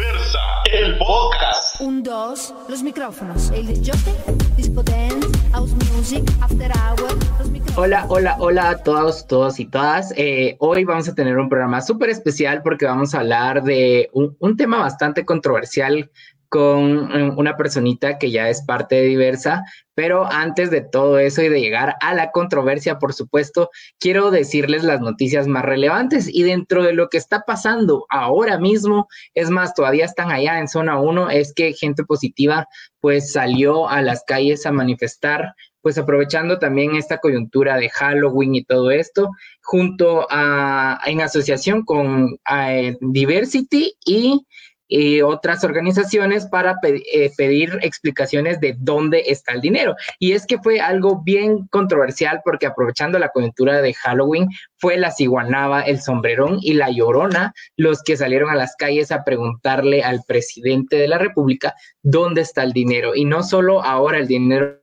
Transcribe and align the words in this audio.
Diversa, 0.00 0.38
el 0.72 0.96
podcast. 0.96 1.78
Un, 1.82 2.02
dos, 2.02 2.54
los 2.70 2.82
micrófonos. 2.82 3.50
El 3.50 3.66
disjockey, 3.66 4.14
disco 4.56 4.82
dance, 4.82 5.28
house 5.52 5.72
music, 5.92 6.24
after 6.40 6.72
hour, 6.72 7.12
los 7.38 7.50
micrófonos. 7.50 7.76
Hola, 7.76 8.06
hola, 8.08 8.36
hola 8.38 8.70
a 8.70 8.82
todos, 8.82 9.26
todos 9.26 9.60
y 9.60 9.66
todas. 9.66 10.14
Eh, 10.16 10.56
hoy 10.58 10.84
vamos 10.84 11.06
a 11.06 11.14
tener 11.14 11.36
un 11.36 11.50
programa 11.50 11.82
súper 11.82 12.08
especial 12.08 12.62
porque 12.62 12.86
vamos 12.86 13.14
a 13.14 13.20
hablar 13.20 13.62
de 13.62 14.08
un, 14.14 14.34
un 14.40 14.56
tema 14.56 14.78
bastante 14.78 15.26
controversial 15.26 16.10
con 16.50 17.10
eh, 17.12 17.32
una 17.36 17.56
personita 17.56 18.18
que 18.18 18.30
ya 18.30 18.48
es 18.48 18.62
parte 18.62 18.96
de 18.96 19.02
Diversa, 19.02 19.64
pero 19.94 20.26
antes 20.30 20.70
de 20.70 20.80
todo 20.80 21.18
eso 21.18 21.42
y 21.42 21.48
de 21.48 21.60
llegar 21.60 21.94
a 22.00 22.12
la 22.12 22.32
controversia, 22.32 22.98
por 22.98 23.14
supuesto, 23.14 23.70
quiero 24.00 24.30
decirles 24.32 24.82
las 24.82 25.00
noticias 25.00 25.46
más 25.46 25.64
relevantes. 25.64 26.28
Y 26.28 26.42
dentro 26.42 26.82
de 26.82 26.92
lo 26.92 27.08
que 27.08 27.18
está 27.18 27.44
pasando 27.46 28.04
ahora 28.10 28.58
mismo, 28.58 29.06
es 29.32 29.48
más, 29.48 29.74
todavía 29.74 30.04
están 30.04 30.32
allá 30.32 30.58
en 30.58 30.68
zona 30.68 31.00
1, 31.00 31.30
es 31.30 31.54
que 31.54 31.72
gente 31.72 32.04
positiva 32.04 32.66
pues 33.00 33.32
salió 33.32 33.88
a 33.88 34.02
las 34.02 34.24
calles 34.26 34.66
a 34.66 34.72
manifestar 34.72 35.54
pues 35.82 35.96
aprovechando 35.96 36.58
también 36.58 36.94
esta 36.94 37.18
coyuntura 37.18 37.76
de 37.76 37.88
Halloween 37.88 38.54
y 38.54 38.64
todo 38.64 38.90
esto, 38.90 39.30
junto 39.62 40.26
a, 40.28 41.00
en 41.06 41.22
asociación 41.22 41.84
con 41.84 42.38
eh, 42.54 42.96
Diversity 43.00 43.94
y 44.04 44.46
y 44.90 45.22
otras 45.22 45.62
organizaciones 45.62 46.46
para 46.46 46.74
eh, 46.82 47.30
pedir 47.36 47.78
explicaciones 47.80 48.60
de 48.60 48.74
dónde 48.76 49.22
está 49.26 49.52
el 49.52 49.60
dinero. 49.60 49.94
Y 50.18 50.32
es 50.32 50.44
que 50.46 50.58
fue 50.58 50.80
algo 50.80 51.22
bien 51.22 51.68
controversial 51.68 52.42
porque 52.44 52.66
aprovechando 52.66 53.18
la 53.18 53.28
coyuntura 53.28 53.80
de 53.80 53.94
Halloween, 53.94 54.48
fue 54.76 54.96
la 54.96 55.12
ciguanaba, 55.12 55.82
el 55.82 56.00
sombrerón 56.00 56.58
y 56.60 56.74
la 56.74 56.90
llorona 56.90 57.54
los 57.76 58.02
que 58.02 58.16
salieron 58.16 58.50
a 58.50 58.56
las 58.56 58.74
calles 58.76 59.12
a 59.12 59.22
preguntarle 59.24 60.02
al 60.02 60.22
presidente 60.26 60.96
de 60.96 61.06
la 61.06 61.18
República 61.18 61.74
dónde 62.02 62.40
está 62.40 62.64
el 62.64 62.72
dinero. 62.72 63.14
Y 63.14 63.24
no 63.24 63.44
solo 63.44 63.84
ahora 63.84 64.18
el 64.18 64.26
dinero 64.26 64.79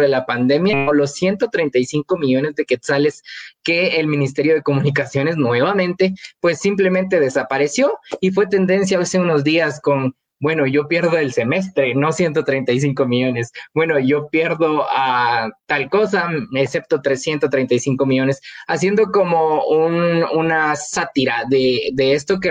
de 0.00 0.08
la 0.08 0.24
pandemia, 0.24 0.86
los 0.92 1.12
135 1.12 2.16
millones 2.16 2.54
de 2.54 2.64
quetzales 2.64 3.22
que 3.62 4.00
el 4.00 4.06
Ministerio 4.06 4.54
de 4.54 4.62
Comunicaciones 4.62 5.36
nuevamente, 5.36 6.14
pues 6.40 6.60
simplemente 6.60 7.20
desapareció 7.20 7.98
y 8.20 8.30
fue 8.30 8.46
tendencia 8.46 8.98
hace 8.98 9.18
unos 9.18 9.44
días 9.44 9.80
con, 9.80 10.14
bueno, 10.40 10.66
yo 10.66 10.88
pierdo 10.88 11.18
el 11.18 11.32
semestre, 11.32 11.94
no 11.94 12.10
135 12.10 13.06
millones, 13.06 13.52
bueno, 13.74 13.98
yo 13.98 14.28
pierdo 14.28 14.86
a 14.90 15.50
tal 15.66 15.90
cosa, 15.90 16.30
excepto 16.54 17.02
335 17.02 18.06
millones, 18.06 18.40
haciendo 18.66 19.12
como 19.12 19.64
un, 19.66 20.24
una 20.32 20.74
sátira 20.74 21.44
de, 21.48 21.90
de 21.92 22.14
esto 22.14 22.40
que 22.40 22.50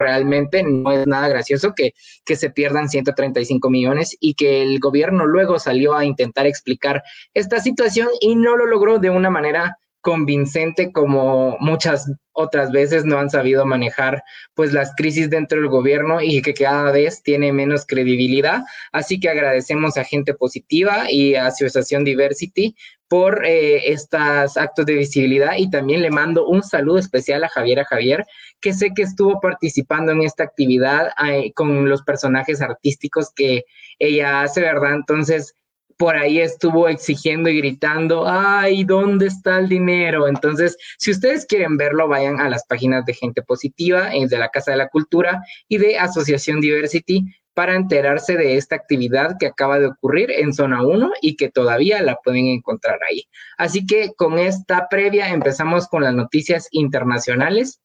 realmente 0.00 0.64
no 0.64 0.90
es 0.90 1.06
nada 1.06 1.28
gracioso 1.28 1.74
que, 1.76 1.92
que 2.24 2.34
se 2.34 2.50
pierdan 2.50 2.88
135 2.88 3.70
millones 3.70 4.16
y 4.18 4.34
que 4.34 4.62
el 4.62 4.80
gobierno 4.80 5.26
luego 5.26 5.58
salió 5.58 5.94
a 5.94 6.04
intentar 6.04 6.46
explicar 6.46 7.02
esta 7.34 7.60
situación 7.60 8.08
y 8.20 8.34
no 8.34 8.56
lo 8.56 8.66
logró 8.66 8.98
de 8.98 9.10
una 9.10 9.30
manera 9.30 9.76
convincente 10.00 10.92
como 10.92 11.56
muchas 11.60 12.10
otras 12.32 12.70
veces 12.70 13.04
no 13.04 13.18
han 13.18 13.28
sabido 13.28 13.66
manejar 13.66 14.22
pues 14.54 14.72
las 14.72 14.94
crisis 14.96 15.28
dentro 15.28 15.60
del 15.60 15.68
gobierno 15.68 16.20
y 16.20 16.40
que 16.42 16.54
cada 16.54 16.90
vez 16.90 17.22
tiene 17.22 17.52
menos 17.52 17.84
credibilidad. 17.86 18.62
Así 18.92 19.20
que 19.20 19.28
agradecemos 19.28 19.96
a 19.96 20.04
Gente 20.04 20.34
Positiva 20.34 21.10
y 21.10 21.34
a 21.34 21.46
Asociación 21.46 22.04
Diversity 22.04 22.74
por 23.08 23.44
eh, 23.44 23.90
estos 23.92 24.56
actos 24.56 24.86
de 24.86 24.94
visibilidad 24.94 25.54
y 25.58 25.68
también 25.68 26.00
le 26.00 26.10
mando 26.10 26.46
un 26.46 26.62
saludo 26.62 26.98
especial 26.98 27.42
a 27.42 27.48
Javiera 27.48 27.84
Javier, 27.84 28.24
que 28.60 28.72
sé 28.72 28.90
que 28.94 29.02
estuvo 29.02 29.40
participando 29.40 30.12
en 30.12 30.22
esta 30.22 30.44
actividad 30.44 31.08
eh, 31.28 31.52
con 31.54 31.88
los 31.88 32.02
personajes 32.02 32.62
artísticos 32.62 33.32
que 33.34 33.64
ella 33.98 34.42
hace, 34.42 34.60
¿verdad? 34.60 34.94
Entonces, 34.94 35.56
por 36.00 36.16
ahí 36.16 36.40
estuvo 36.40 36.88
exigiendo 36.88 37.50
y 37.50 37.58
gritando, 37.58 38.24
ay, 38.26 38.84
¿dónde 38.84 39.26
está 39.26 39.58
el 39.58 39.68
dinero? 39.68 40.26
Entonces, 40.28 40.74
si 40.96 41.10
ustedes 41.10 41.44
quieren 41.44 41.76
verlo, 41.76 42.08
vayan 42.08 42.40
a 42.40 42.48
las 42.48 42.64
páginas 42.64 43.04
de 43.04 43.12
Gente 43.12 43.42
Positiva, 43.42 44.10
eh, 44.14 44.26
de 44.26 44.38
la 44.38 44.48
Casa 44.48 44.70
de 44.70 44.78
la 44.78 44.88
Cultura 44.88 45.42
y 45.68 45.76
de 45.76 45.98
Asociación 45.98 46.62
Diversity 46.62 47.26
para 47.52 47.76
enterarse 47.76 48.38
de 48.38 48.56
esta 48.56 48.76
actividad 48.76 49.36
que 49.38 49.44
acaba 49.44 49.78
de 49.78 49.88
ocurrir 49.88 50.30
en 50.30 50.54
Zona 50.54 50.82
1 50.82 51.10
y 51.20 51.36
que 51.36 51.50
todavía 51.50 52.00
la 52.00 52.16
pueden 52.16 52.46
encontrar 52.46 52.98
ahí. 53.06 53.24
Así 53.58 53.84
que 53.84 54.12
con 54.16 54.38
esta 54.38 54.88
previa 54.88 55.28
empezamos 55.28 55.86
con 55.86 56.02
las 56.02 56.14
noticias 56.14 56.68
internacionales. 56.70 57.78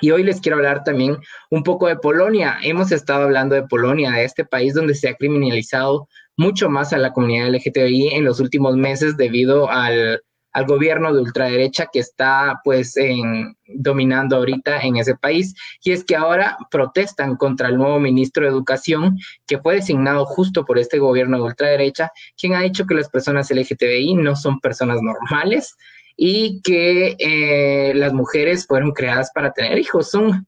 Y 0.00 0.10
hoy 0.10 0.24
les 0.24 0.40
quiero 0.40 0.56
hablar 0.56 0.82
también 0.82 1.18
un 1.48 1.62
poco 1.62 1.86
de 1.86 1.94
Polonia. 1.94 2.56
Hemos 2.64 2.90
estado 2.90 3.22
hablando 3.22 3.54
de 3.54 3.68
Polonia, 3.68 4.10
de 4.10 4.24
este 4.24 4.44
país 4.44 4.74
donde 4.74 4.96
se 4.96 5.08
ha 5.08 5.14
criminalizado 5.14 6.08
mucho 6.36 6.68
más 6.68 6.92
a 6.92 6.98
la 6.98 7.12
comunidad 7.12 7.50
LGTBI 7.50 8.08
en 8.14 8.24
los 8.24 8.40
últimos 8.40 8.76
meses 8.76 9.16
debido 9.16 9.70
al, 9.70 10.22
gobierno 10.66 11.14
de 11.14 11.22
ultraderecha 11.22 11.86
que 11.90 12.00
está 12.00 12.60
pues 12.62 12.94
en, 12.98 13.56
dominando 13.68 14.36
ahorita 14.36 14.80
en 14.80 14.98
ese 14.98 15.14
país. 15.14 15.54
Y 15.82 15.92
es 15.92 16.04
que 16.04 16.14
ahora 16.14 16.58
protestan 16.70 17.36
contra 17.36 17.68
el 17.68 17.78
nuevo 17.78 17.98
ministro 17.98 18.44
de 18.44 18.50
Educación 18.50 19.16
que 19.46 19.58
fue 19.58 19.76
designado 19.76 20.26
justo 20.26 20.66
por 20.66 20.78
este 20.78 20.98
gobierno 20.98 21.38
de 21.38 21.44
ultraderecha, 21.44 22.10
quien 22.38 22.52
ha 22.54 22.60
dicho 22.60 22.84
que 22.84 22.94
las 22.94 23.08
personas 23.08 23.50
LGTBI 23.50 24.14
no 24.14 24.36
son 24.36 24.60
personas 24.60 25.00
normales 25.00 25.74
y 26.18 26.60
que 26.60 27.16
eh, 27.18 27.94
las 27.94 28.12
mujeres 28.12 28.66
fueron 28.66 28.92
creadas 28.92 29.30
para 29.34 29.52
tener 29.52 29.78
hijos. 29.78 30.10
Son... 30.10 30.46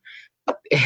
Eh, 0.70 0.76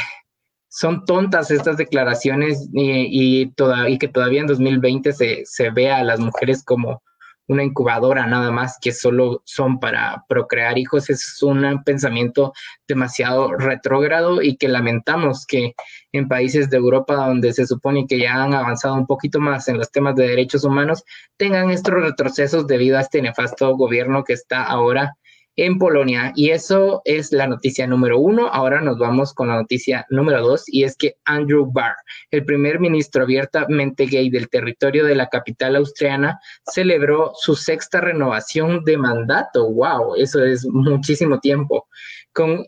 son 0.78 1.04
tontas 1.04 1.50
estas 1.50 1.76
declaraciones 1.76 2.68
y, 2.72 3.42
y, 3.42 3.52
y 3.88 3.98
que 3.98 4.06
todavía 4.06 4.42
en 4.42 4.46
2020 4.46 5.12
se, 5.12 5.42
se 5.44 5.70
vea 5.70 5.96
a 5.96 6.04
las 6.04 6.20
mujeres 6.20 6.62
como 6.62 7.02
una 7.48 7.64
incubadora 7.64 8.26
nada 8.26 8.52
más 8.52 8.78
que 8.80 8.92
solo 8.92 9.42
son 9.44 9.80
para 9.80 10.24
procrear 10.28 10.78
hijos. 10.78 11.10
Es 11.10 11.42
un 11.42 11.82
pensamiento 11.82 12.52
demasiado 12.86 13.54
retrógrado 13.56 14.40
y 14.40 14.56
que 14.56 14.68
lamentamos 14.68 15.46
que 15.46 15.74
en 16.12 16.28
países 16.28 16.70
de 16.70 16.76
Europa 16.76 17.16
donde 17.16 17.52
se 17.52 17.66
supone 17.66 18.06
que 18.06 18.20
ya 18.20 18.40
han 18.40 18.54
avanzado 18.54 18.94
un 18.94 19.06
poquito 19.08 19.40
más 19.40 19.66
en 19.66 19.78
los 19.78 19.90
temas 19.90 20.14
de 20.14 20.28
derechos 20.28 20.62
humanos 20.62 21.02
tengan 21.36 21.70
estos 21.70 21.94
retrocesos 21.94 22.68
debido 22.68 22.98
a 22.98 23.00
este 23.00 23.20
nefasto 23.20 23.74
gobierno 23.76 24.22
que 24.22 24.34
está 24.34 24.62
ahora 24.62 25.16
en 25.58 25.78
Polonia. 25.78 26.32
Y 26.34 26.50
eso 26.50 27.02
es 27.04 27.32
la 27.32 27.46
noticia 27.46 27.86
número 27.86 28.18
uno. 28.18 28.48
Ahora 28.48 28.80
nos 28.80 28.98
vamos 28.98 29.34
con 29.34 29.48
la 29.48 29.56
noticia 29.56 30.06
número 30.08 30.40
dos, 30.40 30.64
y 30.66 30.84
es 30.84 30.96
que 30.96 31.16
Andrew 31.24 31.70
Barr, 31.70 31.96
el 32.30 32.44
primer 32.44 32.80
ministro 32.80 33.24
abiertamente 33.24 34.06
gay 34.06 34.30
del 34.30 34.48
territorio 34.48 35.04
de 35.04 35.16
la 35.16 35.28
capital 35.28 35.76
austriana, 35.76 36.38
celebró 36.64 37.32
su 37.34 37.56
sexta 37.56 38.00
renovación 38.00 38.84
de 38.84 38.96
mandato. 38.96 39.70
¡Wow! 39.70 40.14
Eso 40.16 40.44
es 40.44 40.64
muchísimo 40.66 41.40
tiempo 41.40 41.88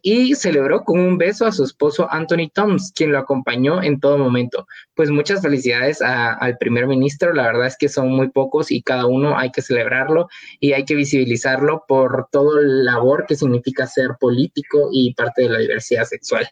y 0.02 0.34
celebró 0.34 0.82
con 0.82 0.98
un 0.98 1.18
beso 1.18 1.46
a 1.46 1.52
su 1.52 1.62
esposo 1.64 2.08
Anthony 2.10 2.50
Toms, 2.52 2.92
quien 2.94 3.12
lo 3.12 3.18
acompañó 3.18 3.82
en 3.82 4.00
todo 4.00 4.18
momento. 4.18 4.66
Pues 4.94 5.10
muchas 5.10 5.42
felicidades 5.42 6.02
al 6.02 6.58
primer 6.58 6.86
ministro, 6.86 7.32
la 7.32 7.44
verdad 7.44 7.66
es 7.66 7.76
que 7.78 7.88
son 7.88 8.10
muy 8.10 8.30
pocos 8.30 8.70
y 8.70 8.82
cada 8.82 9.06
uno 9.06 9.38
hay 9.38 9.50
que 9.50 9.62
celebrarlo 9.62 10.28
y 10.58 10.72
hay 10.72 10.84
que 10.84 10.94
visibilizarlo 10.94 11.84
por 11.86 12.28
todo 12.32 12.58
el 12.58 12.79
labor 12.84 13.26
que 13.26 13.36
significa 13.36 13.86
ser 13.86 14.10
político 14.18 14.88
y 14.92 15.14
parte 15.14 15.42
de 15.42 15.48
la 15.50 15.58
diversidad 15.58 16.04
sexual. 16.04 16.48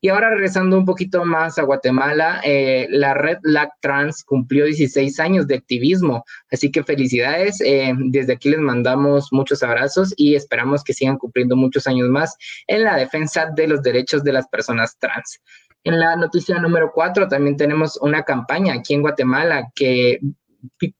Y 0.00 0.08
ahora 0.08 0.30
regresando 0.30 0.78
un 0.78 0.84
poquito 0.84 1.24
más 1.24 1.58
a 1.58 1.62
Guatemala, 1.62 2.40
eh, 2.44 2.86
la 2.90 3.14
red 3.14 3.38
LAC 3.42 3.70
Trans 3.80 4.22
cumplió 4.22 4.66
16 4.66 5.18
años 5.18 5.46
de 5.46 5.56
activismo, 5.56 6.24
así 6.50 6.70
que 6.70 6.84
felicidades. 6.84 7.60
Eh, 7.60 7.92
desde 7.96 8.34
aquí 8.34 8.50
les 8.50 8.60
mandamos 8.60 9.28
muchos 9.32 9.62
abrazos 9.62 10.14
y 10.16 10.36
esperamos 10.36 10.84
que 10.84 10.94
sigan 10.94 11.18
cumpliendo 11.18 11.56
muchos 11.56 11.86
años 11.86 12.08
más 12.08 12.36
en 12.68 12.84
la 12.84 12.96
defensa 12.96 13.48
de 13.56 13.66
los 13.66 13.82
derechos 13.82 14.22
de 14.22 14.32
las 14.32 14.46
personas 14.48 14.96
trans. 14.98 15.40
En 15.84 15.98
la 15.98 16.16
noticia 16.16 16.58
número 16.58 16.92
4 16.94 17.28
también 17.28 17.56
tenemos 17.56 17.96
una 18.00 18.22
campaña 18.22 18.74
aquí 18.74 18.94
en 18.94 19.02
Guatemala 19.02 19.70
que 19.74 20.20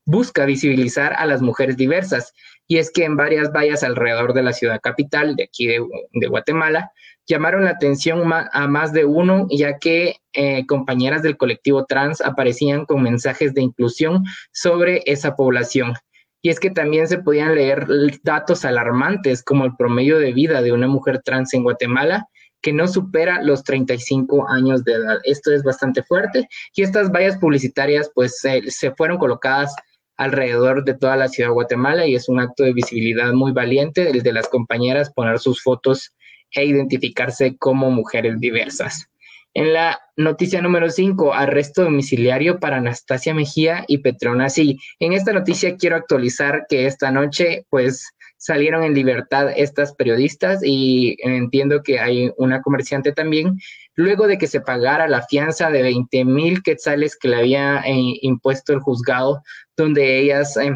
busca 0.04 0.44
visibilizar 0.44 1.12
a 1.14 1.26
las 1.26 1.42
mujeres 1.42 1.76
diversas. 1.76 2.32
Y 2.68 2.78
es 2.78 2.90
que 2.90 3.04
en 3.04 3.16
varias 3.16 3.50
vallas 3.50 3.82
alrededor 3.82 4.34
de 4.34 4.42
la 4.42 4.52
ciudad 4.52 4.80
capital 4.80 5.34
de 5.34 5.44
aquí 5.44 5.66
de 5.66 6.26
Guatemala 6.28 6.92
llamaron 7.28 7.64
la 7.64 7.70
atención 7.70 8.22
a 8.32 8.68
más 8.68 8.92
de 8.92 9.04
uno, 9.04 9.46
ya 9.50 9.78
que 9.78 10.16
eh, 10.32 10.66
compañeras 10.66 11.22
del 11.22 11.36
colectivo 11.36 11.84
trans 11.84 12.20
aparecían 12.20 12.86
con 12.86 13.02
mensajes 13.02 13.54
de 13.54 13.62
inclusión 13.62 14.24
sobre 14.52 15.02
esa 15.04 15.36
población. 15.36 15.94
Y 16.40 16.48
es 16.50 16.58
que 16.58 16.70
también 16.70 17.06
se 17.06 17.18
podían 17.18 17.54
leer 17.54 17.86
datos 18.22 18.64
alarmantes 18.64 19.42
como 19.42 19.64
el 19.64 19.76
promedio 19.76 20.18
de 20.18 20.32
vida 20.32 20.62
de 20.62 20.72
una 20.72 20.88
mujer 20.88 21.20
trans 21.22 21.52
en 21.52 21.64
Guatemala 21.64 22.26
que 22.60 22.72
no 22.72 22.88
supera 22.88 23.42
los 23.42 23.62
35 23.62 24.48
años 24.48 24.82
de 24.84 24.92
edad. 24.92 25.18
Esto 25.24 25.52
es 25.52 25.62
bastante 25.62 26.02
fuerte 26.02 26.48
y 26.74 26.82
estas 26.82 27.10
vallas 27.10 27.36
publicitarias 27.38 28.10
pues 28.14 28.38
se 28.40 28.90
fueron 28.92 29.18
colocadas 29.18 29.74
alrededor 30.18 30.84
de 30.84 30.94
toda 30.94 31.16
la 31.16 31.28
ciudad 31.28 31.48
de 31.48 31.54
Guatemala 31.54 32.06
y 32.06 32.14
es 32.14 32.28
un 32.28 32.40
acto 32.40 32.64
de 32.64 32.74
visibilidad 32.74 33.32
muy 33.32 33.52
valiente 33.52 34.10
el 34.10 34.22
de 34.22 34.32
las 34.32 34.48
compañeras 34.48 35.12
poner 35.14 35.38
sus 35.38 35.62
fotos 35.62 36.14
e 36.50 36.64
identificarse 36.64 37.56
como 37.56 37.90
mujeres 37.90 38.38
diversas. 38.40 39.08
En 39.54 39.72
la 39.72 39.98
noticia 40.16 40.60
número 40.60 40.90
5, 40.90 41.32
arresto 41.32 41.82
domiciliario 41.84 42.60
para 42.60 42.76
Anastasia 42.76 43.32
Mejía 43.32 43.84
y 43.88 43.98
Petrona 43.98 44.50
Sí. 44.50 44.78
En 44.98 45.12
esta 45.12 45.32
noticia 45.32 45.76
quiero 45.76 45.96
actualizar 45.96 46.66
que 46.68 46.86
esta 46.86 47.10
noche, 47.10 47.64
pues, 47.70 48.12
salieron 48.38 48.84
en 48.84 48.94
libertad 48.94 49.50
estas 49.54 49.94
periodistas 49.94 50.60
y 50.64 51.16
entiendo 51.22 51.82
que 51.82 52.00
hay 52.00 52.30
una 52.38 52.62
comerciante 52.62 53.12
también, 53.12 53.58
luego 53.94 54.26
de 54.26 54.38
que 54.38 54.46
se 54.46 54.60
pagara 54.60 55.08
la 55.08 55.22
fianza 55.22 55.70
de 55.70 55.82
20 55.82 56.24
mil 56.24 56.62
quetzales 56.62 57.16
que 57.16 57.28
le 57.28 57.36
había 57.36 57.80
eh, 57.80 58.18
impuesto 58.22 58.72
el 58.72 58.80
juzgado, 58.80 59.42
donde 59.76 60.20
ellas 60.20 60.56
eh, 60.56 60.72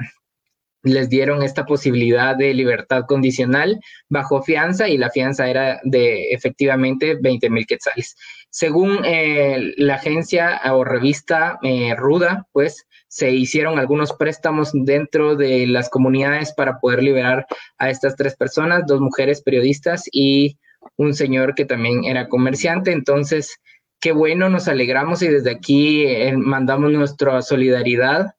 les 0.83 1.09
dieron 1.09 1.43
esta 1.43 1.65
posibilidad 1.65 2.37
de 2.37 2.53
libertad 2.53 3.05
condicional 3.07 3.79
bajo 4.09 4.43
fianza 4.43 4.89
y 4.89 4.99
la 4.99 5.11
fianza 5.11 5.49
era 5.49 5.81
de 5.85 6.33
efectivamente 6.33 7.17
20 7.21 7.49
mil 7.51 7.67
quetzales. 7.67 8.17
Según 8.55 8.99
eh, 9.07 9.73
la 9.79 9.95
agencia 9.95 10.61
o 10.75 10.85
revista 10.85 11.59
eh, 11.63 11.95
Ruda, 11.97 12.47
pues 12.53 12.87
se 13.09 13.31
hicieron 13.31 13.79
algunos 13.79 14.13
préstamos 14.13 14.73
dentro 14.75 15.37
de 15.37 15.67
las 15.67 15.89
comunidades 15.89 16.53
para 16.53 16.79
poder 16.79 17.03
liberar 17.03 17.47
a 17.79 17.89
estas 17.89 18.15
tres 18.15 18.37
personas, 18.37 18.83
dos 18.87 19.01
mujeres 19.01 19.41
periodistas 19.41 20.05
y 20.13 20.59
un 20.99 21.15
señor 21.15 21.55
que 21.55 21.65
también 21.65 22.05
era 22.05 22.29
comerciante. 22.29 22.93
Entonces, 22.93 23.57
qué 24.01 24.13
bueno, 24.13 24.51
nos 24.51 24.69
alegramos 24.69 25.23
y 25.23 25.29
desde 25.29 25.53
aquí 25.53 26.05
eh, 26.05 26.37
mandamos 26.37 26.93
nuestra 26.93 27.41
solidaridad 27.41 28.35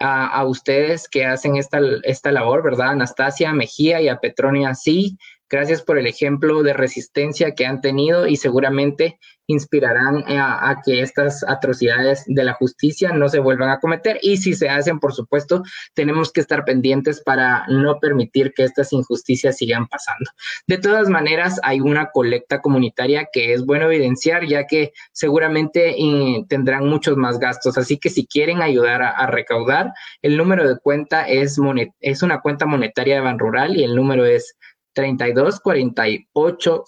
a, 0.00 0.46
ustedes 0.46 1.08
que 1.08 1.26
hacen 1.26 1.56
esta, 1.56 1.80
esta 2.04 2.32
labor, 2.32 2.62
¿verdad? 2.62 2.90
Anastasia 2.90 3.52
Mejía 3.52 4.00
y 4.00 4.08
a 4.08 4.16
Petronia, 4.16 4.74
sí. 4.74 5.18
Gracias 5.50 5.82
por 5.82 5.98
el 5.98 6.06
ejemplo 6.06 6.62
de 6.62 6.74
resistencia 6.74 7.54
que 7.54 7.66
han 7.66 7.80
tenido 7.80 8.26
y 8.26 8.36
seguramente 8.36 9.18
inspirarán 9.48 10.24
a, 10.28 10.76
que 10.84 11.00
estas 11.00 11.42
atrocidades 11.48 12.22
de 12.26 12.44
la 12.44 12.52
justicia 12.52 13.12
no 13.12 13.30
se 13.30 13.38
vuelvan 13.38 13.70
a 13.70 13.80
cometer 13.80 14.18
y 14.20 14.36
si 14.36 14.54
se 14.54 14.68
hacen, 14.68 15.00
por 15.00 15.14
supuesto, 15.14 15.62
tenemos 15.94 16.30
que 16.32 16.40
estar 16.40 16.64
pendientes 16.64 17.22
para 17.22 17.64
no 17.68 17.98
permitir 17.98 18.52
que 18.54 18.64
estas 18.64 18.92
injusticias 18.92 19.56
sigan 19.56 19.88
pasando. 19.88 20.30
De 20.66 20.76
todas 20.76 21.08
maneras, 21.08 21.58
hay 21.62 21.80
una 21.80 22.10
colecta 22.10 22.60
comunitaria 22.60 23.28
que 23.32 23.54
es 23.54 23.64
bueno 23.64 23.86
evidenciar 23.86 24.46
ya 24.46 24.66
que 24.66 24.92
seguramente 25.12 25.94
eh, 25.98 26.44
tendrán 26.48 26.86
muchos 26.86 27.16
más 27.16 27.38
gastos, 27.38 27.78
así 27.78 27.96
que 27.98 28.10
si 28.10 28.26
quieren 28.26 28.60
ayudar 28.60 29.02
a, 29.02 29.26
recaudar, 29.28 29.92
el 30.20 30.36
número 30.36 30.68
de 30.68 30.78
cuenta 30.78 31.26
es, 31.26 31.58
es 32.00 32.22
una 32.22 32.40
cuenta 32.40 32.66
monetaria 32.66 33.14
de 33.16 33.20
Ban 33.22 33.38
Rural 33.38 33.76
y 33.76 33.84
el 33.84 33.96
número 33.96 34.26
es 34.26 34.56
32 34.98 35.60
48 35.60 36.84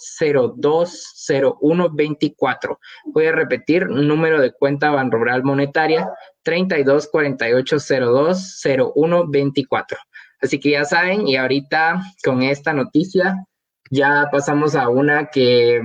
02 0.56 1.26
01 1.60 1.90
24. 1.94 2.80
Voy 3.04 3.26
a 3.26 3.32
repetir, 3.32 3.86
número 3.86 4.40
de 4.40 4.50
cuenta 4.50 4.90
Ban 4.90 5.12
Rural 5.12 5.44
Monetaria 5.44 6.10
32 6.42 7.08
48 7.08 7.76
02 7.78 8.62
01 8.96 9.28
24. 9.28 9.98
Así 10.42 10.58
que 10.58 10.70
ya 10.70 10.84
saben, 10.84 11.28
y 11.28 11.36
ahorita 11.36 12.02
con 12.24 12.42
esta 12.42 12.72
noticia 12.72 13.46
ya 13.92 14.26
pasamos 14.32 14.74
a 14.74 14.88
una 14.88 15.26
que 15.26 15.80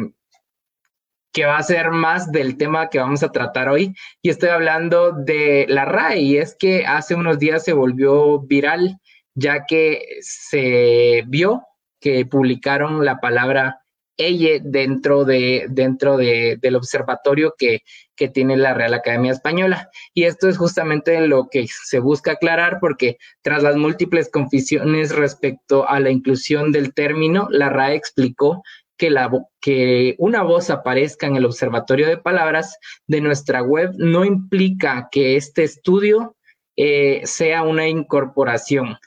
que 1.32 1.46
va 1.46 1.58
a 1.58 1.64
ser 1.64 1.92
más 1.92 2.32
del 2.32 2.58
tema 2.58 2.90
que 2.90 2.98
vamos 2.98 3.22
a 3.22 3.32
tratar 3.32 3.70
hoy. 3.70 3.94
Y 4.24 4.30
estoy 4.30 4.50
hablando 4.50 5.12
de 5.12 5.68
la 5.70 5.86
RAE, 5.86 6.22
y 6.22 6.38
es 6.38 6.56
que 6.58 6.88
hace 6.88 7.14
unos 7.14 7.38
días 7.38 7.64
se 7.64 7.74
volvió 7.74 8.40
viral, 8.40 9.00
ya 9.36 9.66
que 9.68 10.02
se 10.22 11.24
vio 11.28 11.62
que 12.06 12.24
publicaron 12.24 13.04
la 13.04 13.20
palabra 13.20 13.80
ella 14.16 14.60
dentro, 14.64 15.26
de, 15.26 15.66
dentro 15.70 16.18
de, 16.18 16.60
del 16.62 16.76
observatorio 16.76 17.56
que, 17.58 17.82
que 18.16 18.30
tiene 18.30 18.58
la 18.58 18.76
Real 18.76 18.94
Academia 18.94 19.32
Española. 19.32 19.90
Y 20.14 20.26
esto 20.26 20.48
es 20.48 20.56
justamente 20.60 21.20
lo 21.28 21.48
que 21.50 21.66
se 21.68 21.98
busca 21.98 22.34
aclarar 22.34 22.78
porque 22.80 23.18
tras 23.42 23.64
las 23.64 23.76
múltiples 23.76 24.30
confusiones 24.30 25.16
respecto 25.16 25.90
a 25.90 26.00
la 26.00 26.12
inclusión 26.12 26.72
del 26.72 26.94
término, 26.94 27.48
la 27.50 27.70
RAE 27.70 27.96
explicó 27.96 28.62
que, 28.98 29.10
la, 29.10 29.32
que 29.60 30.14
una 30.20 30.44
voz 30.44 30.70
aparezca 30.70 31.26
en 31.26 31.38
el 31.38 31.46
observatorio 31.46 32.08
de 32.08 32.18
palabras 32.18 32.78
de 33.08 33.20
nuestra 33.20 33.64
web 33.64 33.94
no 33.98 34.26
implica 34.26 35.10
que 35.12 35.38
este 35.38 35.64
estudio 35.64 36.36
eh, 36.78 37.22
sea 37.24 37.64
una 37.64 37.88
incorporación 37.88 39.00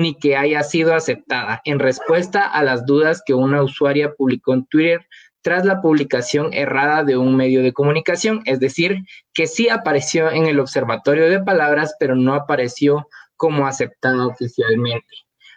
ni 0.00 0.14
que 0.14 0.36
haya 0.36 0.62
sido 0.62 0.94
aceptada, 0.94 1.60
en 1.64 1.78
respuesta 1.78 2.44
a 2.46 2.62
las 2.62 2.86
dudas 2.86 3.22
que 3.24 3.34
una 3.34 3.62
usuaria 3.62 4.14
publicó 4.14 4.54
en 4.54 4.64
Twitter 4.66 5.06
tras 5.42 5.64
la 5.64 5.80
publicación 5.80 6.52
errada 6.52 7.04
de 7.04 7.16
un 7.16 7.36
medio 7.36 7.62
de 7.62 7.72
comunicación, 7.72 8.42
es 8.44 8.60
decir, 8.60 9.04
que 9.32 9.46
sí 9.46 9.68
apareció 9.68 10.30
en 10.30 10.46
el 10.46 10.58
observatorio 10.58 11.28
de 11.28 11.42
palabras, 11.42 11.94
pero 11.98 12.14
no 12.14 12.34
apareció 12.34 13.06
como 13.36 13.66
aceptada 13.66 14.26
oficialmente. 14.26 15.06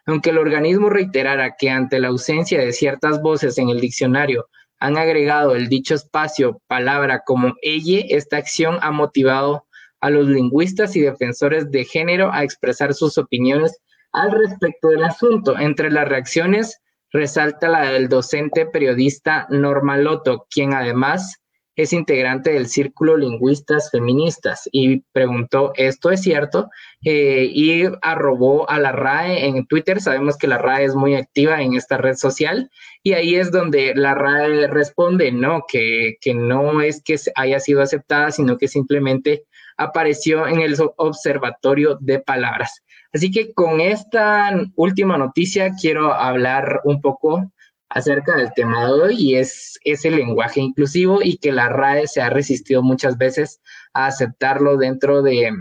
Aunque 0.06 0.32
el 0.32 0.38
organismo 0.38 0.90
reiterara 0.90 1.56
que 1.58 1.70
ante 1.70 2.00
la 2.00 2.10
ausencia 2.10 2.60
de 2.60 2.74
ciertas 2.74 3.22
voces 3.22 3.58
en 3.58 3.70
el 3.70 3.80
diccionario 3.80 4.48
han 4.80 4.98
agregado 4.98 5.56
el 5.56 5.70
dicho 5.70 5.96
espacio 5.96 6.62
palabra 6.68 7.24
como 7.26 7.54
ella, 7.62 8.06
esta 8.10 8.38
acción 8.38 8.78
ha 8.82 8.92
motivado 8.92 9.66
a 10.02 10.10
los 10.10 10.28
lingüistas 10.28 10.98
y 10.98 11.02
defensores 11.02 11.72
de 11.72 11.86
género 11.86 12.32
a 12.34 12.44
expresar 12.44 12.94
sus 12.94 13.18
opiniones 13.18 13.80
al 14.14 14.32
respecto 14.32 14.90
del 14.90 15.04
asunto. 15.04 15.58
Entre 15.60 15.92
las 15.92 16.08
reacciones 16.08 16.80
resalta 17.12 17.68
la 17.68 17.92
del 17.92 18.08
docente 18.08 18.66
periodista 18.66 19.48
Norma 19.50 19.98
Loto, 19.98 20.48
quien 20.50 20.74
además 20.74 21.44
es 21.76 21.92
integrante 21.92 22.52
del 22.52 22.68
Círculo 22.68 23.18
Lingüistas 23.18 23.90
Feministas 23.90 24.70
y 24.72 25.00
preguntó, 25.12 25.74
¿esto 25.76 26.12
es 26.12 26.22
cierto? 26.22 26.70
Eh, 27.04 27.50
y 27.52 27.84
arrobó 28.04 28.70
a 28.70 28.80
la 28.80 28.92
RAE 28.92 29.48
en 29.48 29.66
Twitter. 29.66 30.00
Sabemos 30.00 30.38
que 30.38 30.48
la 30.48 30.60
RAE 30.60 30.86
es 30.86 30.96
muy 30.96 31.16
activa 31.16 31.62
en 31.62 31.74
esta 31.74 31.98
red 31.98 32.16
social 32.16 32.70
y 33.02 33.14
ahí 33.14 33.36
es 33.36 33.52
donde 33.52 33.94
la 33.96 34.14
RAE 34.14 34.68
responde, 34.68 35.32
no, 35.32 35.64
que, 35.68 36.18
que 36.22 36.36
no 36.36 36.82
es 36.82 37.02
que 37.04 37.16
haya 37.36 37.60
sido 37.60 37.82
aceptada, 37.82 38.32
sino 38.32 38.58
que 38.58 38.68
simplemente 38.68 39.46
apareció 39.76 40.48
en 40.48 40.62
el 40.62 40.76
observatorio 40.98 41.98
de 42.00 42.20
palabras. 42.20 42.84
Así 43.14 43.32
que 43.32 43.54
con 43.54 43.80
esta 43.80 44.52
última 44.76 45.18
noticia 45.18 45.72
quiero 45.80 46.14
hablar 46.14 46.82
un 46.84 47.00
poco 47.00 47.52
acerca 47.90 48.36
del 48.36 48.52
tema 48.54 48.86
de 48.86 48.92
hoy 48.92 49.16
y 49.20 49.36
es, 49.36 49.80
ese 49.84 50.10
lenguaje 50.10 50.60
inclusivo 50.62 51.20
y 51.22 51.38
que 51.38 51.52
la 51.52 51.70
RAE 51.70 52.08
se 52.08 52.22
ha 52.22 52.32
resistido 52.32 52.82
muchas 52.82 53.18
veces 53.18 53.62
a 53.94 54.08
aceptarlo 54.08 54.78
dentro 54.78 55.22
de 55.22 55.52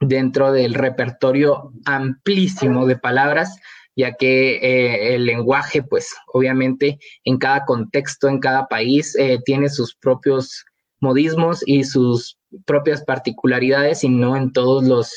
dentro 0.00 0.50
del 0.50 0.74
repertorio 0.74 1.72
amplísimo 1.84 2.86
de 2.86 2.98
palabras, 2.98 3.56
ya 3.94 4.14
que 4.14 4.56
eh, 4.56 5.14
el 5.14 5.26
lenguaje, 5.26 5.82
pues 5.82 6.12
obviamente 6.32 6.98
en 7.24 7.38
cada 7.38 7.64
contexto, 7.64 8.28
en 8.28 8.40
cada 8.40 8.66
país, 8.66 9.14
eh, 9.16 9.38
tiene 9.44 9.68
sus 9.68 9.94
propios 9.94 10.64
modismos 11.00 11.62
y 11.66 11.84
sus 11.84 12.38
propias 12.64 13.04
particularidades 13.04 14.02
y 14.02 14.08
no 14.08 14.36
en 14.36 14.52
todos 14.52 14.84
los 14.84 15.14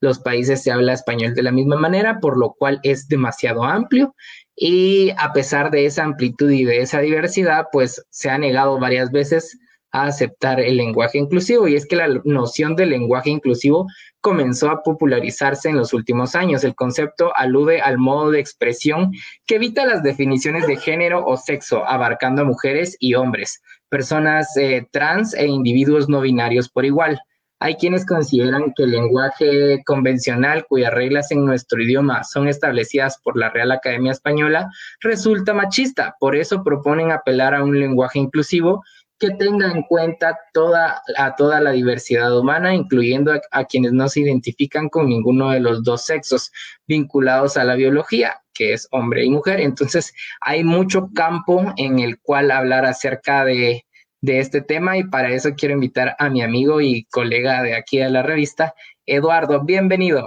los 0.00 0.18
países 0.18 0.62
se 0.62 0.70
habla 0.70 0.92
español 0.92 1.34
de 1.34 1.42
la 1.42 1.52
misma 1.52 1.76
manera, 1.76 2.20
por 2.20 2.38
lo 2.38 2.52
cual 2.52 2.80
es 2.82 3.08
demasiado 3.08 3.64
amplio 3.64 4.14
y 4.56 5.10
a 5.18 5.32
pesar 5.32 5.70
de 5.70 5.84
esa 5.84 6.04
amplitud 6.04 6.50
y 6.50 6.64
de 6.64 6.80
esa 6.80 7.00
diversidad, 7.00 7.66
pues 7.70 8.02
se 8.10 8.30
ha 8.30 8.38
negado 8.38 8.78
varias 8.78 9.10
veces 9.10 9.58
a 9.92 10.06
aceptar 10.06 10.60
el 10.60 10.78
lenguaje 10.78 11.18
inclusivo 11.18 11.68
y 11.68 11.74
es 11.74 11.86
que 11.86 11.96
la 11.96 12.08
noción 12.24 12.74
del 12.74 12.90
lenguaje 12.90 13.30
inclusivo 13.30 13.86
comenzó 14.20 14.70
a 14.70 14.82
popularizarse 14.82 15.68
en 15.68 15.76
los 15.76 15.92
últimos 15.92 16.34
años. 16.34 16.64
El 16.64 16.74
concepto 16.74 17.32
alude 17.36 17.80
al 17.80 17.98
modo 17.98 18.30
de 18.30 18.40
expresión 18.40 19.12
que 19.46 19.56
evita 19.56 19.86
las 19.86 20.02
definiciones 20.02 20.66
de 20.66 20.76
género 20.76 21.24
o 21.24 21.36
sexo, 21.36 21.86
abarcando 21.86 22.42
a 22.42 22.46
mujeres 22.46 22.96
y 22.98 23.14
hombres, 23.14 23.62
personas 23.88 24.56
eh, 24.56 24.86
trans 24.90 25.34
e 25.34 25.46
individuos 25.46 26.08
no 26.08 26.22
binarios 26.22 26.68
por 26.68 26.84
igual. 26.84 27.20
Hay 27.58 27.76
quienes 27.76 28.04
consideran 28.04 28.74
que 28.76 28.82
el 28.82 28.90
lenguaje 28.90 29.82
convencional, 29.86 30.66
cuyas 30.68 30.92
reglas 30.92 31.30
en 31.30 31.46
nuestro 31.46 31.82
idioma 31.82 32.22
son 32.22 32.48
establecidas 32.48 33.18
por 33.22 33.38
la 33.38 33.48
Real 33.48 33.72
Academia 33.72 34.12
Española, 34.12 34.70
resulta 35.00 35.54
machista. 35.54 36.16
Por 36.20 36.36
eso 36.36 36.62
proponen 36.62 37.12
apelar 37.12 37.54
a 37.54 37.64
un 37.64 37.78
lenguaje 37.80 38.18
inclusivo 38.18 38.82
que 39.18 39.30
tenga 39.30 39.70
en 39.70 39.82
cuenta 39.82 40.38
toda, 40.52 41.02
a 41.16 41.34
toda 41.36 41.60
la 41.60 41.70
diversidad 41.70 42.38
humana, 42.38 42.74
incluyendo 42.74 43.32
a, 43.50 43.64
quienes 43.64 43.92
no 43.92 44.08
se 44.08 44.20
identifican 44.20 44.90
con 44.90 45.08
ninguno 45.08 45.50
de 45.50 45.60
los 45.60 45.82
dos 45.82 46.04
sexos 46.04 46.52
vinculados 46.86 47.56
a 47.56 47.64
la 47.64 47.76
biología, 47.76 48.42
que 48.52 48.74
es 48.74 48.86
hombre 48.90 49.24
y 49.24 49.30
mujer. 49.30 49.60
Entonces, 49.60 50.12
hay 50.42 50.64
mucho 50.64 51.08
campo 51.14 51.72
en 51.78 52.00
el 52.00 52.20
cual 52.20 52.50
hablar 52.50 52.84
acerca 52.84 53.46
de 53.46 53.85
de 54.20 54.40
este 54.40 54.60
tema 54.60 54.96
y 54.96 55.04
para 55.04 55.30
eso 55.30 55.50
quiero 55.56 55.74
invitar 55.74 56.16
a 56.18 56.30
mi 56.30 56.42
amigo 56.42 56.80
y 56.80 57.04
colega 57.04 57.62
de 57.62 57.74
aquí 57.74 57.98
de 57.98 58.10
la 58.10 58.22
revista, 58.22 58.74
Eduardo. 59.04 59.64
Bienvenido. 59.64 60.26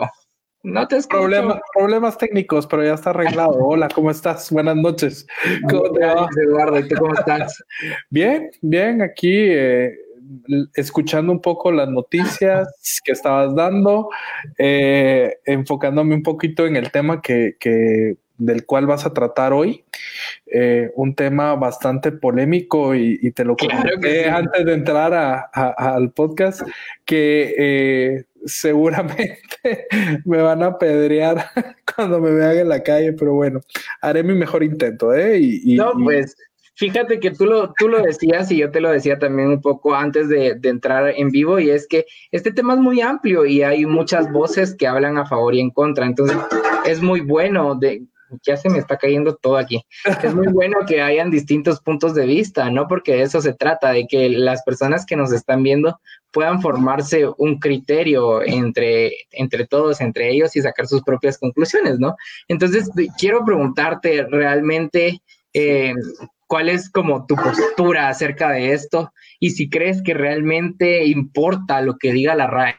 No 0.62 0.88
te 0.88 0.98
escucho. 0.98 1.20
Problemas, 1.20 1.60
problemas 1.74 2.18
técnicos, 2.18 2.68
pero 2.68 2.84
ya 2.84 2.94
está 2.94 3.12
arreglado. 3.12 3.54
Hola, 3.60 3.88
¿cómo 3.94 4.12
estás? 4.12 4.52
Buenas 4.52 4.76
noches. 4.76 5.26
¿Cómo 5.70 5.92
te 5.94 6.06
va? 6.06 6.28
Eduardo, 6.46 6.80
¿y 6.80 6.88
tú 6.88 6.96
cómo 6.96 7.14
estás? 7.14 7.64
Bien, 8.10 8.52
bien, 8.62 9.02
aquí 9.02 9.32
eh, 9.34 9.94
escuchando 10.76 11.32
un 11.32 11.42
poco 11.42 11.72
las 11.72 11.90
noticias 11.90 13.00
que 13.04 13.14
estabas 13.14 13.56
dando, 13.56 14.10
eh, 14.58 15.38
enfocándome 15.46 16.16
un 16.16 16.24
poquito 16.24 16.68
en 16.68 16.76
el 16.76 16.92
tema 16.92 17.22
que, 17.22 17.56
que 17.60 18.18
del 18.40 18.66
cual 18.66 18.88
vas 18.88 19.06
a 19.06 19.14
tratar 19.14 19.54
hoy. 19.54 19.84
Eh, 20.48 20.90
un 20.96 21.14
tema 21.14 21.54
bastante 21.56 22.12
polémico 22.12 22.96
y, 22.96 23.32
te 23.32 23.46
lo 23.46 23.56
comenté 23.56 24.28
antes 24.28 24.66
de 24.66 24.74
entrar 24.74 25.50
al 25.54 26.12
podcast, 26.12 26.62
que 27.06 27.54
eh, 27.58 28.24
seguramente 28.46 29.88
me 30.26 30.42
van 30.42 30.64
a 30.64 30.68
apedrear 30.68 31.46
cuando 31.96 32.20
me 32.20 32.32
vean 32.32 32.58
en 32.58 32.70
la 32.70 32.82
calle, 32.82 33.14
pero 33.14 33.34
bueno, 33.34 33.62
haré 34.02 34.24
mi 34.24 34.34
mejor 34.34 34.64
intento. 34.64 35.14
¿eh? 35.14 35.40
Y, 35.40 35.76
no, 35.76 35.92
pues 36.04 36.36
fíjate 36.76 37.20
que 37.20 37.32
tú 37.32 37.46
lo, 37.46 37.74
tú 37.78 37.90
lo 37.90 38.02
decías 38.02 38.50
y 38.52 38.58
yo 38.58 38.72
te 38.72 38.80
lo 38.80 38.90
decía 38.90 39.20
también 39.20 39.50
un 39.50 39.62
poco 39.62 39.94
antes 39.94 40.30
de, 40.30 40.56
de 40.56 40.70
entrar 40.70 41.14
en 41.16 41.30
vivo, 41.30 41.60
y 41.60 41.70
es 41.70 41.88
que 41.88 42.06
este 42.32 42.52
tema 42.52 42.74
es 42.74 42.80
muy 42.80 43.02
amplio 43.02 43.46
y 43.46 43.62
hay 43.62 43.86
muchas 43.86 44.32
voces 44.32 44.74
que 44.76 44.88
hablan 44.88 45.18
a 45.18 45.26
favor 45.26 45.54
y 45.54 45.60
en 45.60 45.72
contra. 45.72 46.06
Entonces, 46.06 46.38
es 46.86 47.02
muy 47.02 47.22
bueno 47.22 47.76
de 47.76 48.04
ya 48.46 48.58
se 48.58 48.70
me 48.70 48.78
está 48.78 48.98
cayendo 48.98 49.36
todo 49.36 49.58
aquí. 49.58 49.84
Es 50.24 50.34
muy 50.34 50.48
bueno 50.48 50.80
que 50.88 51.02
hayan 51.02 51.32
distintos 51.32 51.80
puntos 51.82 52.14
de 52.14 52.26
vista, 52.26 52.70
¿no? 52.70 52.88
Porque 52.88 53.14
de 53.14 53.24
eso 53.24 53.42
se 53.42 53.54
trata, 53.54 53.92
de 53.92 54.08
que 54.08 54.30
las 54.30 54.64
personas 54.64 55.06
que 55.06 55.16
nos 55.16 55.32
están 55.32 55.64
viendo 55.64 56.00
puedan 56.32 56.62
formarse 56.62 57.28
un 57.38 57.60
criterio 57.60 58.44
entre, 58.44 59.12
entre 59.32 59.66
todos, 59.66 60.02
entre 60.02 60.30
ellos 60.30 60.56
y 60.56 60.62
sacar 60.62 60.88
sus 60.88 61.04
propias 61.04 61.38
conclusiones, 61.38 62.00
¿no? 62.00 62.16
Entonces, 62.48 62.90
quiero 63.18 63.44
preguntarte 63.44 64.26
realmente 64.30 65.22
eh, 65.54 65.94
cuál 66.48 66.70
es 66.70 66.90
como 66.90 67.26
tu 67.26 67.36
postura 67.36 68.10
acerca 68.10 68.52
de 68.52 68.74
esto 68.74 69.12
y 69.40 69.52
si 69.52 69.70
crees 69.70 70.02
que 70.02 70.14
realmente 70.14 71.06
importa 71.06 71.82
lo 71.82 71.98
que 71.98 72.12
diga 72.12 72.36
la 72.36 72.48
RAE. 72.48 72.76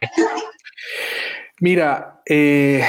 Mira, 1.61 2.23
eh, 2.27 2.85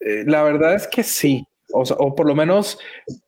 eh, 0.00 0.24
la 0.26 0.42
verdad 0.42 0.74
es 0.74 0.86
que 0.86 1.02
sí 1.02 1.46
o, 1.72 2.14
por 2.14 2.26
lo 2.26 2.34
menos, 2.34 2.78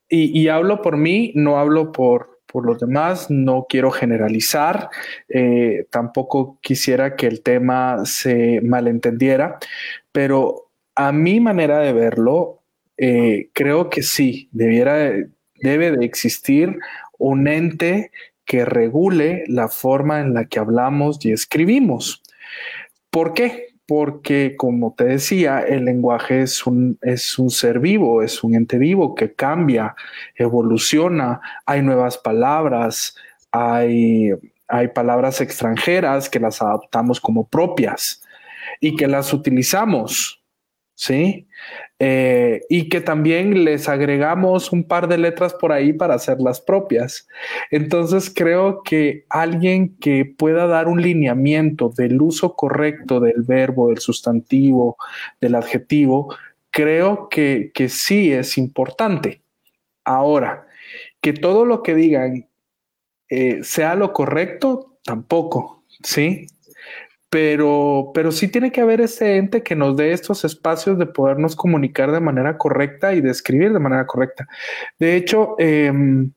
y, 0.09 0.49
hablo 0.49 0.83
por 0.83 0.97
mí, 0.97 1.33
no 1.35 1.59
hablo 1.59 1.93
por, 1.93 2.41
por 2.47 2.65
los 2.67 2.79
demás, 2.79 3.31
no 3.31 3.67
quiero 3.69 3.91
generalizar, 3.91 4.91
eh, 5.29 5.87
tampoco 5.91 6.59
quisiera 6.61 7.17
que 7.17 7.27
el 7.27 7.43
tema 7.43 8.05
se 8.05 8.61
malentendiera, 8.63 9.59
pero 10.13 10.69
a 10.95 11.11
mi 11.11 11.41
manera 11.41 11.81
de 11.81 11.93
verlo, 11.93 12.61
eh, 12.97 13.49
creo 13.53 13.91
que 13.91 14.03
sí, 14.03 14.49
debiera, 14.53 15.13
debe 15.61 15.91
de 15.91 16.05
existir 16.05 16.79
un 17.19 17.49
ente 17.49 18.13
que 18.45 18.65
regule 18.65 19.45
la 19.49 19.69
forma 19.69 20.21
en 20.21 20.35
la 20.35 20.45
que 20.45 20.59
hablamos 20.59 21.25
y 21.25 21.33
escribimos. 21.33 22.23
¿Por 23.11 23.33
qué? 23.33 23.74
Porque, 23.87 24.57
como 24.57 24.95
te 24.95 25.05
decía, 25.05 25.61
el 25.61 25.85
lenguaje 25.85 26.43
es 26.43 26.67
un, 26.67 26.99
es 27.03 27.38
un 27.38 27.50
ser 27.50 27.81
vivo, 27.81 28.23
es 28.23 28.43
un 28.43 28.55
ente 28.55 28.79
vivo 28.79 29.14
que 29.14 29.35
cambia, 29.35 29.95
evoluciona, 30.35 31.41
hay 31.67 31.83
nuevas 31.83 32.17
palabras, 32.19 33.14
hay, 33.53 34.33
hay 34.69 34.88
palabras 34.88 35.41
extranjeras 35.41 36.29
que 36.31 36.41
las 36.41 36.62
adaptamos 36.62 37.21
como 37.21 37.47
propias 37.47 38.23
y 38.81 38.97
que 38.97 39.07
las 39.07 39.33
utilizamos, 39.33 40.43
¿sí? 40.95 41.47
Eh, 42.01 42.63
y 42.69 42.89
que 42.89 43.01
también 43.01 43.65
les 43.65 43.89
agregamos 43.89 44.73
un 44.73 44.83
par 44.83 45.07
de 45.07 45.17
letras 45.17 45.55
por 45.55 45.71
ahí 45.71 45.93
para 45.93 46.15
hacerlas 46.15 46.61
propias. 46.61 47.29
Entonces 47.71 48.33
creo 48.35 48.83
que 48.83 49.27
alguien 49.31 49.97
que 49.99 50.25
pueda 50.25 50.67
dar 50.67 50.89
un 50.89 51.01
lineamiento 51.01 51.91
del 51.91 52.21
uso 52.21 52.57
correcto 52.57 53.21
del 53.21 53.43
verbo, 53.43 53.89
del 53.89 53.99
sustantivo, 53.99 54.97
del 55.41 55.55
adjetivo, 55.55 56.35
creo 56.71 57.29
que, 57.29 57.71
que 57.73 57.89
sí 57.89 58.33
es 58.33 58.59
importante. 58.59 59.43
Ahora, 60.05 60.67
que 61.21 61.33
todo 61.33 61.65
lo 61.65 61.83
que 61.83 61.95
digan 61.95 62.49
eh, 63.29 63.63
sea 63.63 63.95
lo 63.95 64.13
correcto, 64.13 64.99
tampoco, 65.05 65.85
¿sí? 66.03 66.47
Pero, 67.35 68.12
pero 68.14 68.31
sí 68.31 68.47
tiene 68.47 68.71
que 68.71 68.81
haber 68.81 69.00
ese 69.00 69.38
ente 69.38 69.64
que 69.64 69.75
nos 69.75 69.97
dé 69.97 70.12
estos 70.12 70.45
espacios 70.45 71.00
de 71.00 71.07
podernos 71.07 71.57
comunicar 71.57 72.12
de 72.12 72.21
manera 72.21 72.57
correcta 72.59 73.12
y 73.12 73.21
de 73.21 73.33
escribir 73.33 73.73
de 73.73 73.81
manera 73.81 74.07
correcta. 74.07 74.47
De 75.00 75.17
hecho, 75.17 75.57
em, 75.59 76.33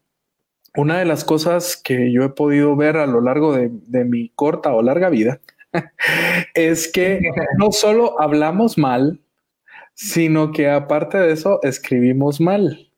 una 0.75 0.97
de 0.97 1.05
las 1.05 1.23
cosas 1.23 1.77
que 1.77 2.11
yo 2.11 2.23
he 2.23 2.29
podido 2.29 2.75
ver 2.75 2.97
a 2.97 3.05
lo 3.05 3.21
largo 3.21 3.55
de, 3.55 3.69
de 3.71 4.05
mi 4.05 4.29
corta 4.29 4.73
o 4.73 4.81
larga 4.81 5.09
vida 5.09 5.39
es 6.55 6.91
que 6.91 7.21
no 7.59 7.71
solo 7.71 8.19
hablamos 8.19 8.79
mal, 8.79 9.21
sino 9.93 10.51
que 10.51 10.67
aparte 10.67 11.19
de 11.19 11.31
eso 11.31 11.59
escribimos 11.61 12.41
mal. 12.41 12.89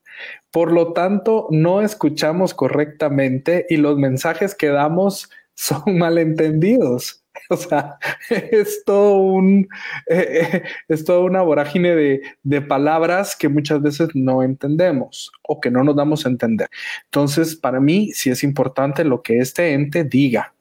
Por 0.50 0.72
lo 0.72 0.94
tanto, 0.94 1.48
no 1.50 1.82
escuchamos 1.82 2.54
correctamente 2.54 3.66
y 3.68 3.76
los 3.76 3.98
mensajes 3.98 4.54
que 4.54 4.68
damos 4.68 5.28
son 5.54 5.98
malentendidos. 5.98 7.19
O 7.50 7.56
sea, 7.56 7.98
es 8.28 8.84
todo 8.84 9.16
un, 9.16 9.68
eh, 10.06 10.50
eh, 10.52 10.62
es 10.88 11.04
toda 11.04 11.20
una 11.20 11.42
vorágine 11.42 11.94
de, 11.94 12.22
de, 12.42 12.62
palabras 12.62 13.36
que 13.36 13.48
muchas 13.48 13.82
veces 13.82 14.08
no 14.14 14.42
entendemos 14.42 15.32
o 15.42 15.60
que 15.60 15.70
no 15.70 15.82
nos 15.84 15.96
damos 15.96 16.24
a 16.24 16.28
entender. 16.28 16.68
Entonces, 17.06 17.56
para 17.56 17.80
mí 17.80 18.12
sí 18.12 18.30
es 18.30 18.44
importante 18.44 19.04
lo 19.04 19.22
que 19.22 19.38
este 19.38 19.72
ente 19.72 20.04
diga, 20.04 20.54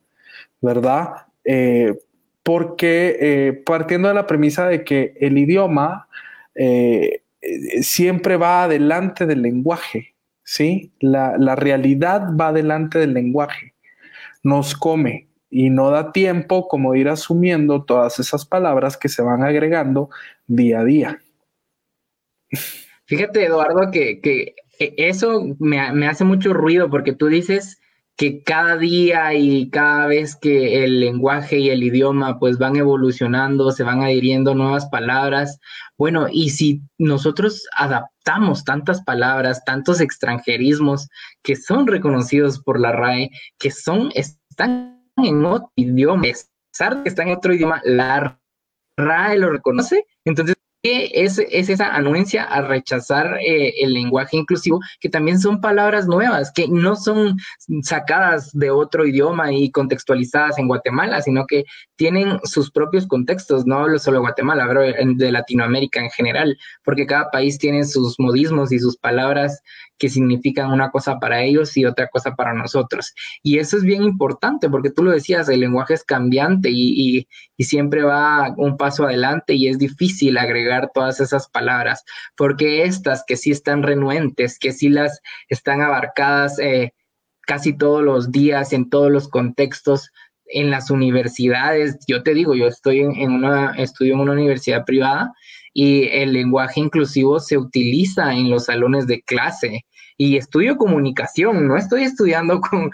¿verdad? 0.61 1.27
Eh, 1.43 1.93
porque 2.43 3.61
partiendo 3.65 4.07
de 4.07 4.13
la 4.15 4.25
premisa 4.25 4.67
de 4.67 4.83
que 4.83 5.13
el 5.19 5.37
idioma 5.37 6.07
siempre 7.81 8.37
va 8.37 8.63
adelante 8.63 9.27
del 9.27 9.43
lenguaje, 9.43 10.15
¿sí? 10.43 10.91
La, 10.99 11.37
la 11.37 11.55
realidad 11.55 12.35
va 12.35 12.47
adelante 12.47 12.97
del 12.97 13.13
lenguaje, 13.13 13.75
nos 14.41 14.73
come, 14.73 15.28
y 15.49 15.69
no 15.69 15.89
da 15.89 16.11
tiempo 16.11 16.67
como 16.67 16.95
ir 16.95 17.09
asumiendo 17.09 17.83
todas 17.83 18.19
esas 18.19 18.45
palabras 18.45 18.97
que 18.97 19.09
se 19.09 19.21
van 19.21 19.43
agregando 19.43 20.09
día 20.47 20.81
a 20.81 20.83
día. 20.83 21.19
Fíjate, 23.05 23.45
Eduardo, 23.45 23.91
que, 23.91 24.21
que 24.21 24.55
eso 24.79 25.55
me, 25.59 25.91
me, 25.93 26.07
hace 26.07 26.23
mucho 26.23 26.53
ruido 26.53 26.89
porque 26.89 27.13
tú 27.13 27.27
dices 27.27 27.79
que 28.15 28.43
cada 28.43 28.75
día 28.77 29.33
y 29.33 29.69
cada 29.69 30.05
vez 30.07 30.35
que 30.35 30.83
el 30.83 30.99
lenguaje 30.99 31.57
y 31.57 31.69
el 31.69 31.83
idioma 31.83 32.37
pues 32.37 32.57
van 32.57 32.75
evolucionando, 32.75 33.71
se 33.71 33.83
van 33.83 34.03
adhiriendo 34.03 34.53
nuevas 34.53 34.87
palabras. 34.87 35.57
Bueno, 35.97 36.27
y 36.29 36.49
si 36.49 36.81
nosotros 36.97 37.65
adaptamos 37.77 38.65
tantas 38.65 39.01
palabras, 39.03 39.63
tantos 39.63 40.01
extranjerismos 40.01 41.07
que 41.43 41.55
son 41.55 41.87
reconocidos 41.87 42.59
por 42.59 42.79
la 42.79 42.91
RAE, 42.91 43.29
que 43.57 43.71
son, 43.71 44.09
están 44.13 44.98
en 45.25 45.45
otro 45.45 45.71
idioma, 45.75 46.27
a 46.27 46.71
pesar 46.71 46.97
de 46.97 47.03
que 47.03 47.09
está 47.09 47.23
en 47.23 47.31
otro 47.31 47.53
idioma, 47.53 47.81
la 47.83 48.39
RAE 48.97 49.37
lo 49.37 49.51
reconoce, 49.51 50.05
entonces 50.25 50.55
es, 50.83 51.39
es 51.39 51.69
esa 51.69 51.93
anuencia 51.93 52.43
a 52.43 52.61
rechazar 52.61 53.37
eh, 53.45 53.73
el 53.81 53.93
lenguaje 53.93 54.37
inclusivo, 54.37 54.79
que 54.99 55.09
también 55.09 55.39
son 55.39 55.59
palabras 55.59 56.07
nuevas, 56.07 56.51
que 56.53 56.67
no 56.67 56.95
son 56.95 57.37
sacadas 57.83 58.51
de 58.53 58.71
otro 58.71 59.05
idioma 59.05 59.51
y 59.51 59.71
contextualizadas 59.71 60.57
en 60.57 60.67
Guatemala, 60.67 61.21
sino 61.21 61.45
que 61.45 61.65
tienen 61.95 62.39
sus 62.43 62.71
propios 62.71 63.07
contextos, 63.07 63.65
no 63.65 63.79
hablo 63.79 63.99
solo 63.99 64.17
de 64.17 64.21
Guatemala, 64.21 64.63
hablo 64.63 64.81
de 64.81 65.31
Latinoamérica 65.31 65.99
en 65.99 66.09
general, 66.11 66.57
porque 66.83 67.05
cada 67.05 67.29
país 67.29 67.57
tiene 67.57 67.83
sus 67.83 68.19
modismos 68.19 68.71
y 68.71 68.79
sus 68.79 68.97
palabras 68.97 69.61
que 69.99 70.09
significan 70.09 70.71
una 70.71 70.89
cosa 70.89 71.19
para 71.19 71.43
ellos 71.43 71.75
y 71.77 71.85
otra 71.85 72.07
cosa 72.07 72.35
para 72.35 72.53
nosotros. 72.53 73.13
Y 73.43 73.59
eso 73.59 73.77
es 73.77 73.83
bien 73.83 74.01
importante 74.03 74.69
porque 74.69 74.89
tú 74.89 75.03
lo 75.03 75.11
decías, 75.11 75.49
el 75.49 75.59
lenguaje 75.59 75.93
es 75.93 76.03
cambiante 76.03 76.69
y, 76.71 77.27
siempre 77.59 78.03
va 78.03 78.53
un 78.55 78.77
paso 78.77 79.03
adelante 79.03 79.53
y 79.53 79.67
es 79.67 79.77
difícil 79.77 80.37
agregar 80.37 80.68
todas 80.93 81.19
esas 81.19 81.49
palabras, 81.49 82.03
porque 82.35 82.83
estas 82.83 83.23
que 83.27 83.35
sí 83.35 83.51
están 83.51 83.83
renuentes, 83.83 84.57
que 84.59 84.71
sí 84.71 84.89
las 84.89 85.21
están 85.49 85.81
abarcadas 85.81 86.59
eh, 86.59 86.93
casi 87.41 87.77
todos 87.77 88.03
los 88.03 88.31
días, 88.31 88.73
en 88.73 88.89
todos 88.89 89.11
los 89.11 89.27
contextos, 89.27 90.11
en 90.49 90.71
las 90.71 90.89
universidades, 90.89 91.97
yo 92.07 92.23
te 92.23 92.33
digo, 92.33 92.55
yo 92.55 92.67
estoy 92.67 93.01
en, 93.01 93.31
una, 93.31 93.73
estudio 93.73 94.15
en 94.15 94.21
una 94.21 94.33
universidad 94.33 94.83
privada 94.83 95.31
y 95.73 96.07
el 96.07 96.33
lenguaje 96.33 96.79
inclusivo 96.79 97.39
se 97.39 97.57
utiliza 97.57 98.33
en 98.33 98.49
los 98.49 98.65
salones 98.65 99.05
de 99.05 99.21
clase 99.21 99.85
y 100.21 100.35
estudio 100.35 100.75
comunicación, 100.75 101.65
no 101.65 101.77
estoy 101.77 102.03
estudiando 102.03 102.59
con, 102.69 102.91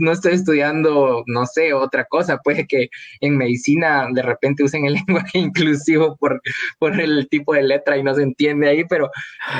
no 0.00 0.12
estoy 0.12 0.32
estudiando, 0.32 1.22
no 1.26 1.44
sé, 1.44 1.74
otra 1.74 2.06
cosa, 2.06 2.38
puede 2.38 2.66
que 2.66 2.88
en 3.20 3.36
medicina 3.36 4.08
de 4.10 4.22
repente 4.22 4.64
usen 4.64 4.86
el 4.86 4.94
lenguaje 5.06 5.38
inclusivo 5.38 6.16
por, 6.16 6.40
por 6.78 6.98
el 6.98 7.28
tipo 7.28 7.52
de 7.52 7.62
letra 7.62 7.98
y 7.98 8.02
no 8.02 8.14
se 8.14 8.22
entiende 8.22 8.70
ahí, 8.70 8.84
pero 8.88 9.10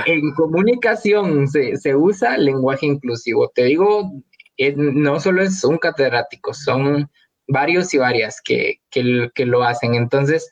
en 0.06 0.32
comunicación 0.32 1.46
se, 1.48 1.76
se 1.76 1.94
usa 1.94 2.38
lenguaje 2.38 2.86
inclusivo. 2.86 3.52
Te 3.54 3.64
digo, 3.64 4.10
eh, 4.56 4.74
no 4.74 5.20
solo 5.20 5.42
es 5.42 5.62
un 5.64 5.76
catedrático, 5.76 6.54
son 6.54 7.10
varios 7.46 7.92
y 7.92 7.98
varias 7.98 8.40
que, 8.42 8.80
que, 8.90 9.30
que 9.34 9.44
lo 9.44 9.62
hacen. 9.62 9.94
Entonces, 9.94 10.50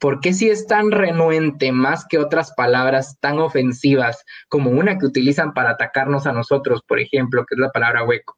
¿por 0.00 0.20
qué 0.20 0.32
si 0.32 0.48
es 0.48 0.66
tan 0.66 0.90
renuente 0.90 1.70
más 1.72 2.06
que 2.06 2.18
otras 2.18 2.52
palabras 2.52 3.18
tan 3.20 3.38
ofensivas 3.38 4.24
como 4.48 4.70
una 4.70 4.98
que 4.98 5.06
utilizan 5.06 5.52
para 5.52 5.70
atacarnos 5.70 6.26
a 6.26 6.32
nosotros, 6.32 6.80
por 6.88 6.98
ejemplo, 6.98 7.44
que 7.46 7.54
es 7.54 7.60
la 7.60 7.70
palabra 7.70 8.04
hueco? 8.04 8.36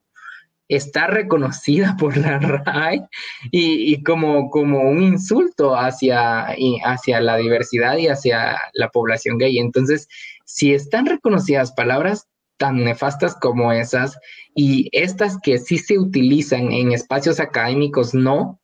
Está 0.69 1.07
reconocida 1.07 1.97
por 1.99 2.16
la 2.16 2.38
RAI 2.38 3.07
y, 3.52 4.02
como, 4.02 4.50
como 4.50 4.83
un 4.83 5.02
insulto 5.02 5.76
hacia, 5.76 6.49
hacia 6.85 7.21
la 7.21 7.37
diversidad 7.37 7.97
y 7.97 8.09
hacia 8.09 8.59
la 8.75 8.88
población 8.88 9.38
gay. 9.38 9.59
Entonces, 9.59 10.09
si 10.45 10.75
están 10.75 11.07
reconocidas 11.07 11.73
palabras 11.73 12.26
tan 12.57 12.85
nefastas 12.85 13.37
como 13.37 13.73
esas 13.73 14.19
y 14.54 14.88
estas 14.92 15.38
que 15.42 15.59
sí 15.59 15.78
se 15.78 15.99
utilizan 15.99 16.73
en 16.73 16.92
espacios 16.92 17.40
académicos 17.40 18.14
no, 18.14 18.61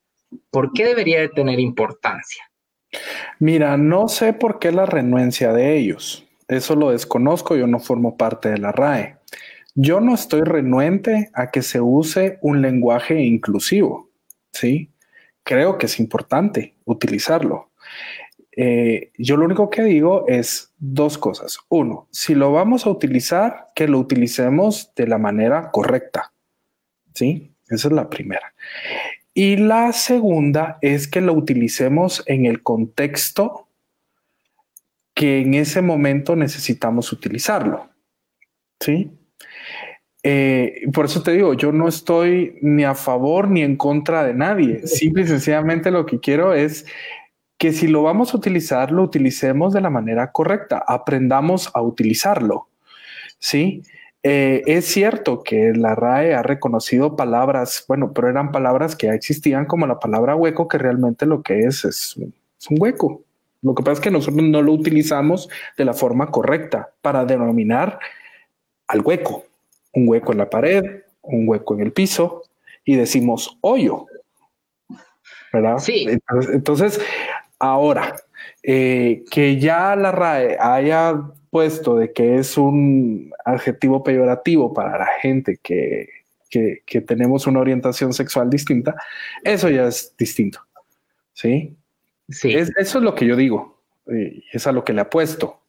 ¿por 0.51 0.73
qué 0.73 0.85
debería 0.85 1.19
de 1.19 1.29
tener 1.29 1.59
importancia? 1.59 2.48
Mira, 3.39 3.77
no 3.77 4.07
sé 4.07 4.33
por 4.33 4.59
qué 4.59 4.71
la 4.71 4.85
renuencia 4.85 5.53
de 5.53 5.77
ellos. 5.77 6.25
Eso 6.47 6.75
lo 6.75 6.91
desconozco, 6.91 7.55
yo 7.55 7.67
no 7.67 7.79
formo 7.79 8.17
parte 8.17 8.49
de 8.49 8.57
la 8.57 8.71
RAE. 8.71 9.17
Yo 9.75 10.01
no 10.01 10.15
estoy 10.15 10.41
renuente 10.41 11.29
a 11.33 11.51
que 11.51 11.61
se 11.61 11.79
use 11.79 12.39
un 12.41 12.61
lenguaje 12.61 13.21
inclusivo, 13.21 14.09
¿sí? 14.51 14.91
Creo 15.43 15.77
que 15.77 15.85
es 15.85 15.99
importante 15.99 16.75
utilizarlo. 16.85 17.69
Eh, 18.57 19.11
yo 19.17 19.37
lo 19.37 19.45
único 19.45 19.69
que 19.69 19.83
digo 19.83 20.25
es 20.27 20.73
dos 20.79 21.17
cosas. 21.17 21.59
Uno, 21.69 22.07
si 22.11 22.35
lo 22.35 22.51
vamos 22.51 22.85
a 22.85 22.89
utilizar, 22.89 23.69
que 23.75 23.87
lo 23.87 23.99
utilicemos 23.99 24.91
de 24.95 25.07
la 25.07 25.17
manera 25.17 25.71
correcta, 25.71 26.33
¿sí? 27.13 27.53
Esa 27.69 27.87
es 27.87 27.93
la 27.93 28.09
primera. 28.09 28.53
Y 29.41 29.55
la 29.55 29.93
segunda 29.93 30.79
es 30.81 31.07
que 31.07 31.21
lo 31.21 31.31
utilicemos 31.31 32.23
en 32.25 32.45
el 32.45 32.61
contexto 32.61 33.69
que 35.13 35.39
en 35.39 35.53
ese 35.53 35.81
momento 35.81 36.35
necesitamos 36.35 37.13
utilizarlo. 37.13 37.87
¿Sí? 38.81 39.09
Eh, 40.23 40.81
por 40.91 41.05
eso 41.05 41.23
te 41.23 41.31
digo, 41.31 41.53
yo 41.53 41.71
no 41.71 41.87
estoy 41.87 42.57
ni 42.61 42.83
a 42.83 42.95
favor 42.95 43.49
ni 43.49 43.61
en 43.61 43.77
contra 43.77 44.25
de 44.25 44.33
nadie. 44.33 44.85
Simple 44.85 45.23
y 45.23 45.27
sencillamente 45.27 45.89
lo 45.89 46.05
que 46.05 46.19
quiero 46.19 46.53
es 46.53 46.85
que 47.57 47.71
si 47.71 47.87
lo 47.87 48.03
vamos 48.03 48.33
a 48.33 48.37
utilizar, 48.37 48.91
lo 48.91 49.03
utilicemos 49.03 49.71
de 49.71 49.79
la 49.79 49.89
manera 49.89 50.33
correcta, 50.33 50.83
aprendamos 50.85 51.71
a 51.73 51.81
utilizarlo. 51.81 52.67
Sí. 53.37 53.83
Eh, 54.21 54.63
es 54.65 54.85
cierto 54.85 55.43
que 55.43 55.71
la 55.73 55.95
RAE 55.95 56.33
ha 56.33 56.43
reconocido 56.43 57.15
palabras, 57.15 57.85
bueno, 57.87 58.11
pero 58.13 58.29
eran 58.29 58.51
palabras 58.51 58.95
que 58.95 59.07
ya 59.07 59.13
existían 59.13 59.65
como 59.65 59.87
la 59.87 59.99
palabra 59.99 60.35
hueco, 60.35 60.67
que 60.67 60.77
realmente 60.77 61.25
lo 61.25 61.41
que 61.41 61.61
es 61.61 61.85
es, 61.85 62.17
un 62.17 62.77
hueco. 62.77 63.21
Lo 63.61 63.75
que 63.75 63.83
pasa 63.83 63.93
es 63.93 63.99
que 64.01 64.11
nosotros 64.11 64.43
no 64.43 64.61
lo 64.61 64.73
utilizamos 64.73 65.49
de 65.77 65.85
la 65.85 65.93
forma 65.93 66.31
correcta 66.31 66.89
para 67.01 67.25
denominar 67.25 67.99
al 68.87 69.01
hueco. 69.01 69.45
Un 69.93 70.07
hueco 70.07 70.33
en 70.33 70.37
la 70.37 70.49
pared, 70.49 70.83
un 71.21 71.47
hueco 71.47 71.75
en 71.75 71.81
el 71.81 71.91
piso 71.91 72.43
y 72.83 72.95
decimos 72.95 73.57
hoyo. 73.61 74.05
¿Verdad? 75.51 75.79
Sí. 75.79 76.07
Entonces, 76.53 77.01
ahora, 77.57 78.15
eh, 78.63 79.23
que 79.31 79.57
ya 79.59 79.95
la 79.95 80.11
RAE 80.11 80.57
haya 80.59 81.21
puesto 81.49 81.95
de 81.95 82.13
que 82.13 82.37
es 82.37 82.57
un 82.57 83.31
adjetivo 83.45 84.03
peyorativo 84.03 84.73
para 84.73 84.97
la 84.97 85.07
gente 85.21 85.59
que, 85.61 86.09
que, 86.49 87.01
tenemos 87.01 87.47
una 87.47 87.59
orientación 87.59 88.13
sexual 88.13 88.49
distinta, 88.49 88.95
eso 89.43 89.69
ya 89.69 89.87
es 89.87 90.13
distinto. 90.17 90.59
Sí. 91.33 91.75
Sí. 92.27 92.53
eso 92.53 92.73
es 92.77 92.95
lo 92.95 93.15
que 93.15 93.25
yo 93.25 93.35
digo. 93.35 93.79
Y 94.07 94.43
es 94.51 94.67
a 94.67 94.71
lo 94.71 94.83
que 94.83 94.93
le 94.93 95.01
apuesto. 95.01 95.61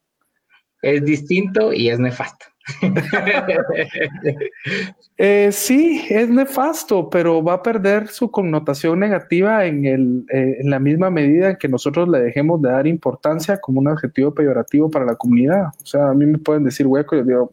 Es 0.82 1.04
distinto 1.04 1.72
y 1.72 1.90
es 1.90 1.98
nefasto. 1.98 2.46
Eh, 5.22 5.50
sí, 5.52 6.06
es 6.08 6.30
nefasto, 6.30 7.10
pero 7.10 7.44
va 7.44 7.54
a 7.54 7.62
perder 7.62 8.08
su 8.08 8.30
connotación 8.30 9.00
negativa 9.00 9.66
en, 9.66 9.84
el, 9.84 10.24
eh, 10.32 10.56
en 10.60 10.70
la 10.70 10.78
misma 10.78 11.10
medida 11.10 11.50
en 11.50 11.56
que 11.56 11.68
nosotros 11.68 12.08
le 12.08 12.20
dejemos 12.20 12.62
de 12.62 12.70
dar 12.70 12.86
importancia 12.86 13.60
como 13.60 13.80
un 13.80 13.88
adjetivo 13.88 14.32
peyorativo 14.32 14.90
para 14.90 15.04
la 15.04 15.16
comunidad. 15.16 15.66
O 15.82 15.84
sea, 15.84 16.08
a 16.08 16.14
mí 16.14 16.24
me 16.24 16.38
pueden 16.38 16.64
decir 16.64 16.86
hueco 16.86 17.16
y 17.16 17.18
yo 17.18 17.24
digo, 17.24 17.50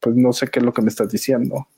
pues 0.00 0.16
no 0.16 0.32
sé 0.32 0.48
qué 0.48 0.60
es 0.60 0.64
lo 0.64 0.72
que 0.72 0.80
me 0.80 0.88
estás 0.88 1.10
diciendo. 1.10 1.68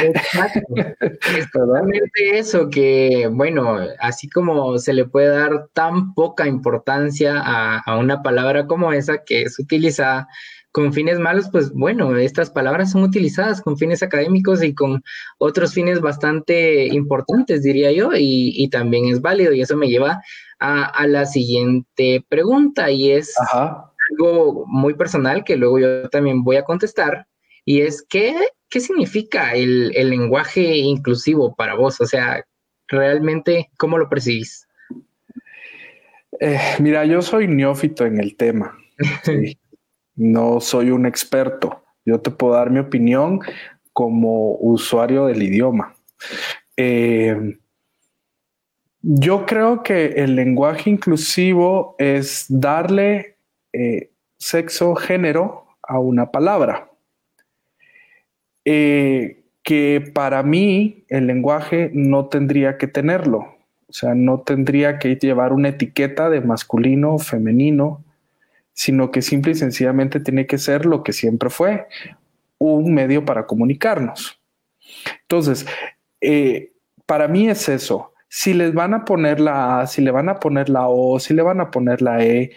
Exacto. 0.00 0.60
es 1.00 1.50
totalmente 1.52 2.38
eso, 2.38 2.70
que 2.70 3.28
bueno, 3.32 3.78
así 3.98 4.28
como 4.28 4.78
se 4.78 4.92
le 4.92 5.04
puede 5.04 5.28
dar 5.28 5.66
tan 5.72 6.14
poca 6.14 6.46
importancia 6.46 7.40
a, 7.40 7.78
a 7.78 7.98
una 7.98 8.22
palabra 8.22 8.68
como 8.68 8.92
esa 8.92 9.24
que 9.24 9.42
es 9.42 9.58
utilizada 9.58 10.28
con 10.72 10.92
fines 10.92 11.18
malos, 11.18 11.48
pues 11.50 11.72
bueno, 11.72 12.16
estas 12.16 12.50
palabras 12.50 12.92
son 12.92 13.02
utilizadas 13.02 13.60
con 13.60 13.78
fines 13.78 14.02
académicos 14.02 14.62
y 14.62 14.74
con 14.74 15.02
otros 15.38 15.72
fines 15.72 16.00
bastante 16.00 16.86
importantes, 16.86 17.62
diría 17.62 17.90
yo, 17.92 18.10
y, 18.14 18.68
también 18.70 19.06
es 19.06 19.20
válido. 19.20 19.52
Y 19.52 19.62
eso 19.62 19.76
me 19.76 19.88
lleva 19.88 20.22
a, 20.60 21.06
la 21.06 21.26
siguiente 21.26 22.24
pregunta, 22.28 22.90
y 22.90 23.12
es 23.12 23.34
algo 24.10 24.64
muy 24.66 24.94
personal 24.94 25.44
que 25.44 25.56
luego 25.56 25.78
yo 25.78 26.08
también 26.10 26.44
voy 26.44 26.56
a 26.56 26.64
contestar, 26.64 27.26
y 27.64 27.80
es 27.80 28.04
¿qué, 28.08 28.34
qué 28.68 28.80
significa 28.80 29.54
el, 29.54 29.88
lenguaje 29.88 30.76
inclusivo 30.76 31.54
para 31.56 31.74
vos? 31.74 32.00
O 32.00 32.06
sea, 32.06 32.44
realmente, 32.88 33.70
¿cómo 33.78 33.98
lo 33.98 34.08
percibís? 34.08 34.66
Eh, 36.40 36.60
mira, 36.78 37.04
yo 37.04 37.22
soy 37.22 37.48
neófito 37.48 38.04
en 38.04 38.20
el 38.20 38.36
tema. 38.36 38.76
Sí 39.22 39.58
no 40.18 40.60
soy 40.60 40.90
un 40.90 41.06
experto. 41.06 41.82
Yo 42.04 42.20
te 42.20 42.30
puedo 42.30 42.54
dar 42.54 42.70
mi 42.70 42.80
opinión 42.80 43.40
como 43.92 44.56
usuario 44.56 45.26
del 45.26 45.42
idioma. 45.42 45.94
Eh, 46.76 47.58
yo 49.00 49.46
creo 49.46 49.82
que 49.82 50.06
el 50.16 50.34
lenguaje 50.34 50.90
inclusivo 50.90 51.94
es 51.98 52.46
darle 52.48 53.36
eh, 53.72 54.10
sexo, 54.38 54.94
género 54.96 55.66
a 55.82 55.98
una 56.00 56.30
palabra. 56.30 56.90
Eh, 58.64 59.44
que 59.62 60.10
para 60.14 60.42
mí 60.42 61.04
el 61.08 61.26
lenguaje 61.26 61.90
no 61.92 62.26
tendría 62.26 62.78
que 62.78 62.86
tenerlo. 62.86 63.54
O 63.86 63.92
sea, 63.92 64.14
no 64.14 64.40
tendría 64.40 64.98
que 64.98 65.16
llevar 65.16 65.52
una 65.52 65.68
etiqueta 65.68 66.30
de 66.30 66.40
masculino 66.40 67.14
o 67.14 67.18
femenino 67.18 68.04
sino 68.78 69.10
que 69.10 69.22
simple 69.22 69.50
y 69.50 69.54
sencillamente 69.56 70.20
tiene 70.20 70.46
que 70.46 70.56
ser 70.56 70.86
lo 70.86 71.02
que 71.02 71.12
siempre 71.12 71.50
fue, 71.50 71.88
un 72.58 72.94
medio 72.94 73.24
para 73.24 73.44
comunicarnos. 73.44 74.40
Entonces, 75.22 75.66
eh, 76.20 76.70
para 77.04 77.26
mí 77.26 77.48
es 77.48 77.68
eso. 77.68 78.12
Si 78.28 78.54
les 78.54 78.72
van 78.72 78.94
a 78.94 79.04
poner 79.04 79.40
la 79.40 79.80
A, 79.80 79.86
si 79.88 80.00
le 80.00 80.12
van 80.12 80.28
a 80.28 80.38
poner 80.38 80.68
la 80.68 80.86
O, 80.86 81.18
si 81.18 81.34
le 81.34 81.42
van 81.42 81.60
a 81.60 81.72
poner 81.72 82.02
la 82.02 82.24
E, 82.24 82.52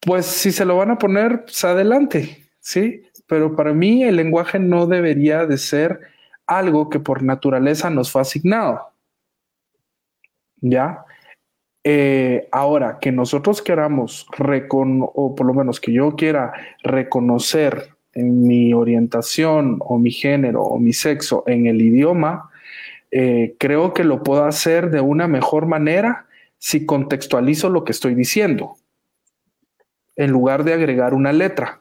pues 0.00 0.24
si 0.24 0.50
se 0.50 0.64
lo 0.64 0.78
van 0.78 0.92
a 0.92 0.98
poner, 0.98 1.44
pues 1.44 1.62
adelante, 1.62 2.48
¿sí? 2.60 3.02
Pero 3.26 3.54
para 3.54 3.74
mí 3.74 4.04
el 4.04 4.16
lenguaje 4.16 4.58
no 4.58 4.86
debería 4.86 5.44
de 5.44 5.58
ser 5.58 6.00
algo 6.46 6.88
que 6.88 7.00
por 7.00 7.22
naturaleza 7.22 7.90
nos 7.90 8.10
fue 8.10 8.22
asignado. 8.22 8.92
¿Ya? 10.62 11.04
Eh, 11.90 12.48
ahora, 12.52 12.98
que 13.00 13.10
nosotros 13.12 13.62
queramos, 13.62 14.26
o 14.36 15.34
por 15.34 15.46
lo 15.46 15.54
menos 15.54 15.80
que 15.80 15.90
yo 15.90 16.16
quiera 16.16 16.52
reconocer 16.82 17.94
mi 18.14 18.74
orientación 18.74 19.78
o 19.80 19.96
mi 19.96 20.10
género 20.10 20.64
o 20.64 20.78
mi 20.78 20.92
sexo 20.92 21.44
en 21.46 21.66
el 21.66 21.80
idioma, 21.80 22.50
eh, 23.10 23.54
creo 23.58 23.94
que 23.94 24.04
lo 24.04 24.22
puedo 24.22 24.44
hacer 24.44 24.90
de 24.90 25.00
una 25.00 25.28
mejor 25.28 25.64
manera 25.64 26.26
si 26.58 26.84
contextualizo 26.84 27.70
lo 27.70 27.84
que 27.84 27.92
estoy 27.92 28.14
diciendo, 28.14 28.76
en 30.14 30.30
lugar 30.30 30.64
de 30.64 30.74
agregar 30.74 31.14
una 31.14 31.32
letra, 31.32 31.80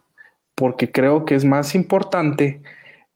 porque 0.55 0.89
creo 0.89 1.25
que 1.25 1.35
es 1.35 1.43
más 1.43 1.75
importante 1.75 2.61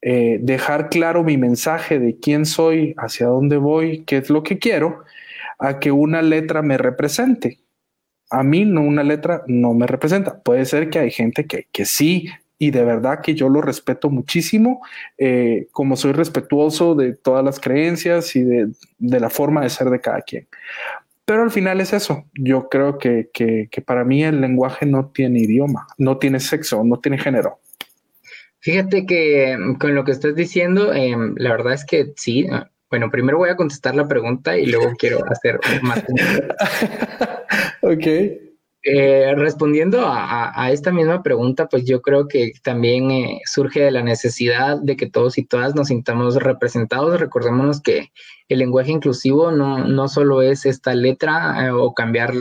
eh, 0.01 0.39
dejar 0.41 0.89
claro 0.89 1.23
mi 1.23 1.37
mensaje 1.37 1.99
de 1.99 2.17
quién 2.17 2.45
soy, 2.45 2.95
hacia 2.97 3.27
dónde 3.27 3.55
voy, 3.55 4.03
qué 4.03 4.17
es 4.17 4.29
lo 4.29 4.43
que 4.43 4.59
quiero, 4.59 5.05
a 5.61 5.79
que 5.79 5.91
una 5.91 6.21
letra 6.21 6.61
me 6.61 6.77
represente. 6.77 7.59
A 8.29 8.43
mí 8.43 8.65
no 8.65 8.81
una 8.81 9.03
letra 9.03 9.43
no 9.47 9.73
me 9.73 9.87
representa. 9.87 10.41
Puede 10.41 10.65
ser 10.65 10.89
que 10.89 10.99
hay 10.99 11.11
gente 11.11 11.45
que, 11.45 11.67
que 11.71 11.85
sí 11.85 12.27
y 12.57 12.71
de 12.71 12.83
verdad 12.83 13.21
que 13.21 13.33
yo 13.33 13.49
lo 13.49 13.61
respeto 13.61 14.09
muchísimo, 14.09 14.81
eh, 15.17 15.67
como 15.71 15.95
soy 15.95 16.11
respetuoso 16.11 16.93
de 16.93 17.13
todas 17.13 17.43
las 17.43 17.59
creencias 17.59 18.35
y 18.35 18.43
de, 18.43 18.71
de, 18.99 19.19
la 19.19 19.31
forma 19.31 19.61
de 19.61 19.69
ser 19.69 19.89
de 19.89 19.99
cada 19.99 20.21
quien. 20.21 20.47
Pero 21.25 21.43
al 21.43 21.49
final 21.51 21.81
es 21.81 21.93
eso. 21.93 22.25
Yo 22.33 22.69
creo 22.69 22.97
que, 22.97 23.29
que, 23.33 23.81
para 23.81 24.03
mí 24.03 24.23
el 24.23 24.41
lenguaje 24.41 24.85
no 24.85 25.07
tiene 25.07 25.39
idioma, 25.39 25.87
no 25.97 26.17
tiene 26.17 26.39
sexo, 26.39 26.83
no 26.83 26.99
tiene 26.99 27.17
género. 27.17 27.59
Fíjate 28.59 29.05
que 29.05 29.57
mm, 29.57 29.75
con 29.75 29.95
lo 29.95 30.03
que 30.03 30.11
estás 30.11 30.35
diciendo, 30.35 30.93
eh, 30.93 31.15
la 31.37 31.51
verdad 31.51 31.73
es 31.73 31.85
que 31.85 32.13
sí. 32.15 32.47
Bueno, 32.91 33.09
primero 33.09 33.37
voy 33.37 33.49
a 33.49 33.55
contestar 33.55 33.95
la 33.95 34.07
pregunta 34.07 34.57
y 34.57 34.65
luego 34.65 34.91
quiero 34.99 35.19
hacer 35.27 35.59
más. 35.81 36.03
ok. 37.81 38.07
Eh, 38.83 39.35
respondiendo 39.35 40.07
a, 40.07 40.51
a, 40.59 40.71
esta 40.71 40.91
misma 40.91 41.21
pregunta, 41.21 41.69
pues 41.69 41.85
yo 41.85 42.01
creo 42.01 42.27
que 42.27 42.51
también 42.63 43.11
eh, 43.11 43.39
surge 43.45 43.79
de 43.79 43.91
la 43.91 44.01
necesidad 44.01 44.79
de 44.81 44.97
que 44.97 45.07
todos 45.07 45.37
y 45.37 45.45
todas 45.45 45.75
nos 45.75 45.87
sintamos 45.89 46.35
representados. 46.35 47.19
Recordémonos 47.19 47.81
que 47.81 48.11
el 48.49 48.59
lenguaje 48.59 48.91
inclusivo 48.91 49.51
no, 49.51 49.87
no 49.87 50.07
solo 50.07 50.41
es 50.41 50.65
esta 50.65 50.93
letra 50.93 51.67
eh, 51.67 51.71
o 51.71 51.93
cambiar 51.93 52.33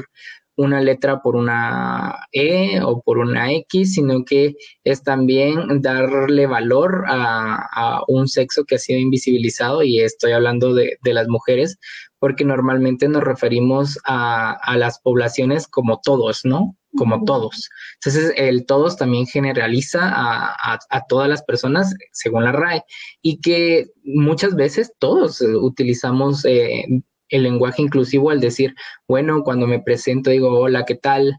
una 0.57 0.81
letra 0.81 1.23
por 1.23 1.37
una 1.37 2.27
E 2.33 2.81
o 2.83 3.01
por 3.01 3.19
una 3.19 3.53
X, 3.53 3.95
sino 3.95 4.25
que 4.25 4.57
es 4.85 5.03
también 5.03 5.81
darle 5.81 6.47
valor 6.47 7.05
a, 7.09 8.03
un 8.09 8.29
sexo 8.29 8.65
que 8.65 8.75
ha 8.75 8.79
sido 8.79 8.99
invisibilizado 8.99 9.83
y 9.83 10.01
estoy 10.01 10.33
hablando 10.33 10.75
de, 10.75 10.99
las 11.03 11.29
mujeres, 11.29 11.79
porque 12.19 12.45
normalmente 12.45 13.09
nos 13.09 13.25
referimos 13.25 13.99
a, 14.05 14.77
las 14.77 15.01
poblaciones 15.01 15.67
como 15.67 16.01
todos, 16.03 16.45
¿no? 16.45 16.77
Como 16.97 17.25
todos. 17.25 17.71
Entonces, 17.95 18.33
el 18.37 18.67
todos 18.67 18.97
también 18.97 19.27
generaliza 19.27 20.01
a, 20.13 21.07
todas 21.09 21.29
las 21.29 21.43
personas 21.43 21.95
según 22.13 22.45
la 22.45 22.53
RAE 22.53 22.83
y 23.23 23.41
que 23.41 23.87
muchas 24.05 24.55
veces 24.57 24.93
todos 24.99 25.41
utilizamos 25.41 26.45
eh, 26.45 26.85
el 27.31 27.45
lenguaje 27.45 27.83
inclusivo 27.83 28.31
al 28.31 28.41
decir, 28.41 28.75
bueno, 29.09 29.43
cuando 29.43 29.67
me 29.67 29.81
presento 29.81 30.31
digo, 30.31 30.59
hola, 30.59 30.85
¿qué 30.85 30.97
tal? 30.97 31.39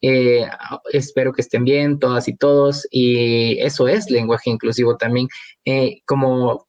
Eh, 0.00 0.46
espero 0.92 1.32
que 1.32 1.42
estén 1.42 1.64
bien 1.64 1.98
todas 1.98 2.28
y 2.28 2.36
todos. 2.36 2.86
Y 2.90 3.58
eso 3.60 3.88
es 3.88 4.10
lenguaje 4.10 4.50
inclusivo 4.50 4.96
también, 4.96 5.28
eh, 5.64 6.00
como 6.06 6.66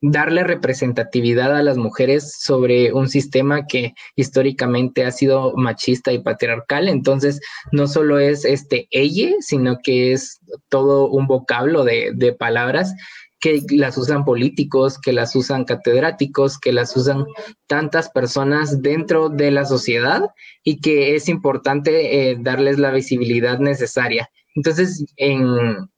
darle 0.00 0.44
representatividad 0.44 1.56
a 1.56 1.62
las 1.62 1.76
mujeres 1.76 2.36
sobre 2.40 2.92
un 2.92 3.08
sistema 3.08 3.66
que 3.66 3.94
históricamente 4.14 5.04
ha 5.04 5.10
sido 5.10 5.54
machista 5.56 6.12
y 6.12 6.20
patriarcal. 6.20 6.88
Entonces, 6.88 7.40
no 7.72 7.88
solo 7.88 8.18
es 8.20 8.44
este 8.44 8.86
ella, 8.90 9.30
sino 9.40 9.78
que 9.82 10.12
es 10.12 10.38
todo 10.68 11.08
un 11.08 11.26
vocablo 11.26 11.84
de, 11.84 12.12
de 12.14 12.32
palabras 12.32 12.94
que 13.40 13.62
las 13.70 13.96
usan 13.96 14.24
políticos, 14.24 14.98
que 14.98 15.12
las 15.12 15.34
usan 15.36 15.64
catedráticos, 15.64 16.58
que 16.58 16.72
las 16.72 16.96
usan 16.96 17.24
tantas 17.66 18.10
personas 18.10 18.82
dentro 18.82 19.28
de 19.28 19.50
la 19.50 19.64
sociedad 19.64 20.22
y 20.64 20.80
que 20.80 21.14
es 21.14 21.28
importante 21.28 22.30
eh, 22.30 22.36
darles 22.40 22.78
la 22.78 22.90
visibilidad 22.90 23.58
necesaria. 23.58 24.28
Entonces, 24.54 25.04
en, 25.16 25.88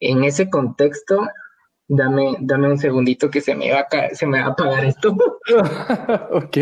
en 0.00 0.24
ese 0.24 0.50
contexto, 0.50 1.28
dame, 1.86 2.36
dame 2.40 2.70
un 2.70 2.78
segundito 2.78 3.30
que 3.30 3.40
se 3.40 3.54
me 3.54 3.72
va 3.72 3.86
a, 3.90 4.14
se 4.14 4.26
me 4.26 4.40
va 4.40 4.46
a 4.46 4.50
apagar 4.50 4.84
esto. 4.84 5.16
ok. 6.32 6.56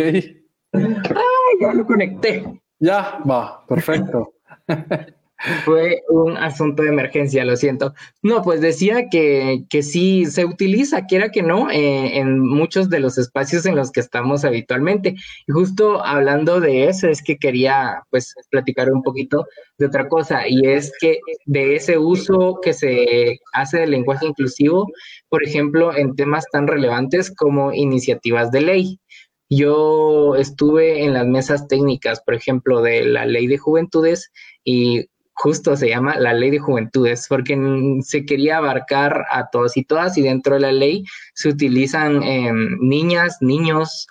Ay, 0.73 1.61
ya 1.61 1.73
lo 1.73 1.87
conecté. 1.87 2.45
Ya, 2.79 3.21
va, 3.29 3.65
perfecto. 3.67 4.35
Fue 5.65 6.03
un 6.11 6.37
asunto 6.37 6.83
de 6.83 6.91
emergencia, 6.91 7.47
lo 7.47 7.57
siento. 7.57 7.95
No, 8.23 8.43
pues 8.43 8.61
decía 8.61 9.09
que, 9.11 9.65
que 9.71 9.83
sí 9.83 10.27
se 10.27 10.45
utiliza, 10.45 11.07
quiera 11.07 11.31
que 11.31 11.43
no, 11.43 11.71
eh, 11.71 12.19
en 12.19 12.41
muchos 12.41 12.91
de 12.91 13.01
los 13.01 13.17
espacios 13.17 13.65
en 13.65 13.75
los 13.75 13.91
que 13.91 14.01
estamos 14.01 14.45
habitualmente. 14.45 15.15
Y 15.47 15.53
justo 15.53 16.05
hablando 16.05 16.61
de 16.61 16.89
eso, 16.89 17.09
es 17.09 17.23
que 17.23 17.39
quería 17.39 18.03
pues 18.11 18.35
platicar 18.51 18.93
un 18.93 19.03
poquito 19.03 19.47
de 19.79 19.87
otra 19.87 20.09
cosa, 20.09 20.47
y 20.47 20.61
es 20.67 20.93
que 21.01 21.21
de 21.47 21.75
ese 21.75 21.97
uso 21.97 22.59
que 22.63 22.75
se 22.75 23.39
hace 23.55 23.79
del 23.81 23.93
lenguaje 23.93 24.27
inclusivo, 24.27 24.89
por 25.31 25.43
ejemplo, 25.43 25.97
en 25.97 26.15
temas 26.17 26.45
tan 26.53 26.67
relevantes 26.67 27.35
como 27.35 27.73
iniciativas 27.73 28.51
de 28.51 28.61
ley. 28.61 29.01
Yo 29.49 30.37
estuve 30.37 31.03
en 31.05 31.15
las 31.15 31.27
mesas 31.27 31.67
técnicas, 31.67 32.21
por 32.21 32.35
ejemplo, 32.35 32.83
de 32.83 33.05
la 33.05 33.25
ley 33.25 33.47
de 33.47 33.59
juventudes 33.59 34.31
y 34.65 35.07
justo 35.41 35.75
se 35.75 35.89
llama 35.89 36.17
la 36.17 36.35
ley 36.35 36.51
de 36.51 36.59
juventudes, 36.59 37.27
porque 37.27 37.57
se 38.03 38.27
quería 38.27 38.59
abarcar 38.59 39.25
a 39.31 39.49
todos 39.51 39.77
y 39.77 39.85
todas 39.85 40.19
y 40.19 40.23
dentro 40.23 40.55
de 40.55 40.61
la 40.61 40.73
ley 40.73 41.05
se 41.35 41.49
utilizan 41.49 42.23
em, 42.23 42.77
niñas, 42.81 43.39
niños, 43.41 44.07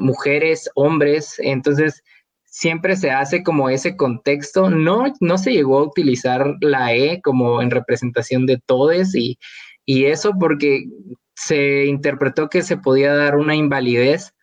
mujeres, 0.00 0.70
hombres, 0.76 1.34
entonces 1.38 2.02
siempre 2.44 2.94
se 2.94 3.10
hace 3.10 3.42
como 3.42 3.68
ese 3.68 3.96
contexto, 3.96 4.70
no, 4.70 5.06
no 5.18 5.38
se 5.38 5.52
llegó 5.52 5.78
a 5.80 5.84
utilizar 5.84 6.54
la 6.60 6.94
E 6.94 7.20
como 7.20 7.60
en 7.60 7.72
representación 7.72 8.46
de 8.46 8.60
todes 8.64 9.16
y, 9.16 9.38
y 9.84 10.04
eso 10.04 10.32
porque 10.38 10.84
se 11.34 11.86
interpretó 11.86 12.48
que 12.48 12.62
se 12.62 12.76
podía 12.76 13.14
dar 13.14 13.34
una 13.36 13.56
invalidez 13.56 14.33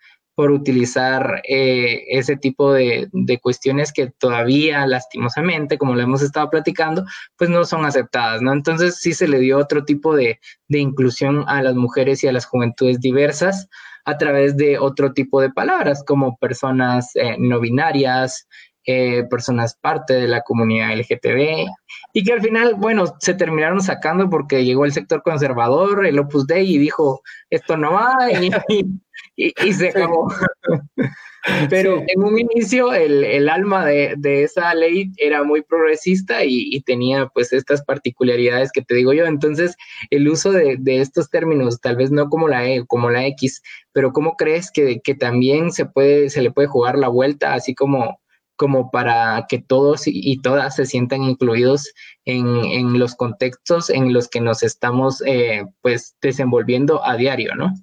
por 0.41 0.49
utilizar 0.49 1.43
eh, 1.47 2.04
ese 2.10 2.36
tipo 2.36 2.73
de, 2.73 3.08
cuestiones 3.43 3.93
que 3.93 4.08
todavía 4.08 4.88
lastimosamente, 4.88 5.77
como 5.77 5.93
lo 5.93 6.01
hemos 6.01 6.23
estado 6.23 6.49
platicando, 6.49 7.06
pues 7.38 7.51
no 7.51 7.63
son 7.63 7.86
aceptadas, 7.86 8.41
¿no? 8.41 8.51
Entonces 8.51 8.95
sí 8.95 9.13
se 9.13 9.27
le 9.27 9.38
dio 9.38 9.60
otro 9.60 9.86
tipo 9.86 10.15
de, 10.15 10.39
inclusión 10.69 11.45
a 11.47 11.62
las 11.62 11.75
mujeres 11.75 12.23
y 12.23 12.27
a 12.27 12.32
las 12.32 12.47
juventudes 12.47 12.99
diversas 12.99 13.69
a 14.04 14.17
través 14.17 14.58
de 14.58 14.80
otro 14.80 15.13
tipo 15.13 15.39
de 15.41 15.51
palabras, 15.51 16.04
como 16.08 16.36
personas 16.38 17.15
eh, 17.15 17.36
no 17.38 17.60
binarias, 17.60 18.47
eh, 18.84 19.25
personas 19.30 19.75
parte 19.80 20.15
de 20.15 20.27
la 20.27 20.41
comunidad 20.41 20.95
LGTB 20.95 21.67
y 22.13 22.23
que 22.23 22.34
al 22.34 22.41
final, 22.41 22.73
bueno, 22.73 23.06
se 23.19 23.36
terminaron 23.36 23.80
sacando 23.80 24.27
porque 24.27 24.65
llegó 24.65 24.86
el 24.86 24.91
sector 24.91 25.21
conservador, 25.21 26.04
el 26.04 26.17
Opus 26.17 26.47
Dei 26.47 26.67
y 26.67 26.80
dijo, 26.80 27.21
esto 27.51 27.77
no 27.77 27.93
va 27.93 28.15
y, 28.32 28.49
se 29.38 29.89
acabó. 29.89 30.32
Pero 31.72 32.04
en 32.08 32.24
un 32.24 32.38
inicio 32.38 32.94
el, 32.94 33.50
alma 33.50 33.86
de, 33.86 34.44
esa 34.44 34.76
ley 34.76 35.12
era 35.17 35.44
muy 35.44 35.63
progresista 35.63 36.44
y, 36.44 36.80
tenía 36.82 37.28
pues 37.34 37.52
estas 37.52 37.84
particularidades 37.84 38.72
que 38.72 38.84
te 38.84 38.96
digo 38.96 39.13
yo. 39.13 39.26
Entonces 39.26 39.76
el 40.12 40.28
uso 40.28 40.52
de, 40.52 40.78
estos 40.86 41.30
términos, 41.30 41.82
tal 41.82 41.96
vez 41.96 42.12
no 42.12 42.30
como 42.30 42.48
la 42.48 42.70
E, 42.70 42.86
como 42.86 43.10
la 43.10 43.26
X, 43.26 43.62
pero 43.91 44.13
¿cómo 44.13 44.36
crees 44.36 44.72
que, 44.72 45.00
que 45.04 45.15
también 45.15 45.72
se, 45.72 45.86
puede, 45.86 46.30
se 46.30 46.41
le 46.41 46.52
puede 46.52 46.67
jugar 46.67 46.98
la 46.98 47.08
vuelta 47.08 47.54
así 47.54 47.74
como 47.74 48.20
como 48.62 48.91
para 48.91 49.48
que 49.50 49.58
todos 49.58 50.04
y 50.06 50.39
todas 50.39 50.76
se 50.76 50.86
sientan 50.86 51.24
incluidos 51.24 51.91
en, 52.26 53.00
los 53.00 53.15
contextos 53.15 53.89
en 53.89 54.13
los 54.13 54.28
que 54.28 54.39
nos 54.39 54.62
estamos 54.62 55.24
eh, 55.26 55.63
pues 55.82 56.15
desenvolviendo 56.22 57.04
a 57.04 57.17
diario, 57.17 57.56
¿no? 57.56 57.74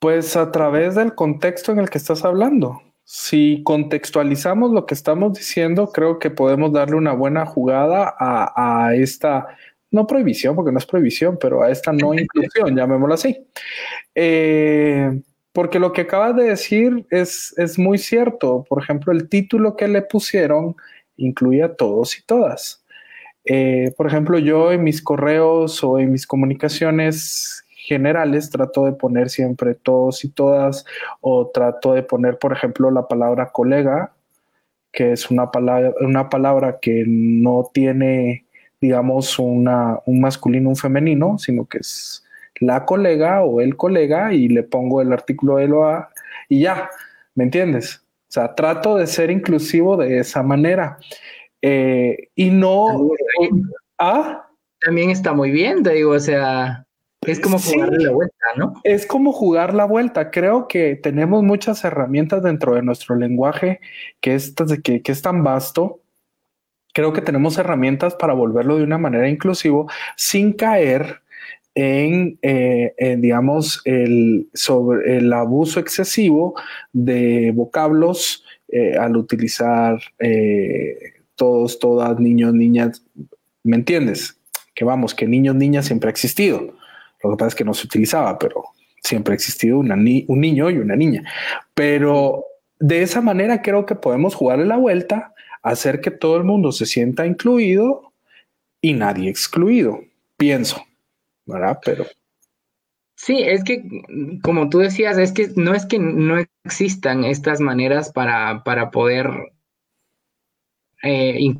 Pues 0.00 0.34
a 0.36 0.50
través 0.50 0.94
del 0.94 1.14
contexto 1.14 1.72
en 1.72 1.78
el 1.78 1.90
que 1.90 1.98
estás 1.98 2.24
hablando. 2.24 2.82
Si 3.04 3.62
contextualizamos 3.64 4.72
lo 4.72 4.86
que 4.86 4.94
estamos 4.94 5.34
diciendo, 5.34 5.92
creo 5.92 6.18
que 6.18 6.30
podemos 6.30 6.72
darle 6.72 6.96
una 6.96 7.12
buena 7.12 7.44
jugada 7.44 8.14
a, 8.18 8.94
esta, 8.94 9.48
no 9.90 10.06
prohibición, 10.06 10.56
porque 10.56 10.72
no 10.72 10.78
es 10.78 10.86
prohibición, 10.86 11.36
pero 11.38 11.62
a 11.62 11.70
esta 11.70 11.92
no 11.92 12.14
inclusión, 12.18 12.74
llamémoslo 12.74 13.14
así. 13.14 13.46
Eh, 14.14 15.20
porque 15.52 15.78
lo 15.78 15.92
que 15.92 16.02
acabas 16.02 16.34
de 16.34 16.44
decir 16.44 17.06
es, 17.10 17.52
es 17.58 17.78
muy 17.78 17.98
cierto. 17.98 18.64
Por 18.68 18.82
ejemplo, 18.82 19.12
el 19.12 19.28
título 19.28 19.76
que 19.76 19.88
le 19.88 20.00
pusieron 20.00 20.76
incluye 21.18 21.62
a 21.62 21.74
todos 21.74 22.18
y 22.18 22.22
todas. 22.22 22.84
Eh, 23.44 23.92
por 23.96 24.06
ejemplo, 24.06 24.38
yo 24.38 24.72
en 24.72 24.84
mis 24.84 25.02
correos 25.02 25.82
o 25.84 25.98
en 25.98 26.12
mis 26.12 26.26
comunicaciones 26.26 27.64
generales 27.90 28.50
trato 28.50 28.84
de 28.84 28.92
poner 28.92 29.30
siempre 29.30 29.74
todos 29.74 30.24
y 30.24 30.30
todas 30.30 30.84
o 31.20 31.48
trato 31.48 31.92
de 31.92 32.04
poner, 32.04 32.38
por 32.38 32.52
ejemplo, 32.52 32.90
la 32.92 33.08
palabra 33.08 33.50
colega, 33.50 34.12
que 34.92 35.12
es 35.12 35.28
una 35.30 35.50
palabra, 35.50 35.92
una 36.00 36.28
palabra 36.28 36.78
que 36.80 37.04
no 37.06 37.68
tiene, 37.74 38.46
digamos, 38.80 39.40
una, 39.40 39.98
un 40.06 40.20
masculino, 40.20 40.68
un 40.68 40.76
femenino, 40.76 41.36
sino 41.38 41.66
que 41.66 41.78
es 41.78 42.24
la 42.60 42.84
colega 42.84 43.42
o 43.42 43.60
el 43.60 43.76
colega 43.76 44.32
y 44.32 44.48
le 44.48 44.62
pongo 44.62 45.02
el 45.02 45.12
artículo 45.12 45.56
de 45.56 45.66
lo 45.66 45.86
a 45.86 46.10
y 46.48 46.60
ya, 46.60 46.90
¿me 47.34 47.44
entiendes? 47.44 48.04
O 48.28 48.32
sea, 48.32 48.54
trato 48.54 48.96
de 48.96 49.08
ser 49.08 49.32
inclusivo 49.32 49.96
de 49.96 50.18
esa 50.18 50.44
manera. 50.44 50.98
Eh, 51.60 52.28
y 52.36 52.50
no... 52.50 53.10
¿Ah? 53.98 54.46
También 54.80 55.10
está 55.10 55.32
muy 55.34 55.50
bien, 55.50 55.82
te 55.82 55.94
digo, 55.94 56.12
o 56.12 56.20
sea, 56.20 56.86
es 57.26 57.40
como 57.40 57.58
jugar 57.58 57.92
la 57.92 58.10
vuelta, 58.12 58.46
¿no? 58.56 58.74
Es 58.84 59.06
como 59.06 59.32
jugar 59.32 59.74
la 59.74 59.84
vuelta. 59.84 60.30
Creo 60.30 60.68
que 60.68 60.96
tenemos 60.96 61.42
muchas 61.42 61.84
herramientas 61.84 62.42
dentro 62.42 62.74
de 62.74 62.82
nuestro 62.82 63.16
lenguaje 63.16 63.80
que 64.20 64.34
es, 64.34 64.54
que, 64.82 65.02
que 65.02 65.12
es 65.12 65.22
tan 65.22 65.44
vasto 65.44 66.00
creo 66.92 67.12
que 67.12 67.22
tenemos 67.22 67.58
herramientas 67.58 68.14
para 68.14 68.32
volverlo 68.32 68.76
de 68.76 68.84
una 68.84 68.98
manera 68.98 69.28
inclusivo 69.28 69.88
sin 70.16 70.52
caer 70.52 71.20
en, 71.74 72.38
eh, 72.42 73.16
digamos, 73.18 73.80
el, 73.84 74.48
sobre 74.54 75.18
el 75.18 75.32
abuso 75.32 75.78
excesivo 75.78 76.54
de 76.92 77.52
vocablos 77.54 78.44
eh, 78.68 78.96
al 78.98 79.16
utilizar 79.16 80.00
eh, 80.18 80.98
todos, 81.36 81.78
todas, 81.78 82.18
niños, 82.18 82.54
niñas, 82.54 83.02
¿me 83.62 83.76
entiendes? 83.76 84.36
Que 84.74 84.84
vamos, 84.84 85.14
que 85.14 85.26
niños, 85.26 85.54
niñas 85.54 85.86
siempre 85.86 86.08
ha 86.08 86.10
existido. 86.10 86.74
Lo 87.22 87.30
que 87.30 87.36
pasa 87.36 87.48
es 87.48 87.54
que 87.54 87.64
no 87.64 87.74
se 87.74 87.86
utilizaba, 87.86 88.38
pero 88.38 88.64
siempre 89.02 89.32
ha 89.32 89.34
existido 89.36 89.78
una 89.78 89.94
un 89.94 90.40
niño 90.40 90.70
y 90.70 90.78
una 90.78 90.96
niña. 90.96 91.24
Pero 91.74 92.44
de 92.78 93.02
esa 93.02 93.20
manera 93.20 93.62
creo 93.62 93.86
que 93.86 93.94
podemos 93.94 94.34
jugarle 94.34 94.64
la 94.64 94.76
vuelta, 94.76 95.34
hacer 95.62 96.00
que 96.00 96.10
todo 96.10 96.36
el 96.36 96.44
mundo 96.44 96.72
se 96.72 96.86
sienta 96.86 97.26
incluido 97.26 98.12
y 98.80 98.94
nadie 98.94 99.28
excluido, 99.28 100.00
pienso, 100.36 100.82
¿verdad? 101.46 101.78
Pero... 101.84 102.06
Sí, 103.14 103.42
es 103.42 103.62
que, 103.64 103.84
como 104.42 104.70
tú 104.70 104.78
decías, 104.78 105.18
es 105.18 105.32
que 105.32 105.50
no 105.54 105.74
es 105.74 105.84
que 105.84 105.98
no 105.98 106.42
existan 106.64 107.24
estas 107.24 107.60
maneras 107.60 108.10
para, 108.12 108.64
para 108.64 108.90
poder 108.90 109.52
eh, 111.02 111.52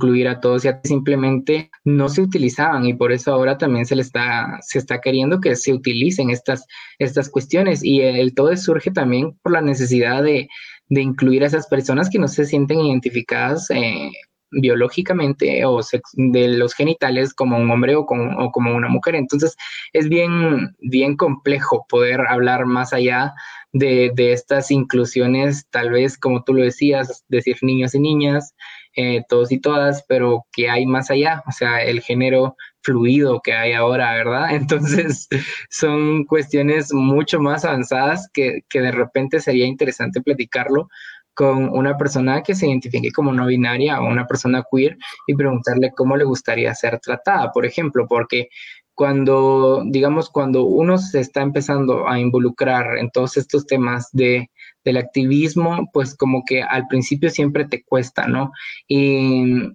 incluir 0.00 0.28
a 0.28 0.40
todos, 0.40 0.62
ya 0.62 0.80
simplemente 0.82 1.70
no 1.84 2.08
se 2.08 2.22
utilizaban 2.22 2.86
y 2.86 2.94
por 2.94 3.12
eso 3.12 3.32
ahora 3.32 3.58
también 3.58 3.84
se 3.84 3.96
le 3.96 4.02
está, 4.02 4.58
se 4.62 4.78
está 4.78 5.00
queriendo 5.00 5.40
que 5.40 5.56
se 5.56 5.74
utilicen 5.74 6.30
estas, 6.30 6.66
estas 6.98 7.28
cuestiones 7.28 7.84
y 7.84 8.00
el 8.00 8.34
todo 8.34 8.56
surge 8.56 8.90
también 8.90 9.38
por 9.42 9.52
la 9.52 9.60
necesidad 9.60 10.22
de, 10.22 10.48
de 10.88 11.02
incluir 11.02 11.42
a 11.44 11.48
esas 11.48 11.66
personas 11.66 12.08
que 12.08 12.18
no 12.18 12.28
se 12.28 12.46
sienten 12.46 12.80
identificadas 12.80 13.70
eh, 13.70 14.10
biológicamente 14.50 15.64
o 15.66 15.80
de 16.14 16.48
los 16.48 16.74
genitales 16.74 17.34
como 17.34 17.58
un 17.58 17.70
hombre 17.70 17.94
o, 17.94 18.00
o, 18.00 18.52
como 18.52 18.74
una 18.74 18.88
mujer. 18.88 19.14
Entonces 19.14 19.54
es 19.92 20.08
bien, 20.08 20.74
bien 20.80 21.16
complejo 21.16 21.86
poder 21.88 22.22
hablar 22.22 22.64
más 22.64 22.92
allá 22.92 23.34
de, 23.72 24.10
de, 24.14 24.32
estas 24.32 24.70
inclusiones, 24.70 25.66
tal 25.70 25.90
vez 25.90 26.18
como 26.18 26.42
tú 26.42 26.54
lo 26.54 26.64
decías, 26.64 27.24
decir 27.28 27.56
niños 27.62 27.94
y 27.94 28.00
niñas, 28.00 28.54
eh, 28.96 29.22
todos 29.28 29.52
y 29.52 29.60
todas, 29.60 30.04
pero 30.08 30.46
que 30.52 30.68
hay 30.68 30.86
más 30.86 31.10
allá, 31.10 31.42
o 31.46 31.52
sea, 31.52 31.82
el 31.82 32.00
género 32.00 32.56
fluido 32.82 33.40
que 33.42 33.52
hay 33.52 33.72
ahora, 33.72 34.14
¿verdad? 34.14 34.48
Entonces, 34.54 35.28
son 35.70 36.24
cuestiones 36.24 36.92
mucho 36.92 37.40
más 37.40 37.64
avanzadas 37.64 38.28
que, 38.32 38.60
que 38.68 38.80
de 38.80 38.92
repente 38.92 39.40
sería 39.40 39.66
interesante 39.66 40.20
platicarlo 40.20 40.88
con 41.34 41.70
una 41.70 41.96
persona 41.96 42.42
que 42.42 42.54
se 42.54 42.66
identifique 42.66 43.12
como 43.12 43.32
no 43.32 43.46
binaria 43.46 44.00
o 44.00 44.06
una 44.06 44.26
persona 44.26 44.64
queer 44.70 44.98
y 45.26 45.34
preguntarle 45.34 45.92
cómo 45.96 46.16
le 46.16 46.24
gustaría 46.24 46.74
ser 46.74 46.98
tratada, 47.00 47.52
por 47.52 47.64
ejemplo, 47.64 48.06
porque 48.08 48.48
cuando, 48.94 49.82
digamos, 49.86 50.28
cuando 50.28 50.64
uno 50.64 50.98
se 50.98 51.20
está 51.20 51.40
empezando 51.40 52.06
a 52.06 52.18
involucrar 52.18 52.98
en 52.98 53.10
todos 53.10 53.38
estos 53.38 53.66
temas 53.66 54.10
de, 54.12 54.50
del 54.90 55.04
activismo, 55.04 55.88
pues 55.92 56.16
como 56.16 56.42
que 56.46 56.62
al 56.62 56.86
principio 56.88 57.30
siempre 57.30 57.64
te 57.64 57.82
cuesta, 57.82 58.26
¿no? 58.26 58.52
Y, 58.88 59.70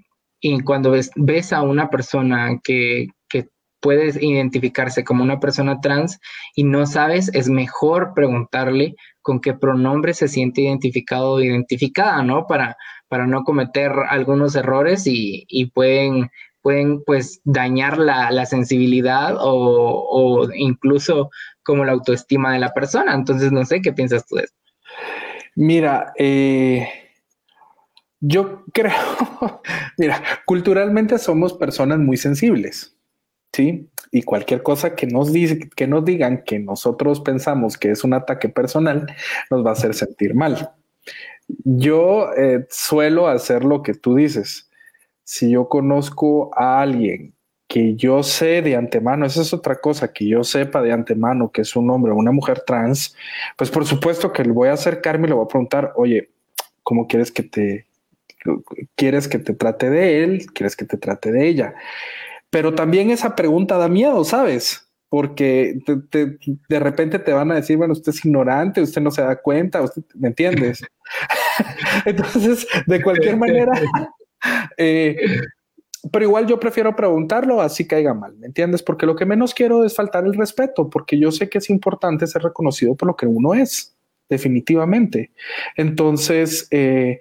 cuando 0.63 0.91
ves, 1.15 1.54
a 1.54 1.63
una 1.63 1.89
persona 1.89 2.60
que, 2.63 3.08
que 3.30 3.47
puedes 3.80 4.21
identificarse 4.21 5.04
como 5.04 5.23
una 5.23 5.39
persona 5.39 5.82
trans 5.82 6.19
y 6.56 6.63
no 6.63 6.86
sabes, 6.86 7.32
es 7.34 7.49
mejor 7.49 8.13
preguntarle 8.13 8.95
con 9.23 9.39
qué 9.41 9.56
pronombre 9.56 10.13
se 10.13 10.28
siente 10.28 10.62
identificado 10.62 11.34
o 11.34 11.41
identificada, 11.41 12.21
¿no? 12.21 12.45
Para, 12.45 12.78
para 13.08 13.25
no 13.25 13.43
cometer 13.43 13.91
algunos 14.08 14.56
errores 14.56 15.08
y, 15.08 15.45
y 15.47 15.71
pueden 15.71 16.30
pueden 16.65 17.04
pues 17.04 17.41
dañar 17.43 17.99
la, 17.99 18.43
sensibilidad 18.47 19.36
o, 19.39 20.49
incluso 20.56 21.30
como 21.62 21.86
la 21.86 21.91
autoestima 21.91 22.54
de 22.54 22.60
la 22.60 22.73
persona. 22.73 23.13
Entonces, 23.13 23.51
no 23.51 23.63
sé, 23.65 23.84
¿qué 23.84 23.93
piensas 23.93 24.25
tú 24.25 24.38
de 24.38 24.45
esto? 24.45 24.58
Mira, 25.56 26.13
eh, 26.18 26.89
yo 28.20 28.65
creo, 28.74 28.91
mira, 29.98 30.22
culturalmente 30.46 31.18
somos 31.18 31.54
personas 31.54 32.00
muy 32.00 32.18
sensibles, 32.18 32.98
¿sí? 33.54 33.89
Y 34.12 34.24
cualquier 34.24 34.63
cosa 34.63 34.96
que 34.96 35.08
nos, 35.08 35.32
dice, 35.32 35.70
que 35.76 35.88
nos 35.88 36.04
digan 36.04 36.44
que 36.44 36.60
nosotros 36.60 37.22
pensamos 37.22 37.78
que 37.78 37.91
es 37.91 38.04
un 38.04 38.13
ataque 38.13 38.50
personal, 38.50 39.08
nos 39.50 39.65
va 39.65 39.70
a 39.70 39.74
hacer 39.74 39.94
sentir 39.94 40.36
mal. 40.36 40.72
Yo 41.63 42.34
eh, 42.34 42.65
suelo 42.70 43.28
hacer 43.28 43.63
lo 43.63 43.82
que 43.84 43.94
tú 43.94 44.15
dices 44.15 44.70
si 45.24 45.52
yo 45.52 45.70
conozco 45.70 46.52
a 46.58 46.82
alguien 46.82 47.35
que 47.75 47.93
yo 47.97 48.23
sé 48.23 48.61
de 48.61 48.77
antemano, 48.77 49.25
esa 49.25 49.41
es 49.41 49.53
otra 49.53 49.81
cosa, 49.81 50.13
que 50.13 50.25
yo 50.25 50.45
sepa 50.45 50.81
de 50.81 50.93
antemano 50.93 51.51
que 51.51 51.63
es 51.63 51.75
un 51.75 51.89
hombre 51.89 52.13
o 52.13 52.15
una 52.15 52.31
mujer 52.31 52.63
trans, 52.65 53.17
pues 53.57 53.69
por 53.69 53.85
supuesto 53.85 54.31
que 54.31 54.45
le 54.45 54.51
voy 54.51 54.69
a 54.69 54.73
acercarme 54.75 55.25
y 55.25 55.31
le 55.31 55.35
voy 55.35 55.43
a 55.43 55.49
preguntar, 55.49 55.91
oye, 55.97 56.29
¿cómo 56.83 57.05
quieres 57.05 57.33
que 57.33 57.43
te, 57.43 57.85
quieres 58.95 59.27
que 59.27 59.39
te 59.39 59.53
trate 59.53 59.89
de 59.89 60.23
él? 60.23 60.45
¿Quieres 60.53 60.77
que 60.77 60.85
te 60.85 60.95
trate 60.95 61.33
de 61.33 61.49
ella? 61.49 61.75
Pero 62.49 62.73
también 62.73 63.09
esa 63.09 63.35
pregunta 63.35 63.77
da 63.77 63.89
miedo, 63.89 64.23
¿sabes? 64.23 64.89
Porque 65.09 65.77
de 66.69 66.79
repente 66.79 67.19
te 67.19 67.33
van 67.33 67.51
a 67.51 67.55
decir, 67.55 67.75
bueno, 67.75 67.91
usted 67.91 68.13
es 68.13 68.23
ignorante, 68.23 68.79
usted 68.79 69.01
no 69.01 69.11
se 69.11 69.21
da 69.21 69.35
cuenta, 69.35 69.81
usted, 69.81 70.01
¿me 70.13 70.29
entiendes? 70.29 70.81
Entonces, 72.05 72.65
de 72.88 73.03
cualquier 73.03 73.35
manera, 73.35 73.73
eh, 74.77 75.17
pero 76.12 76.26
igual 76.26 76.48
yo 76.48 76.60
prefiero 76.60 76.96
preguntarlo 76.96 77.62
así 77.62 77.88
caiga 77.88 78.13
mal, 78.13 78.36
¿me 78.38 78.48
entiendes? 78.48 78.84
Porque 78.84 79.06
lo 79.06 79.15
que 79.15 79.26
menos 79.26 79.54
quiero 79.54 79.84
es 79.84 79.96
faltar 79.96 80.26
el 80.26 80.34
respeto, 80.34 80.89
porque 80.89 81.18
yo 81.18 81.32
sé 81.32 81.50
que 81.50 81.58
es 81.58 81.70
importante 81.70 82.28
ser 82.28 82.44
reconocido 82.44 82.96
por 82.96 83.08
lo 83.08 83.15
que 83.15 83.26
uno 83.26 83.54
es, 83.54 83.96
definitivamente. 84.30 85.32
Entonces, 85.76 86.68
eh, 86.72 87.20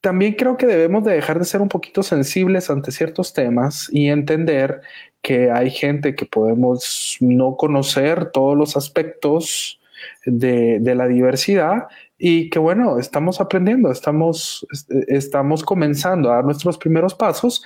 también 0.00 0.34
creo 0.34 0.56
que 0.56 0.66
debemos 0.66 1.02
de 1.04 1.14
dejar 1.14 1.38
de 1.38 1.44
ser 1.44 1.60
un 1.60 1.68
poquito 1.68 2.02
sensibles 2.04 2.70
ante 2.70 2.92
ciertos 2.92 3.32
temas 3.32 3.88
y 3.90 4.08
entender 4.08 4.80
que 5.20 5.50
hay 5.50 5.70
gente 5.70 6.14
que 6.14 6.26
podemos 6.26 7.16
no 7.18 7.56
conocer 7.56 8.30
todos 8.30 8.56
los 8.56 8.76
aspectos 8.76 9.80
de, 10.24 10.80
la 10.94 11.06
diversidad 11.06 11.88
y 12.18 12.50
que 12.50 12.58
bueno, 12.58 12.98
estamos 12.98 13.40
aprendiendo, 13.40 13.90
estamos, 13.90 14.66
estamos 15.08 15.62
comenzando 15.62 16.30
a 16.30 16.36
dar 16.36 16.44
nuestros 16.44 16.78
primeros 16.78 17.14
pasos 17.14 17.62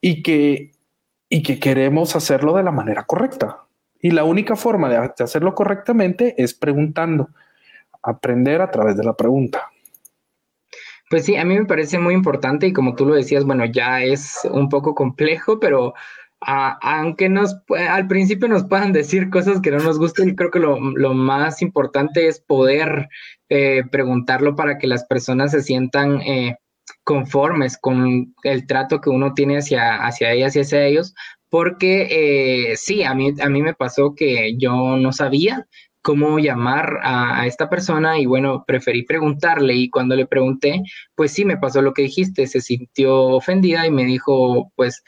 y 0.00 0.22
que, 0.22 0.72
y 1.28 1.42
que 1.42 1.58
queremos 1.58 2.16
hacerlo 2.16 2.54
de 2.54 2.62
la 2.62 2.70
manera 2.72 3.04
correcta. 3.04 3.60
Y 4.00 4.10
la 4.10 4.24
única 4.24 4.56
forma 4.56 4.88
de 4.88 4.96
hacerlo 5.22 5.54
correctamente 5.54 6.34
es 6.42 6.52
preguntando, 6.52 7.30
aprender 8.02 8.60
a 8.60 8.70
través 8.70 8.96
de 8.96 9.04
la 9.04 9.14
pregunta. 9.14 9.70
Pues 11.10 11.26
sí, 11.26 11.36
a 11.36 11.44
mí 11.44 11.58
me 11.58 11.66
parece 11.66 11.98
muy 11.98 12.14
importante 12.14 12.66
y 12.66 12.72
como 12.72 12.94
tú 12.94 13.06
lo 13.06 13.14
decías, 13.14 13.44
bueno, 13.44 13.64
ya 13.66 14.02
es 14.02 14.40
un 14.50 14.68
poco 14.68 14.94
complejo, 14.94 15.60
pero 15.60 15.94
aunque 16.46 17.28
nos 17.28 17.56
al 17.88 18.06
principio 18.06 18.48
nos 18.48 18.64
puedan 18.64 18.92
decir 18.92 19.30
cosas 19.30 19.60
que 19.60 19.70
no 19.70 19.78
nos 19.78 19.98
gusten, 19.98 20.34
creo 20.34 20.50
que 20.50 20.60
lo, 20.60 20.78
lo 20.80 21.14
más 21.14 21.62
importante 21.62 22.28
es 22.28 22.40
poder 22.40 23.08
eh, 23.48 23.82
preguntarlo 23.90 24.56
para 24.56 24.78
que 24.78 24.86
las 24.86 25.04
personas 25.04 25.52
se 25.52 25.62
sientan 25.62 26.20
eh, 26.22 26.56
conformes 27.04 27.78
con 27.78 28.34
el 28.42 28.66
trato 28.66 29.00
que 29.00 29.10
uno 29.10 29.34
tiene 29.34 29.58
hacia, 29.58 29.96
hacia 30.04 30.32
ellas 30.32 30.56
y 30.56 30.60
hacia 30.60 30.86
ellos, 30.86 31.14
porque 31.50 32.08
eh, 32.10 32.76
sí, 32.76 33.04
a 33.04 33.14
mí, 33.14 33.32
a 33.40 33.48
mí 33.48 33.62
me 33.62 33.74
pasó 33.74 34.14
que 34.14 34.56
yo 34.56 34.96
no 34.96 35.12
sabía 35.12 35.66
cómo 36.02 36.38
llamar 36.38 36.98
a, 37.02 37.40
a, 37.40 37.46
esta 37.46 37.70
persona 37.70 38.18
y 38.18 38.26
bueno, 38.26 38.64
preferí 38.66 39.04
preguntarle 39.04 39.74
y 39.74 39.88
cuando 39.90 40.16
le 40.16 40.26
pregunté, 40.26 40.82
pues 41.14 41.32
sí, 41.32 41.44
me 41.44 41.56
pasó 41.56 41.80
lo 41.80 41.94
que 41.94 42.02
dijiste, 42.02 42.46
se 42.46 42.60
sintió 42.60 43.14
ofendida 43.14 43.86
y 43.86 43.90
me 43.90 44.04
dijo, 44.04 44.72
pues 44.74 45.02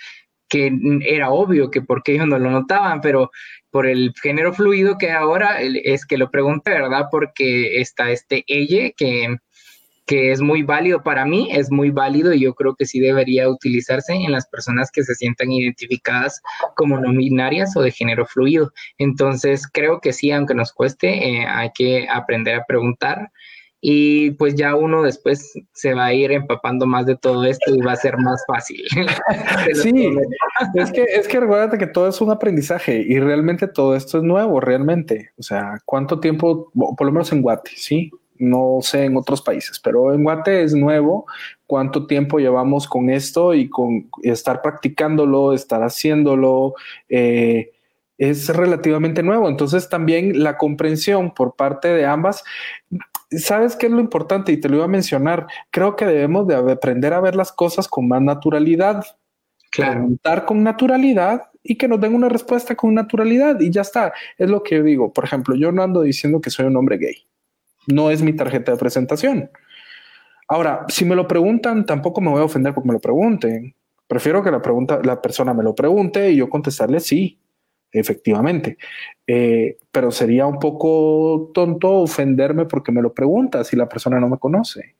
que 0.48 0.72
era 1.04 1.30
obvio 1.30 1.70
que 1.70 1.82
porque 1.82 2.12
ellos 2.12 2.26
no 2.26 2.38
lo 2.38 2.50
notaban, 2.50 3.00
pero 3.00 3.30
por 3.70 3.86
el 3.86 4.12
género 4.22 4.52
fluido 4.52 4.96
que 4.98 5.10
ahora 5.10 5.60
es 5.60 6.06
que 6.06 6.18
lo 6.18 6.30
pregunté, 6.30 6.70
¿verdad? 6.70 7.06
Porque 7.10 7.80
está 7.80 8.10
este 8.10 8.44
ella 8.46 8.90
que, 8.96 9.36
que 10.06 10.30
es 10.30 10.40
muy 10.40 10.62
válido 10.62 11.02
para 11.02 11.24
mí, 11.24 11.48
es 11.50 11.70
muy 11.70 11.90
válido 11.90 12.32
y 12.32 12.40
yo 12.40 12.54
creo 12.54 12.76
que 12.76 12.86
sí 12.86 13.00
debería 13.00 13.48
utilizarse 13.48 14.14
en 14.14 14.32
las 14.32 14.46
personas 14.46 14.90
que 14.92 15.02
se 15.02 15.14
sientan 15.14 15.50
identificadas 15.50 16.40
como 16.76 16.98
no 16.98 17.10
binarias 17.10 17.76
o 17.76 17.82
de 17.82 17.90
género 17.90 18.24
fluido. 18.24 18.72
Entonces, 18.98 19.66
creo 19.70 20.00
que 20.00 20.12
sí, 20.12 20.30
aunque 20.30 20.54
nos 20.54 20.72
cueste, 20.72 21.08
eh, 21.08 21.46
hay 21.46 21.70
que 21.74 22.06
aprender 22.08 22.54
a 22.54 22.64
preguntar 22.66 23.30
y 23.80 24.30
pues 24.32 24.54
ya 24.54 24.74
uno 24.74 25.02
después 25.02 25.52
se 25.72 25.94
va 25.94 26.06
a 26.06 26.14
ir 26.14 26.32
empapando 26.32 26.86
más 26.86 27.06
de 27.06 27.16
todo 27.16 27.44
esto 27.44 27.74
y 27.74 27.80
va 27.80 27.92
a 27.92 27.96
ser 27.96 28.16
más 28.18 28.42
fácil. 28.46 28.82
sí, 29.74 30.10
es 30.74 30.92
que, 30.92 31.02
es 31.02 31.28
que 31.28 31.40
recuérdate 31.40 31.78
que 31.78 31.86
todo 31.86 32.08
es 32.08 32.20
un 32.20 32.30
aprendizaje 32.30 33.04
y 33.06 33.18
realmente 33.20 33.68
todo 33.68 33.94
esto 33.94 34.18
es 34.18 34.24
nuevo, 34.24 34.60
realmente. 34.60 35.30
O 35.38 35.42
sea, 35.42 35.80
¿cuánto 35.84 36.20
tiempo, 36.20 36.70
por 36.74 37.06
lo 37.06 37.12
menos 37.12 37.32
en 37.32 37.42
Guate, 37.42 37.70
sí? 37.76 38.10
No 38.38 38.78
sé 38.82 39.04
en 39.04 39.16
otros 39.16 39.40
países, 39.40 39.80
pero 39.80 40.12
en 40.12 40.22
Guate 40.22 40.62
es 40.62 40.74
nuevo 40.74 41.26
cuánto 41.66 42.06
tiempo 42.06 42.38
llevamos 42.38 42.86
con 42.86 43.10
esto 43.10 43.54
y 43.54 43.68
con 43.68 44.08
estar 44.22 44.62
practicándolo, 44.62 45.52
estar 45.52 45.82
haciéndolo. 45.82 46.74
Eh, 47.08 47.72
es 48.18 48.48
relativamente 48.48 49.22
nuevo. 49.22 49.48
Entonces 49.48 49.88
también 49.88 50.42
la 50.42 50.56
comprensión 50.56 51.32
por 51.34 51.56
parte 51.56 51.88
de 51.88 52.06
ambas, 52.06 52.44
¿sabes 53.30 53.76
qué 53.76 53.86
es 53.86 53.92
lo 53.92 54.00
importante? 54.00 54.52
Y 54.52 54.60
te 54.60 54.68
lo 54.68 54.76
iba 54.76 54.84
a 54.84 54.88
mencionar, 54.88 55.46
creo 55.70 55.96
que 55.96 56.06
debemos 56.06 56.46
de 56.46 56.54
aprender 56.54 57.12
a 57.12 57.20
ver 57.20 57.36
las 57.36 57.52
cosas 57.52 57.88
con 57.88 58.08
más 58.08 58.22
naturalidad. 58.22 59.04
Preguntar 59.76 60.46
con 60.46 60.62
naturalidad 60.62 61.50
y 61.62 61.76
que 61.76 61.88
nos 61.88 62.00
den 62.00 62.14
una 62.14 62.30
respuesta 62.30 62.74
con 62.74 62.94
naturalidad 62.94 63.60
y 63.60 63.70
ya 63.70 63.82
está. 63.82 64.14
Es 64.38 64.48
lo 64.48 64.62
que 64.62 64.76
yo 64.76 64.82
digo. 64.82 65.12
Por 65.12 65.24
ejemplo, 65.24 65.54
yo 65.54 65.70
no 65.70 65.82
ando 65.82 66.02
diciendo 66.02 66.40
que 66.40 66.48
soy 66.48 66.66
un 66.66 66.76
hombre 66.76 66.96
gay. 66.96 67.26
No 67.86 68.10
es 68.10 68.22
mi 68.22 68.32
tarjeta 68.32 68.72
de 68.72 68.78
presentación. 68.78 69.50
Ahora, 70.48 70.86
si 70.88 71.04
me 71.04 71.16
lo 71.16 71.28
preguntan, 71.28 71.84
tampoco 71.84 72.20
me 72.20 72.30
voy 72.30 72.40
a 72.40 72.44
ofender 72.44 72.72
porque 72.72 72.86
me 72.86 72.94
lo 72.94 73.00
pregunten. 73.00 73.74
Prefiero 74.06 74.42
que 74.42 74.50
la 74.50 74.62
pregunta, 74.62 75.00
la 75.02 75.20
persona 75.20 75.52
me 75.52 75.64
lo 75.64 75.74
pregunte 75.74 76.30
y 76.30 76.36
yo 76.36 76.48
contestarle 76.48 77.00
sí 77.00 77.38
efectivamente. 77.92 78.78
Eh, 79.26 79.78
pero 79.90 80.10
sería 80.10 80.46
un 80.46 80.58
poco 80.58 81.50
tonto 81.52 81.92
ofenderme 81.92 82.66
porque 82.66 82.92
me 82.92 83.02
lo 83.02 83.12
pregunta 83.12 83.64
si 83.64 83.76
la 83.76 83.88
persona 83.88 84.20
no 84.20 84.28
me 84.28 84.38
conoce. 84.38 84.96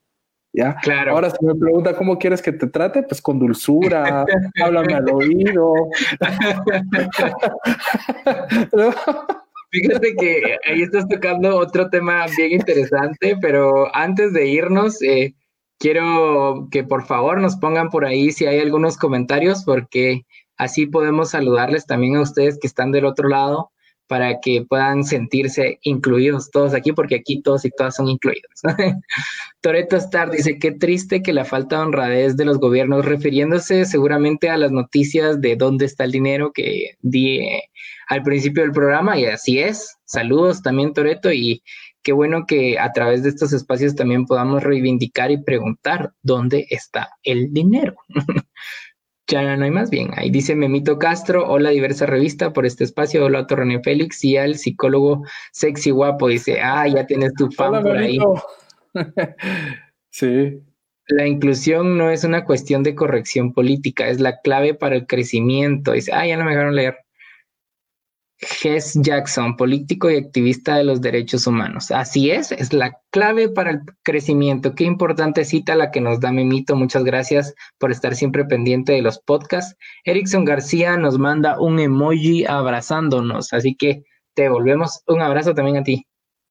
¿Ya? 0.52 0.76
Claro. 0.76 1.12
Ahora, 1.12 1.30
si 1.30 1.44
me 1.44 1.54
pregunta 1.54 1.94
cómo 1.94 2.18
quieres 2.18 2.40
que 2.40 2.52
te 2.52 2.66
trate, 2.66 3.02
pues 3.02 3.20
con 3.20 3.38
dulzura, 3.38 4.24
háblame 4.64 4.94
al 4.94 5.10
oído. 5.10 5.74
Fíjate 9.70 10.16
que 10.16 10.58
ahí 10.64 10.82
estás 10.82 11.06
tocando 11.08 11.58
otro 11.58 11.90
tema 11.90 12.24
bien 12.36 12.52
interesante, 12.52 13.36
pero 13.40 13.94
antes 13.94 14.32
de 14.32 14.48
irnos, 14.48 15.02
eh, 15.02 15.34
quiero 15.78 16.68
que 16.70 16.84
por 16.84 17.04
favor 17.04 17.40
nos 17.40 17.56
pongan 17.56 17.90
por 17.90 18.06
ahí 18.06 18.32
si 18.32 18.46
hay 18.46 18.60
algunos 18.60 18.96
comentarios, 18.96 19.64
porque 19.64 20.24
Así 20.56 20.86
podemos 20.86 21.30
saludarles 21.30 21.86
también 21.86 22.16
a 22.16 22.22
ustedes 22.22 22.58
que 22.60 22.66
están 22.66 22.92
del 22.92 23.04
otro 23.04 23.28
lado 23.28 23.70
para 24.06 24.40
que 24.40 24.64
puedan 24.68 25.04
sentirse 25.04 25.78
incluidos 25.82 26.50
todos 26.50 26.74
aquí, 26.74 26.92
porque 26.92 27.16
aquí 27.16 27.42
todos 27.42 27.64
y 27.64 27.70
todas 27.70 27.96
son 27.96 28.08
incluidos. 28.08 28.62
Toreto 29.60 29.96
Star 29.96 30.30
dice, 30.30 30.58
qué 30.58 30.72
triste 30.72 31.22
que 31.22 31.32
la 31.32 31.44
falta 31.44 31.76
de 31.76 31.82
honradez 31.82 32.36
de 32.36 32.44
los 32.44 32.58
gobiernos, 32.58 33.04
refiriéndose 33.04 33.84
seguramente 33.84 34.48
a 34.48 34.56
las 34.56 34.70
noticias 34.70 35.40
de 35.40 35.56
dónde 35.56 35.86
está 35.86 36.04
el 36.04 36.12
dinero 36.12 36.52
que 36.52 36.96
di 37.00 37.40
eh, 37.40 37.62
al 38.08 38.22
principio 38.22 38.62
del 38.62 38.72
programa, 38.72 39.18
y 39.18 39.26
así 39.26 39.58
es. 39.58 39.96
Saludos 40.04 40.62
también, 40.62 40.92
Toreto, 40.92 41.32
y 41.32 41.62
qué 42.04 42.12
bueno 42.12 42.44
que 42.46 42.78
a 42.78 42.92
través 42.92 43.24
de 43.24 43.30
estos 43.30 43.52
espacios 43.52 43.96
también 43.96 44.26
podamos 44.26 44.62
reivindicar 44.62 45.32
y 45.32 45.42
preguntar 45.42 46.12
dónde 46.22 46.66
está 46.70 47.10
el 47.24 47.52
dinero. 47.52 47.96
Ya 49.28 49.56
no 49.56 49.64
hay 49.64 49.70
más 49.72 49.90
bien. 49.90 50.10
Ahí 50.14 50.30
dice 50.30 50.54
Memito 50.54 50.98
Castro, 50.98 51.48
hola 51.48 51.70
diversa 51.70 52.06
revista 52.06 52.52
por 52.52 52.64
este 52.64 52.84
espacio, 52.84 53.24
hola 53.24 53.46
a 53.48 53.54
René 53.54 53.82
Félix 53.82 54.22
y 54.24 54.36
al 54.36 54.56
psicólogo 54.56 55.24
sexy 55.50 55.90
guapo. 55.90 56.28
Dice, 56.28 56.60
ah, 56.60 56.86
ya 56.86 57.06
tienes 57.06 57.34
tu 57.34 57.50
fan 57.50 57.82
por 57.82 57.96
ahí. 57.96 58.18
sí. 60.10 60.62
La 61.08 61.26
inclusión 61.26 61.98
no 61.98 62.10
es 62.10 62.24
una 62.24 62.44
cuestión 62.44 62.82
de 62.82 62.94
corrección 62.94 63.52
política, 63.52 64.08
es 64.08 64.20
la 64.20 64.40
clave 64.40 64.74
para 64.74 64.94
el 64.94 65.06
crecimiento. 65.06 65.92
Dice, 65.92 66.12
ah, 66.12 66.26
ya 66.26 66.36
no 66.36 66.44
me 66.44 66.52
dejaron 66.52 66.76
leer. 66.76 66.96
Jess 68.38 68.98
Jackson, 69.00 69.56
político 69.56 70.10
y 70.10 70.16
activista 70.16 70.76
de 70.76 70.84
los 70.84 71.00
derechos 71.00 71.46
humanos. 71.46 71.90
Así 71.90 72.30
es, 72.30 72.52
es 72.52 72.72
la 72.72 72.98
clave 73.10 73.48
para 73.48 73.70
el 73.70 73.80
crecimiento. 74.02 74.74
Qué 74.74 74.84
importante 74.84 75.44
cita 75.44 75.74
la 75.74 75.90
que 75.90 76.00
nos 76.00 76.20
da 76.20 76.32
Mimito. 76.32 76.76
Muchas 76.76 77.04
gracias 77.04 77.54
por 77.78 77.90
estar 77.90 78.14
siempre 78.14 78.44
pendiente 78.44 78.92
de 78.92 79.02
los 79.02 79.18
podcasts. 79.18 79.76
Erickson 80.04 80.44
García 80.44 80.96
nos 80.96 81.18
manda 81.18 81.58
un 81.60 81.78
emoji 81.78 82.44
abrazándonos, 82.44 83.52
así 83.52 83.74
que 83.74 84.02
te 84.34 84.42
devolvemos 84.42 85.02
un 85.06 85.22
abrazo 85.22 85.54
también 85.54 85.78
a 85.78 85.82
ti. 85.82 86.06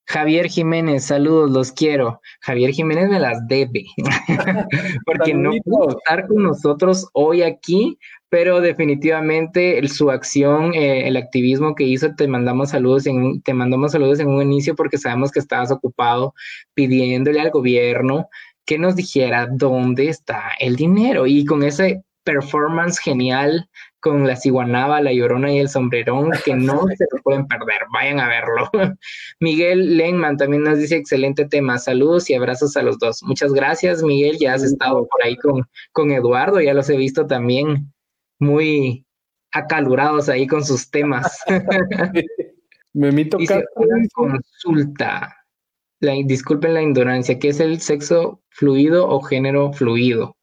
Javier 0.07 0.47
Jiménez, 0.47 1.05
saludos, 1.05 1.49
los 1.51 1.71
quiero. 1.71 2.21
Javier 2.41 2.71
Jiménez 2.71 3.09
me 3.09 3.19
las 3.19 3.47
debe, 3.47 3.85
porque 5.05 5.33
no 5.33 5.51
pudo 5.63 5.97
estar 5.97 6.27
con 6.27 6.43
nosotros 6.43 7.07
hoy 7.13 7.41
aquí, 7.41 7.97
pero 8.29 8.61
definitivamente 8.61 9.85
su 9.87 10.11
acción, 10.11 10.73
eh, 10.75 11.07
el 11.07 11.17
activismo 11.17 11.73
que 11.73 11.85
hizo, 11.85 12.13
te 12.15 12.27
mandamos 12.27 12.69
saludos 12.69 13.07
en, 13.07 13.41
te 13.41 13.53
mandamos 13.53 13.93
saludos 13.93 14.19
en 14.19 14.27
un 14.27 14.41
inicio 14.41 14.75
porque 14.75 14.97
sabemos 14.97 15.31
que 15.31 15.39
estabas 15.39 15.71
ocupado 15.71 16.33
pidiéndole 16.73 17.39
al 17.39 17.49
gobierno 17.49 18.29
que 18.65 18.77
nos 18.77 18.95
dijera 18.95 19.47
dónde 19.51 20.09
está 20.09 20.51
el 20.59 20.75
dinero 20.75 21.27
y 21.27 21.45
con 21.45 21.63
ese 21.63 22.03
performance 22.23 22.99
genial 22.99 23.69
con 24.05 24.27
la 24.27 24.35
ciguanaba, 24.35 25.01
la 25.01 25.11
llorona 25.11 25.51
y 25.51 25.57
el 25.57 25.67
sombrerón 25.67 26.29
que 26.45 26.55
no 26.55 26.85
se 26.95 27.05
lo 27.11 27.23
pueden 27.23 27.47
perder, 27.47 27.81
vayan 27.91 28.19
a 28.19 28.27
verlo. 28.27 28.69
Miguel 29.39 29.97
Lenman 29.97 30.37
también 30.37 30.61
nos 30.61 30.77
dice 30.77 30.95
excelente 30.95 31.47
tema, 31.47 31.79
saludos 31.79 32.29
y 32.29 32.35
abrazos 32.35 32.77
a 32.77 32.83
los 32.83 32.99
dos. 32.99 33.23
Muchas 33.23 33.51
gracias 33.51 34.03
Miguel, 34.03 34.37
ya 34.39 34.53
has 34.53 34.61
estado 34.61 35.07
por 35.07 35.23
ahí 35.23 35.35
con, 35.37 35.63
con 35.91 36.11
Eduardo, 36.11 36.61
ya 36.61 36.75
los 36.75 36.87
he 36.91 36.97
visto 36.97 37.25
también 37.25 37.91
muy 38.37 39.07
acalurados 39.51 40.29
ahí 40.29 40.45
con 40.45 40.63
sus 40.63 40.91
temas. 40.91 41.39
Me 42.93 43.11
mito 43.11 43.39
consulta. 44.13 45.35
La, 45.99 46.13
disculpen 46.23 46.75
la 46.75 46.83
ignorancia, 46.83 47.39
¿qué 47.39 47.49
es 47.49 47.59
el 47.59 47.81
sexo 47.81 48.43
fluido 48.49 49.09
o 49.09 49.19
género 49.21 49.73
fluido? 49.73 50.34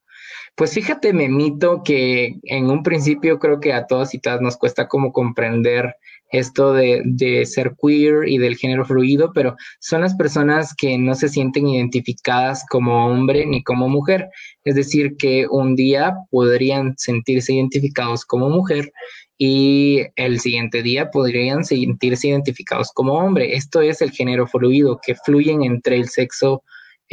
Pues 0.55 0.73
fíjate, 0.73 1.13
Memito, 1.13 1.81
que 1.83 2.35
en 2.43 2.69
un 2.69 2.83
principio 2.83 3.39
creo 3.39 3.59
que 3.59 3.73
a 3.73 3.87
todos 3.87 4.13
y 4.13 4.19
todas 4.19 4.39
nos 4.39 4.55
cuesta 4.55 4.87
como 4.87 5.11
comprender 5.11 5.95
esto 6.29 6.73
de, 6.73 7.01
de, 7.05 7.45
ser 7.45 7.75
queer 7.81 8.27
y 8.27 8.37
del 8.37 8.55
género 8.55 8.85
fluido, 8.85 9.33
pero 9.33 9.55
son 9.79 10.01
las 10.01 10.15
personas 10.15 10.75
que 10.75 10.97
no 10.97 11.15
se 11.15 11.29
sienten 11.29 11.67
identificadas 11.67 12.65
como 12.69 13.07
hombre 13.07 13.45
ni 13.47 13.63
como 13.63 13.89
mujer. 13.89 14.29
Es 14.63 14.75
decir, 14.75 15.15
que 15.17 15.47
un 15.49 15.75
día 15.75 16.15
podrían 16.29 16.95
sentirse 16.97 17.53
identificados 17.53 18.23
como 18.25 18.49
mujer 18.49 18.91
y 19.37 20.01
el 20.15 20.39
siguiente 20.39 20.83
día 20.83 21.09
podrían 21.09 21.65
sentirse 21.65 22.27
identificados 22.27 22.91
como 22.93 23.13
hombre. 23.13 23.55
Esto 23.55 23.81
es 23.81 24.01
el 24.01 24.11
género 24.11 24.47
fluido, 24.47 24.99
que 25.03 25.15
fluyen 25.15 25.63
entre 25.63 25.97
el 25.97 26.09
sexo 26.09 26.63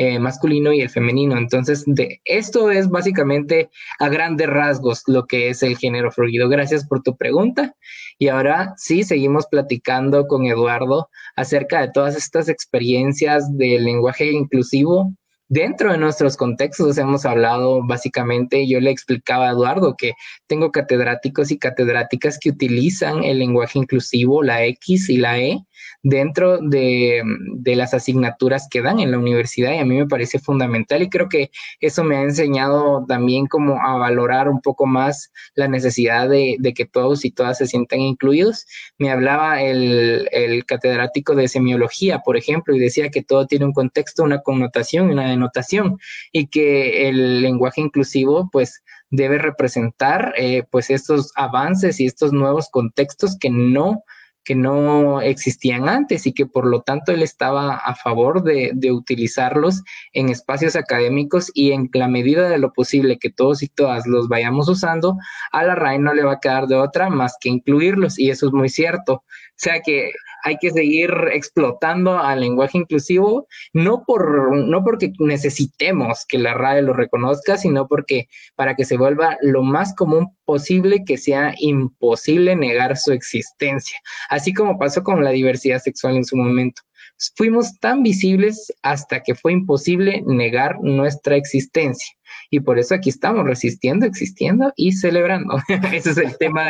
eh, 0.02 0.18
masculino 0.18 0.72
y 0.72 0.80
el 0.80 0.88
femenino. 0.88 1.36
Entonces, 1.36 1.84
de, 1.86 2.22
esto 2.24 2.70
es 2.70 2.88
básicamente 2.88 3.68
a 3.98 4.08
grandes 4.08 4.48
rasgos 4.48 5.02
lo 5.06 5.26
que 5.26 5.50
es 5.50 5.62
el 5.62 5.76
género 5.76 6.10
fluido. 6.10 6.48
Gracias 6.48 6.86
por 6.86 7.02
tu 7.02 7.18
pregunta. 7.18 7.76
Y 8.18 8.28
ahora 8.28 8.72
sí, 8.78 9.04
seguimos 9.04 9.46
platicando 9.50 10.26
con 10.26 10.46
Eduardo 10.46 11.10
acerca 11.36 11.82
de 11.82 11.90
todas 11.92 12.16
estas 12.16 12.48
experiencias 12.48 13.54
del 13.58 13.84
lenguaje 13.84 14.32
inclusivo 14.32 15.12
dentro 15.50 15.90
de 15.90 15.98
nuestros 15.98 16.36
contextos 16.36 16.96
hemos 16.96 17.26
hablado 17.26 17.82
básicamente, 17.84 18.68
yo 18.68 18.80
le 18.80 18.92
explicaba 18.92 19.48
a 19.48 19.50
Eduardo 19.50 19.96
que 19.98 20.12
tengo 20.46 20.70
catedráticos 20.70 21.50
y 21.50 21.58
catedráticas 21.58 22.38
que 22.38 22.50
utilizan 22.50 23.24
el 23.24 23.40
lenguaje 23.40 23.80
inclusivo, 23.80 24.44
la 24.44 24.64
X 24.64 25.10
y 25.10 25.16
la 25.16 25.40
E, 25.40 25.58
dentro 26.02 26.58
de, 26.58 27.22
las 27.64 27.94
asignaturas 27.94 28.66
que 28.70 28.82
dan 28.82 29.00
en 29.00 29.10
la 29.10 29.18
universidad 29.18 29.72
y 29.72 29.78
a 29.78 29.84
mí 29.84 29.96
me 29.96 30.06
parece 30.06 30.38
fundamental 30.38 31.02
y 31.02 31.08
creo 31.08 31.28
que 31.28 31.50
eso 31.80 32.02
me 32.02 32.16
ha 32.16 32.22
enseñado 32.22 33.04
también 33.06 33.46
como 33.46 33.80
a 33.80 33.96
valorar 33.96 34.48
un 34.48 34.60
poco 34.60 34.86
más 34.86 35.30
la 35.54 35.68
necesidad 35.68 36.28
de, 36.28 36.58
que 36.74 36.84
todos 36.84 37.24
y 37.24 37.30
todas 37.30 37.58
se 37.58 37.66
sientan 37.66 38.00
incluidos. 38.00 38.66
Me 38.98 39.10
hablaba 39.10 39.62
el, 39.62 40.28
el 40.32 40.64
catedrático 40.66 41.34
de 41.34 41.48
semiología, 41.48 42.20
por 42.20 42.36
ejemplo, 42.36 42.74
y 42.74 42.78
decía 42.78 43.10
que 43.10 43.22
todo 43.22 43.46
tiene 43.46 43.66
un 43.66 43.72
contexto, 43.72 44.24
una 44.24 44.40
connotación 44.40 45.08
y 45.08 45.12
una 45.12 45.28
denotación 45.28 45.98
y 46.32 46.48
que 46.48 47.08
el 47.08 47.42
lenguaje 47.42 47.80
inclusivo 47.80 48.48
pues 48.50 48.82
debe 49.10 49.38
representar 49.38 50.34
eh, 50.36 50.64
pues 50.70 50.90
estos 50.90 51.32
avances 51.34 52.00
y 52.00 52.06
estos 52.06 52.32
nuevos 52.32 52.68
contextos 52.70 53.36
que 53.38 53.50
no 53.50 54.04
que 54.50 54.56
no 54.56 55.20
existían 55.20 55.88
antes 55.88 56.26
y 56.26 56.32
que 56.32 56.44
por 56.44 56.66
lo 56.66 56.82
tanto 56.82 57.12
él 57.12 57.22
estaba 57.22 57.76
a 57.76 57.94
favor 57.94 58.42
de, 58.42 58.90
utilizarlos 58.90 59.84
en 60.12 60.28
espacios 60.28 60.74
académicos 60.74 61.52
y 61.54 61.70
en 61.70 61.88
la 61.92 62.08
medida 62.08 62.48
de 62.48 62.58
lo 62.58 62.72
posible 62.72 63.20
que 63.20 63.30
todos 63.30 63.62
y 63.62 63.68
todas 63.68 64.08
los 64.08 64.26
vayamos 64.26 64.68
usando, 64.68 65.16
a 65.52 65.62
la 65.62 65.76
RAE 65.76 66.00
no 66.00 66.14
le 66.14 66.24
va 66.24 66.32
a 66.32 66.40
quedar 66.40 66.66
de 66.66 66.74
otra 66.74 67.10
más 67.10 67.36
que 67.40 67.48
incluirlos 67.48 68.18
y 68.18 68.30
eso 68.30 68.48
es 68.48 68.52
muy 68.52 68.68
cierto. 68.68 69.12
O 69.12 69.22
sea 69.54 69.82
que 69.82 70.10
hay 70.42 70.56
que 70.58 70.70
seguir 70.70 71.10
explotando 71.32 72.18
al 72.18 72.40
lenguaje 72.40 72.78
inclusivo, 72.78 73.46
no, 73.72 74.04
por, 74.06 74.56
no 74.56 74.82
porque 74.84 75.12
necesitemos 75.18 76.24
que 76.26 76.38
la 76.38 76.54
RAE 76.54 76.82
lo 76.82 76.92
reconozca, 76.92 77.56
sino 77.56 77.86
porque 77.86 78.28
para 78.56 78.74
que 78.74 78.84
se 78.84 78.96
vuelva 78.96 79.36
lo 79.40 79.62
más 79.62 79.94
común 79.94 80.36
posible 80.44 81.04
que 81.04 81.18
sea 81.18 81.54
imposible 81.58 82.56
negar 82.56 82.96
su 82.96 83.12
existencia, 83.12 83.98
así 84.28 84.52
como 84.52 84.78
pasó 84.78 85.02
con 85.02 85.24
la 85.24 85.30
diversidad 85.30 85.78
sexual 85.78 86.16
en 86.16 86.24
su 86.24 86.36
momento. 86.36 86.82
Fuimos 87.36 87.78
tan 87.80 88.02
visibles 88.02 88.72
hasta 88.82 89.22
que 89.22 89.34
fue 89.34 89.52
imposible 89.52 90.22
negar 90.26 90.78
nuestra 90.80 91.36
existencia. 91.36 92.14
Y 92.50 92.60
por 92.60 92.78
eso 92.78 92.94
aquí 92.94 93.10
estamos 93.10 93.44
resistiendo, 93.44 94.06
existiendo 94.06 94.72
y 94.76 94.92
celebrando. 94.92 95.58
Ese 95.92 96.10
es 96.10 96.18
el 96.18 96.36
tema 96.38 96.68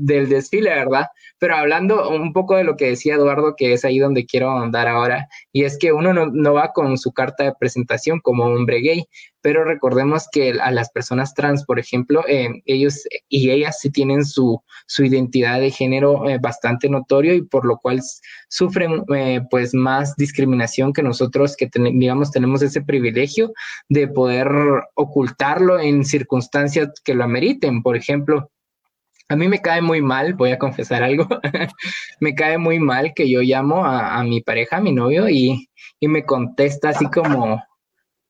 del 0.00 0.28
desfile, 0.28 0.70
¿verdad? 0.70 1.06
Pero 1.38 1.56
hablando 1.56 2.08
un 2.10 2.32
poco 2.32 2.56
de 2.56 2.64
lo 2.64 2.76
que 2.76 2.88
decía 2.88 3.14
Eduardo, 3.14 3.54
que 3.56 3.72
es 3.72 3.84
ahí 3.84 3.98
donde 3.98 4.26
quiero 4.26 4.50
andar 4.50 4.88
ahora, 4.88 5.28
y 5.52 5.64
es 5.64 5.78
que 5.78 5.92
uno 5.92 6.12
no, 6.12 6.26
no 6.26 6.54
va 6.54 6.72
con 6.72 6.98
su 6.98 7.12
carta 7.12 7.44
de 7.44 7.54
presentación 7.58 8.20
como 8.20 8.44
hombre 8.44 8.80
gay, 8.80 9.06
pero 9.42 9.64
recordemos 9.64 10.28
que 10.30 10.52
a 10.60 10.70
las 10.70 10.90
personas 10.90 11.34
trans, 11.34 11.64
por 11.64 11.78
ejemplo, 11.78 12.24
eh, 12.28 12.48
ellos 12.64 13.02
y 13.28 13.50
ellas 13.50 13.78
sí 13.80 13.90
tienen 13.90 14.24
su, 14.24 14.62
su 14.86 15.04
identidad 15.04 15.60
de 15.60 15.70
género 15.70 16.28
eh, 16.28 16.38
bastante 16.40 16.88
notorio 16.88 17.34
y 17.34 17.42
por 17.42 17.64
lo 17.64 17.76
cual 17.78 18.00
sufren 18.48 19.04
eh, 19.14 19.40
pues 19.50 19.74
más 19.74 20.14
discriminación 20.16 20.92
que 20.92 21.02
nosotros 21.02 21.56
que 21.56 21.68
digamos 21.74 22.30
tenemos 22.30 22.62
ese 22.62 22.82
privilegio 22.82 23.52
de 23.88 24.06
poder 24.06 24.48
ocultarlo 24.94 25.78
en 25.80 26.04
circunstancias 26.04 26.90
que 27.04 27.14
lo 27.14 27.24
ameriten. 27.24 27.82
Por 27.82 27.96
ejemplo, 27.96 28.50
a 29.28 29.36
mí 29.36 29.48
me 29.48 29.60
cae 29.60 29.80
muy 29.80 30.02
mal, 30.02 30.34
voy 30.34 30.50
a 30.50 30.58
confesar 30.58 31.02
algo, 31.02 31.26
me 32.20 32.34
cae 32.34 32.58
muy 32.58 32.78
mal 32.78 33.12
que 33.14 33.30
yo 33.30 33.40
llamo 33.40 33.84
a, 33.84 34.18
a 34.18 34.24
mi 34.24 34.40
pareja, 34.40 34.76
a 34.76 34.80
mi 34.80 34.92
novio, 34.92 35.28
y, 35.28 35.68
y 36.00 36.08
me 36.08 36.24
contesta 36.24 36.90
así 36.90 37.06
como, 37.06 37.62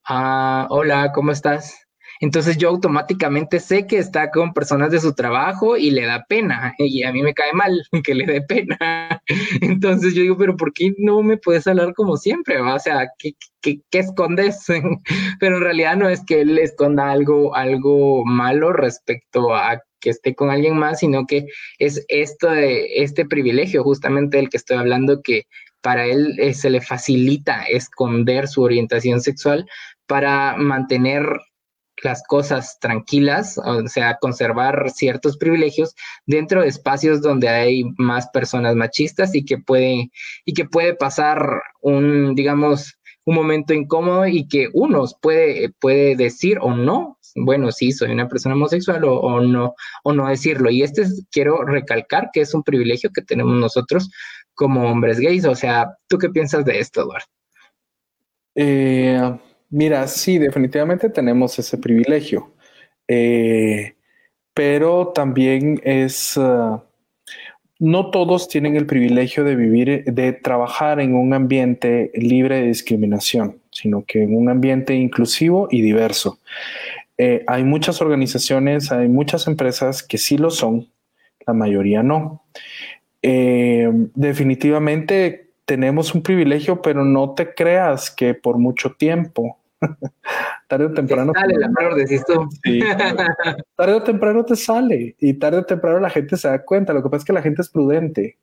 ah, 0.09 0.67
hola, 0.71 1.13
¿cómo 1.13 1.33
estás? 1.33 1.82
Entonces 2.23 2.57
yo 2.57 2.69
automáticamente 2.69 3.59
sé 3.59 3.89
que 3.89 3.99
está 3.99 4.31
con 4.31 4.55
personas 4.55 4.93
de 4.93 5.01
su 5.01 5.13
trabajo 5.13 5.77
y 5.77 5.91
le 5.91 6.07
da 6.07 6.25
pena 6.29 6.73
y 6.79 7.03
a 7.03 7.11
mí 7.13 7.21
me 7.21 7.35
cae 7.35 7.53
mal 7.53 7.83
que 8.05 8.15
le 8.15 8.25
dé 8.27 8.43
pena. 8.43 9.21
Entonces 9.61 10.15
yo 10.15 10.23
digo, 10.23 10.39
pero 10.39 10.57
¿por 10.57 10.73
qué 10.73 10.93
no 10.99 11.21
me 11.23 11.37
puedes 11.37 11.67
hablar 11.67 11.95
como 11.95 12.17
siempre? 12.17 12.61
O 12.61 12.79
sea, 12.79 13.09
¿qué, 13.19 13.33
qué, 13.61 13.81
qué 13.91 13.99
escondes? 13.99 14.65
pero 15.41 15.57
en 15.57 15.63
realidad 15.65 15.97
no 15.97 16.09
es 16.09 16.25
que 16.25 16.43
él 16.43 16.59
esconda 16.59 17.11
algo, 17.11 17.57
algo 17.57 18.25
malo 18.25 18.73
respecto 18.73 19.53
a 19.53 19.83
que 19.99 20.11
esté 20.11 20.37
con 20.37 20.51
alguien 20.51 20.79
más, 20.79 21.01
sino 21.01 21.27
que 21.27 21.47
es 21.79 22.05
esto 22.07 22.51
de 22.51 23.03
este 23.03 23.27
privilegio 23.27 23.83
justamente 23.83 24.37
del 24.37 24.49
que 24.49 24.59
estoy 24.59 24.77
hablando 24.77 25.23
que 25.23 25.47
para 25.81 26.07
él 26.07 26.37
eh, 26.39 26.55
se 26.55 26.71
le 26.71 26.81
facilita 26.81 27.65
esconder 27.65 28.47
su 28.47 28.63
orientación 28.63 29.21
sexual 29.21 29.67
para 30.07 30.57
mantener 30.57 31.25
las 32.03 32.23
cosas 32.27 32.79
tranquilas, 32.81 33.59
o 33.59 33.87
sea, 33.89 34.19
conservar 34.21 34.91
ciertos 34.91 35.37
privilegios 35.37 35.95
dentro 36.27 36.63
de 36.63 36.69
espacios 36.69 37.23
donde 37.23 37.49
hay 37.49 37.85
más 37.99 38.29
personas 38.29 38.75
machistas 38.75 39.35
y 39.35 39.45
que 39.45 39.59
puede, 39.59 40.11
y 40.45 40.55
que 40.55 40.65
puede 40.65 40.95
pasar 40.95 41.63
un, 41.81 42.35
digamos, 42.35 42.99
un 43.25 43.37
momento 43.37 43.73
incómodo 43.73 44.27
y 44.27 44.49
que 44.49 44.69
uno 44.73 45.05
puede, 45.21 45.71
puede 45.81 46.17
decir 46.17 46.59
o 46.61 46.75
no, 46.75 47.19
bueno, 47.35 47.73
sí, 47.73 47.93
soy 47.93 48.11
una 48.11 48.29
persona 48.29 48.55
homosexual 48.55 49.05
o, 49.05 49.41
no, 49.41 49.75
o 50.05 50.13
no 50.13 50.29
decirlo. 50.29 50.71
Y 50.71 50.83
este 50.83 51.05
quiero 51.31 51.65
recalcar 51.65 52.31
que 52.33 52.41
es 52.41 52.53
un 52.55 52.63
privilegio 52.63 53.11
que 53.11 53.23
tenemos 53.23 53.55
nosotros 53.55 54.11
como 54.55 54.91
hombres 54.91 55.19
gays. 55.19 55.45
O 55.45 55.55
sea, 55.55 55.97
¿tú 56.09 56.19
qué 56.19 56.29
piensas 56.29 56.65
de 56.65 56.79
esto, 56.79 57.03
Eduardo? 57.03 57.27
Eh, 58.55 59.39
Mira, 59.73 60.07
sí, 60.07 60.37
definitivamente 60.37 61.09
tenemos 61.09 61.59
ese 61.59 61.79
privilegio, 61.79 62.53
eh, 63.09 63.95
pero 64.53 65.09
también 65.15 65.81
es, 65.83 66.35
ah, 66.37 66.85
no 67.79 68.11
todos 68.11 68.49
tienen 68.49 68.77
el 68.77 68.85
privilegio 68.85 69.45
de 69.45 69.57
vivir, 69.57 70.05
de 70.05 70.35
trabajar 70.35 71.01
en 71.01 71.15
un 71.15 71.33
ambiente 71.33 72.11
libre 72.15 72.57
de 72.57 72.67
discriminación, 72.67 73.61
sino 73.71 74.05
que 74.05 74.23
en 74.23 74.37
un 74.37 74.51
ambiente 74.51 74.95
inclusivo 74.95 75.69
y 75.71 75.81
diverso. 75.81 76.39
Eh, 77.17 77.43
hay 77.47 77.65
muchas 77.65 78.03
organizaciones, 78.03 78.93
hay 78.93 79.09
muchas 79.09 79.47
empresas 79.47 80.03
que 80.03 80.19
sí 80.19 80.37
lo 80.37 80.51
son, 80.51 80.87
la 81.47 81.55
mayoría 81.55 82.03
no. 82.03 82.43
Eh, 83.23 83.91
definitivamente 84.15 85.49
tenemos 85.65 86.15
un 86.15 86.23
privilegio, 86.23 86.83
pero 86.83 87.07
no 87.07 87.31
te 87.31 87.55
creas 87.55 88.11
que 88.11 88.35
por 88.35 88.59
mucho 88.59 88.93
tiempo 88.93 89.57
tarde 90.69 90.87
o 90.87 90.93
temprano. 90.93 91.33
Sale 91.35 91.59
la 91.59 91.71
flor, 91.71 91.95
decís 91.95 92.25
tú. 92.25 92.49
tarde 93.77 93.95
o 93.95 94.03
temprano 94.03 94.45
te 94.45 94.57
sale 94.57 95.17
y 95.19 95.35
tarde 95.35 95.59
o 95.59 95.65
temprano 95.65 96.01
la 96.01 96.11
gente 96.11 96.37
se 96.37 96.49
da 96.49 96.65
cuenta. 96.65 96.93
Lo 96.93 97.03
que 97.03 97.09
pasa 97.09 97.23
es 97.23 97.25
que 97.27 97.33
la 97.33 97.43
gente 97.43 97.63
es 97.63 97.69
prudente. 97.69 98.39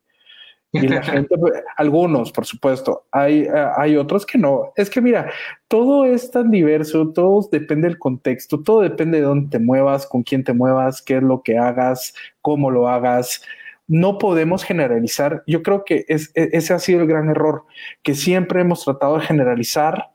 Y 0.72 0.88
la 0.88 1.02
gente, 1.04 1.38
pues, 1.38 1.54
algunos, 1.78 2.32
por 2.32 2.46
supuesto, 2.46 3.06
hay, 3.12 3.42
eh, 3.42 3.68
hay 3.76 3.98
otros 3.98 4.26
que 4.26 4.38
no. 4.38 4.72
Es 4.76 4.90
que 4.90 5.02
mira, 5.02 5.32
todo 5.68 6.06
es 6.06 6.30
tan 6.32 6.52
diverso, 6.52 7.10
todo 7.10 7.48
depende 7.52 7.88
del 7.88 7.98
contexto, 7.98 8.62
todo 8.62 8.82
depende 8.82 9.20
de 9.20 9.24
dónde 9.24 9.50
te 9.50 9.60
muevas, 9.60 10.06
con 10.06 10.24
quién 10.24 10.44
te 10.44 10.54
muevas, 10.54 11.02
qué 11.02 11.18
es 11.18 11.24
lo 11.24 11.42
que 11.42 11.58
hagas, 11.58 12.14
cómo 12.42 12.70
lo 12.70 12.88
hagas. 12.88 13.42
No 13.88 14.20
podemos 14.20 14.64
generalizar. 14.64 15.44
Yo 15.48 15.64
creo 15.64 15.84
que 15.84 16.06
es, 16.08 16.32
e, 16.36 16.50
ese 16.54 16.74
ha 16.74 16.80
sido 16.80 17.02
el 17.02 17.08
gran 17.08 17.30
error, 17.30 17.64
que 18.04 18.14
siempre 18.14 18.62
hemos 18.62 18.86
tratado 18.86 19.18
de 19.18 19.26
generalizar 19.26 20.10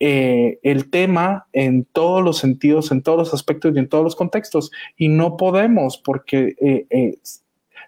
eh, 0.00 0.60
el 0.62 0.90
tema 0.90 1.48
en 1.52 1.84
todos 1.84 2.22
los 2.22 2.38
sentidos, 2.38 2.92
en 2.92 3.02
todos 3.02 3.18
los 3.18 3.34
aspectos 3.34 3.74
y 3.74 3.78
en 3.78 3.88
todos 3.88 4.04
los 4.04 4.16
contextos. 4.16 4.70
Y 4.96 5.08
no 5.08 5.36
podemos 5.36 5.98
porque 5.98 6.54
eh, 6.60 6.86
eh, 6.90 7.18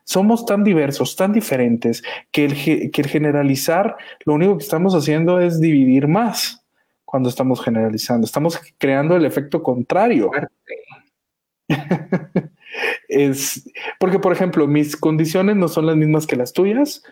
somos 0.04 0.44
tan 0.44 0.64
diversos, 0.64 1.14
tan 1.14 1.32
diferentes, 1.32 2.02
que 2.32 2.46
el, 2.46 2.90
que 2.90 3.04
generalizar 3.04 3.96
lo 4.24 4.34
único 4.34 4.58
que 4.58 4.64
estamos 4.64 4.94
haciendo 4.94 5.40
es 5.40 5.60
dividir 5.60 6.08
más 6.08 6.64
cuando 7.04 7.28
estamos 7.28 7.62
generalizando. 7.62 8.24
Estamos 8.24 8.58
creando 8.78 9.16
el 9.16 9.24
efecto 9.24 9.62
contrario. 9.62 10.30
es 13.08 13.70
porque, 14.00 14.18
por 14.18 14.32
ejemplo, 14.32 14.66
mis 14.66 14.96
condiciones 14.96 15.56
no 15.56 15.68
son 15.68 15.86
las 15.86 15.96
mismas 15.96 16.26
que 16.26 16.36
las 16.36 16.52
tuyas, 16.52 17.04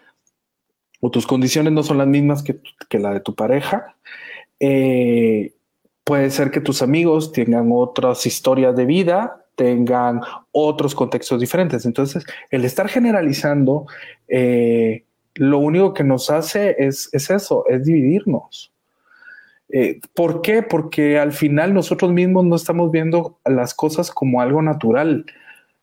o 1.01 1.11
tus 1.11 1.27
condiciones 1.27 1.73
no 1.73 1.83
son 1.83 1.99
las 1.99 2.09
mismas 2.09 2.43
que, 2.43 2.61
que 2.89 2.99
la 2.99 3.13
de 3.13 3.21
tu 3.21 3.35
pareja. 3.35 3.95
Eh, 4.61 5.53
puede 6.05 6.31
ser 6.31 6.51
que 6.51 6.61
tus 6.61 6.83
amigos 6.83 7.33
tengan 7.33 7.69
otras 7.73 8.25
historias 8.27 8.75
de 8.75 8.87
vida, 8.87 9.45
tengan 9.55 10.21
otros 10.53 10.95
contextos 10.95 11.41
diferentes. 11.41 11.85
Entonces, 11.85 12.25
el 12.51 12.65
estar 12.65 12.89
generalizando, 12.89 13.87
eh, 14.29 15.05
lo 15.35 15.59
único 15.59 15.93
que 15.93 16.05
nos 16.05 16.31
hace 16.31 16.77
es, 16.79 17.11
eso, 17.13 17.65
es 17.69 17.85
dividirnos. 17.85 18.73
Eh, 19.69 20.01
¿Por 20.15 20.41
qué? 20.43 20.63
Porque 20.63 21.19
al 21.19 21.33
final 21.33 21.75
nosotros 21.75 22.13
mismos 22.13 22.45
no 22.45 22.57
estamos 22.57 22.91
viendo 22.91 23.39
las 23.45 23.75
cosas 23.75 24.11
como 24.11 24.41
algo 24.41 24.63
natural, 24.63 25.27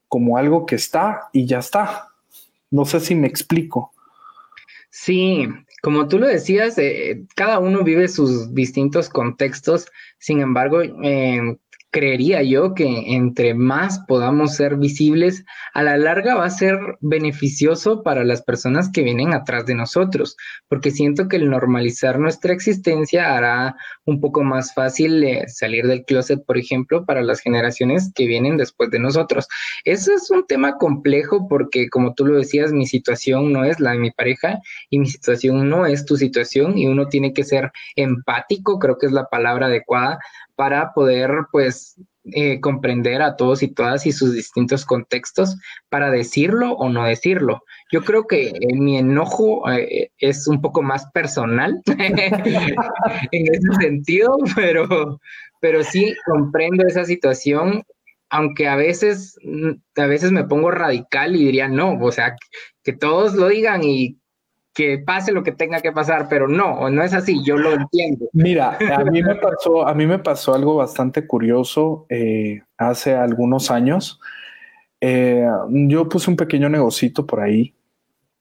como 0.08 0.38
algo 0.38 0.66
que 0.66 0.76
está 0.76 1.30
y 1.34 1.46
ya 1.46 1.60
está. 1.60 2.08
No 2.72 2.86
sé 2.86 3.00
si 3.00 3.14
me 3.14 3.28
explico. 3.28 3.94
Sí, 4.90 5.48
como 5.86 6.08
tú 6.08 6.18
lo 6.18 6.26
decías, 6.26 6.80
eh, 6.80 7.28
cada 7.36 7.60
uno 7.60 7.84
vive 7.84 8.08
sus 8.08 8.56
distintos 8.56 9.08
contextos, 9.08 9.86
sin 10.18 10.40
embargo, 10.40 10.82
eh, 10.82 11.60
creería 11.96 12.44
yo 12.44 12.74
que 12.74 13.16
entre 13.16 13.54
más 13.54 14.00
podamos 14.06 14.54
ser 14.56 14.76
visibles, 14.76 15.46
a 15.74 15.82
la 15.82 15.96
larga 15.96 16.36
va 16.36 16.44
a 16.44 16.50
ser 16.50 16.78
beneficioso 17.00 18.04
para 18.04 18.26
las 18.26 18.42
personas 18.42 18.90
que 18.92 19.02
vienen 19.02 19.34
atrás 19.34 19.66
de 19.66 19.76
nosotros, 19.76 20.36
porque 20.68 20.92
siento 20.92 21.30
que 21.30 21.38
el 21.38 21.50
normalizar 21.50 22.20
nuestra 22.20 22.52
existencia 22.52 23.34
hará 23.38 23.78
un 24.04 24.20
poco 24.20 24.44
más 24.44 24.74
fácil 24.74 25.24
eh, 25.24 25.46
salir 25.48 25.88
del 25.88 26.04
closet, 26.04 26.46
por 26.46 26.58
ejemplo, 26.58 27.06
para 27.06 27.24
las 27.24 27.40
generaciones 27.40 28.12
que 28.14 28.28
vienen 28.28 28.58
después 28.58 28.92
de 28.92 29.00
nosotros. 29.00 29.48
Eso 29.86 30.14
es 30.14 30.30
un 30.30 30.46
tema 30.46 30.76
complejo 30.78 31.48
porque, 31.48 31.88
como 31.90 32.14
tú 32.14 32.26
lo 32.26 32.38
decías, 32.38 32.74
mi 32.74 32.88
situación 32.88 33.54
no 33.54 33.64
es 33.64 33.80
la 33.80 33.92
de 33.92 34.00
mi 34.00 34.12
pareja 34.12 34.60
y 34.90 35.00
mi 35.00 35.08
situación 35.08 35.70
no 35.70 35.86
es 35.86 36.04
tu 36.04 36.18
situación 36.18 36.78
y 36.78 36.88
uno 36.88 37.08
tiene 37.08 37.32
que 37.32 37.46
ser 37.46 37.72
empático, 37.96 38.80
creo 38.80 38.98
que 38.98 39.06
es 39.06 39.14
la 39.14 39.30
palabra 39.30 39.68
adecuada, 39.68 40.20
para 40.56 40.94
poder 40.94 41.32
pues 41.52 41.96
eh, 42.32 42.60
comprender 42.60 43.22
a 43.22 43.36
todos 43.36 43.62
y 43.62 43.68
todas 43.68 44.08
y 44.08 44.12
sus 44.12 44.34
distintos 44.34 44.84
contextos 44.84 45.58
para 45.90 46.10
decirlo 46.10 46.72
o 46.74 46.90
no 46.90 47.06
decirlo. 47.06 47.62
Yo 47.92 48.04
creo 48.04 48.26
que 48.26 48.52
mi 48.74 48.98
enojo 48.98 49.70
eh, 49.70 50.10
es 50.18 50.48
un 50.48 50.60
poco 50.60 50.82
más 50.82 51.06
personal 51.12 51.84
en 51.86 52.18
ese 53.32 53.74
sentido, 53.80 54.38
pero, 54.56 55.20
pero 55.62 55.84
sí 55.84 56.16
comprendo 56.26 56.88
esa 56.88 57.06
situación, 57.06 57.84
aunque 58.32 58.68
a 58.68 58.76
veces, 58.76 59.38
mm, 59.44 59.74
a 59.98 60.08
veces 60.08 60.32
me 60.32 60.46
pongo 60.46 60.72
radical 60.72 61.36
y 61.36 61.46
diría 61.46 61.68
no, 61.68 61.96
o 62.00 62.12
sea, 62.12 62.36
que 62.84 62.94
todos 62.94 63.36
lo 63.36 63.50
digan 63.50 63.84
y 63.84 64.18
que 64.76 65.00
pase 65.00 65.32
lo 65.32 65.42
que 65.42 65.54
tenga 65.54 65.80
que 65.80 65.94
pasar, 65.94 66.28
pero 66.30 66.50
no, 66.50 66.90
no 66.90 67.02
es 67.02 67.14
así, 67.14 67.42
yo 67.46 67.58
lo 67.58 67.72
entiendo. 67.72 68.28
Mira, 68.34 68.78
a 68.94 69.06
mí 69.06 69.24
me 69.24 69.36
pasó, 69.36 69.88
a 69.88 69.94
mí 69.94 70.06
me 70.06 70.20
pasó 70.20 70.54
algo 70.54 70.76
bastante 70.76 71.26
curioso 71.26 72.06
eh, 72.10 72.62
hace 72.78 73.16
algunos 73.16 73.72
años. 73.72 74.20
Eh, 75.00 75.48
yo 75.70 76.10
puse 76.10 76.30
un 76.30 76.36
pequeño 76.36 76.68
negocito 76.68 77.26
por 77.26 77.40
ahí 77.40 77.74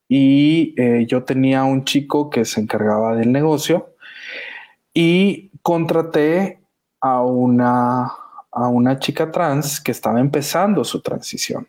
y 0.09 0.75
eh, 0.77 1.07
yo 1.07 1.23
tenía 1.23 1.63
un 1.63 1.85
chico 1.85 2.29
que 2.31 2.45
se 2.45 2.61
encargaba 2.61 3.15
del 3.15 3.31
negocio 3.31 3.95
y 4.93 5.53
contraté 5.63 6.59
a 7.01 7.23
una, 7.23 8.13
a 8.51 8.69
una 8.69 8.99
chica 8.99 9.31
trans 9.31 9.81
que 9.81 9.93
estaba 9.93 10.19
empezando 10.19 10.83
su 10.83 11.01
transición. 11.01 11.69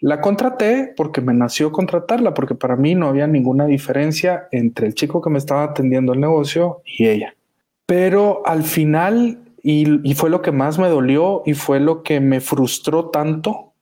La 0.00 0.20
contraté 0.20 0.92
porque 0.96 1.20
me 1.20 1.34
nació 1.34 1.72
contratarla, 1.72 2.32
porque 2.32 2.54
para 2.54 2.76
mí 2.76 2.94
no 2.94 3.08
había 3.08 3.26
ninguna 3.26 3.66
diferencia 3.66 4.46
entre 4.52 4.86
el 4.86 4.94
chico 4.94 5.20
que 5.20 5.30
me 5.30 5.38
estaba 5.38 5.64
atendiendo 5.64 6.12
el 6.12 6.20
negocio 6.20 6.82
y 6.84 7.08
ella. 7.08 7.34
Pero 7.84 8.42
al 8.46 8.62
final, 8.62 9.38
y, 9.62 10.14
fue 10.14 10.30
lo 10.30 10.40
que 10.40 10.52
más 10.52 10.78
me 10.78 10.88
dolió 10.88 11.42
y 11.46 11.54
fue 11.54 11.80
lo 11.80 12.04
que 12.04 12.20
me 12.20 12.40
frustró 12.40 13.10
tanto, 13.10 13.72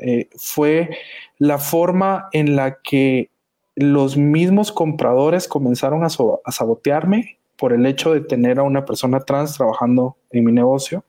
eh, 0.00 0.30
fue 0.36 0.90
la 1.38 1.58
forma 1.58 2.28
en 2.32 2.56
la 2.56 2.78
que 2.80 3.30
los 3.74 4.16
mismos 4.16 4.72
compradores 4.72 5.48
comenzaron 5.48 6.02
a 6.02 6.52
sabotearme 6.52 7.38
por 7.56 7.72
el 7.72 7.84
hecho 7.84 8.14
de 8.14 8.20
tener 8.20 8.58
a 8.58 8.62
una 8.62 8.84
persona 8.84 9.20
trans 9.20 9.56
trabajando 9.56 10.16
en 10.30 10.44
mi 10.44 10.52
negocio 10.52 11.04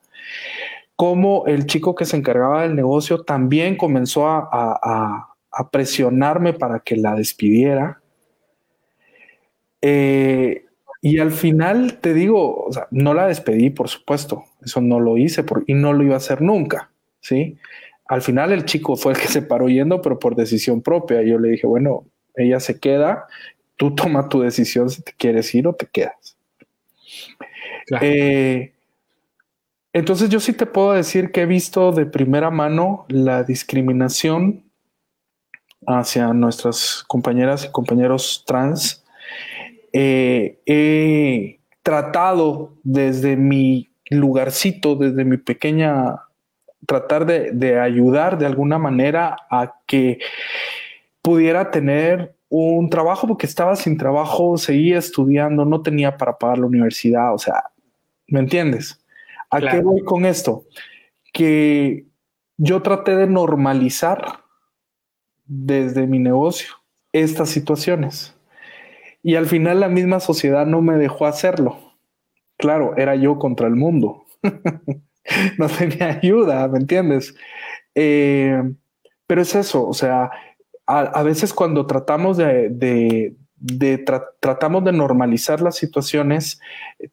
cómo 0.99 1.45
el 1.47 1.65
chico 1.65 1.95
que 1.95 2.03
se 2.03 2.17
encargaba 2.17 2.63
del 2.63 2.75
negocio 2.75 3.23
también 3.23 3.77
comenzó 3.77 4.27
a, 4.27 5.29
presionarme 5.71 6.51
para 6.51 6.81
que 6.81 6.97
la 6.97 7.15
despidiera. 7.15 8.01
Eh, 9.81 10.65
y 11.01 11.19
al 11.19 11.31
final 11.31 11.99
te 12.01 12.13
digo, 12.13 12.67
no 12.91 13.13
la 13.13 13.27
despedí, 13.27 13.69
por 13.69 13.87
supuesto, 13.87 14.43
eso 14.61 14.81
no 14.81 14.99
lo 14.99 15.15
hice 15.15 15.45
y 15.67 15.73
no 15.73 15.93
lo 15.93 16.03
iba 16.03 16.15
a 16.15 16.17
hacer 16.17 16.41
nunca, 16.41 16.91
¿sí? 17.21 17.57
Al 18.05 18.21
final 18.21 18.51
el 18.51 18.65
chico 18.65 18.97
fue 18.97 19.13
el 19.13 19.19
que 19.19 19.29
se 19.29 19.41
paró 19.41 19.69
yendo, 19.69 20.01
pero 20.01 20.19
por 20.19 20.35
decisión 20.35 20.81
propia. 20.81 21.21
Yo 21.21 21.39
le 21.39 21.51
dije, 21.51 21.65
bueno, 21.65 22.07
ella 22.35 22.59
se 22.59 22.77
queda, 22.77 23.25
tú 23.77 23.95
toma 23.95 24.27
tu 24.27 24.41
decisión 24.41 24.89
si 24.89 25.01
te 25.01 25.13
quieres 25.13 25.55
ir 25.55 25.65
o 25.65 25.73
te 25.73 25.85
quedas. 25.85 26.37
Eh, 28.01 28.73
entonces 29.93 30.29
yo 30.29 30.39
sí 30.39 30.53
te 30.53 30.65
puedo 30.65 30.93
decir 30.93 31.31
que 31.31 31.41
he 31.41 31.45
visto 31.45 31.91
de 31.91 32.05
primera 32.05 32.51
mano 32.51 33.05
la 33.09 33.43
discriminación 33.43 34.63
hacia 35.87 36.33
nuestras 36.33 37.03
compañeras 37.07 37.65
y 37.65 37.71
compañeros 37.71 38.43
trans. 38.45 39.03
Eh, 39.93 40.59
he 40.65 41.59
tratado 41.81 42.73
desde 42.83 43.35
mi 43.35 43.89
lugarcito, 44.09 44.95
desde 44.95 45.25
mi 45.25 45.37
pequeña, 45.37 46.17
tratar 46.85 47.25
de, 47.25 47.51
de 47.51 47.79
ayudar 47.79 48.37
de 48.37 48.45
alguna 48.45 48.77
manera 48.77 49.35
a 49.49 49.75
que 49.87 50.19
pudiera 51.21 51.71
tener 51.71 52.35
un 52.49 52.89
trabajo 52.89 53.27
porque 53.27 53.45
estaba 53.45 53.75
sin 53.75 53.97
trabajo, 53.97 54.57
seguía 54.57 54.97
estudiando, 54.97 55.65
no 55.65 55.81
tenía 55.81 56.17
para 56.17 56.37
pagar 56.37 56.59
la 56.59 56.65
universidad, 56.65 57.33
o 57.33 57.37
sea, 57.37 57.63
¿me 58.27 58.39
entiendes? 58.39 58.98
¿A 59.51 59.59
qué 59.59 59.81
voy 59.81 60.03
con 60.03 60.25
esto? 60.25 60.65
Que 61.33 62.05
yo 62.57 62.81
traté 62.81 63.15
de 63.15 63.27
normalizar 63.27 64.43
desde 65.45 66.07
mi 66.07 66.19
negocio 66.19 66.69
estas 67.11 67.49
situaciones. 67.49 68.35
Y 69.23 69.35
al 69.35 69.47
final 69.47 69.79
la 69.79 69.89
misma 69.89 70.19
sociedad 70.19 70.65
no 70.65 70.81
me 70.81 70.97
dejó 70.97 71.25
hacerlo. 71.25 71.77
Claro, 72.57 72.95
era 72.97 73.15
yo 73.15 73.39
contra 73.39 73.67
el 73.67 73.75
mundo. 73.75 74.25
no 75.57 75.67
tenía 75.67 76.19
ayuda, 76.21 76.67
¿me 76.67 76.79
entiendes? 76.79 77.35
Eh, 77.95 78.61
pero 79.27 79.41
es 79.41 79.55
eso, 79.55 79.87
o 79.87 79.93
sea, 79.93 80.31
a, 80.87 81.21
veces 81.21 81.53
cuando 81.53 81.85
tratamos 81.85 82.35
de, 82.37 83.35
tratamos 84.39 84.83
de 84.83 84.91
normalizar 84.91 85.61
las 85.61 85.75
situaciones, 85.75 86.59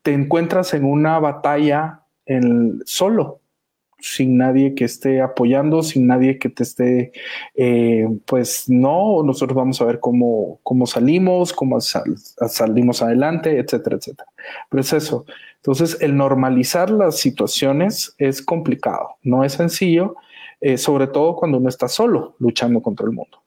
te 0.00 0.14
encuentras 0.14 0.72
en 0.72 0.86
una 0.86 1.18
batalla 1.18 2.05
el 2.26 2.82
solo, 2.84 3.40
sin 3.98 4.36
nadie 4.36 4.74
que 4.74 4.84
esté 4.84 5.20
apoyando, 5.20 5.82
sin 5.82 6.06
nadie 6.06 6.38
que 6.38 6.48
te 6.48 6.62
esté, 6.62 7.12
eh, 7.54 8.06
pues 8.26 8.68
no, 8.68 9.22
nosotros 9.22 9.56
vamos 9.56 9.80
a 9.80 9.86
ver 9.86 10.00
cómo, 10.00 10.60
cómo 10.62 10.86
salimos, 10.86 11.52
cómo 11.52 11.80
salimos 11.80 13.02
adelante, 13.02 13.58
etcétera, 13.58 13.96
etcétera. 13.96 14.28
Pero 14.68 14.80
es 14.80 14.92
eso. 14.92 15.24
Entonces, 15.56 15.98
el 16.00 16.16
normalizar 16.16 16.90
las 16.90 17.16
situaciones 17.16 18.14
es 18.18 18.42
complicado, 18.42 19.16
no 19.22 19.42
es 19.42 19.54
sencillo, 19.54 20.14
eh, 20.60 20.78
sobre 20.78 21.06
todo 21.06 21.34
cuando 21.36 21.58
uno 21.58 21.68
está 21.68 21.88
solo 21.88 22.36
luchando 22.38 22.80
contra 22.80 23.06
el 23.06 23.12
mundo. 23.12 23.38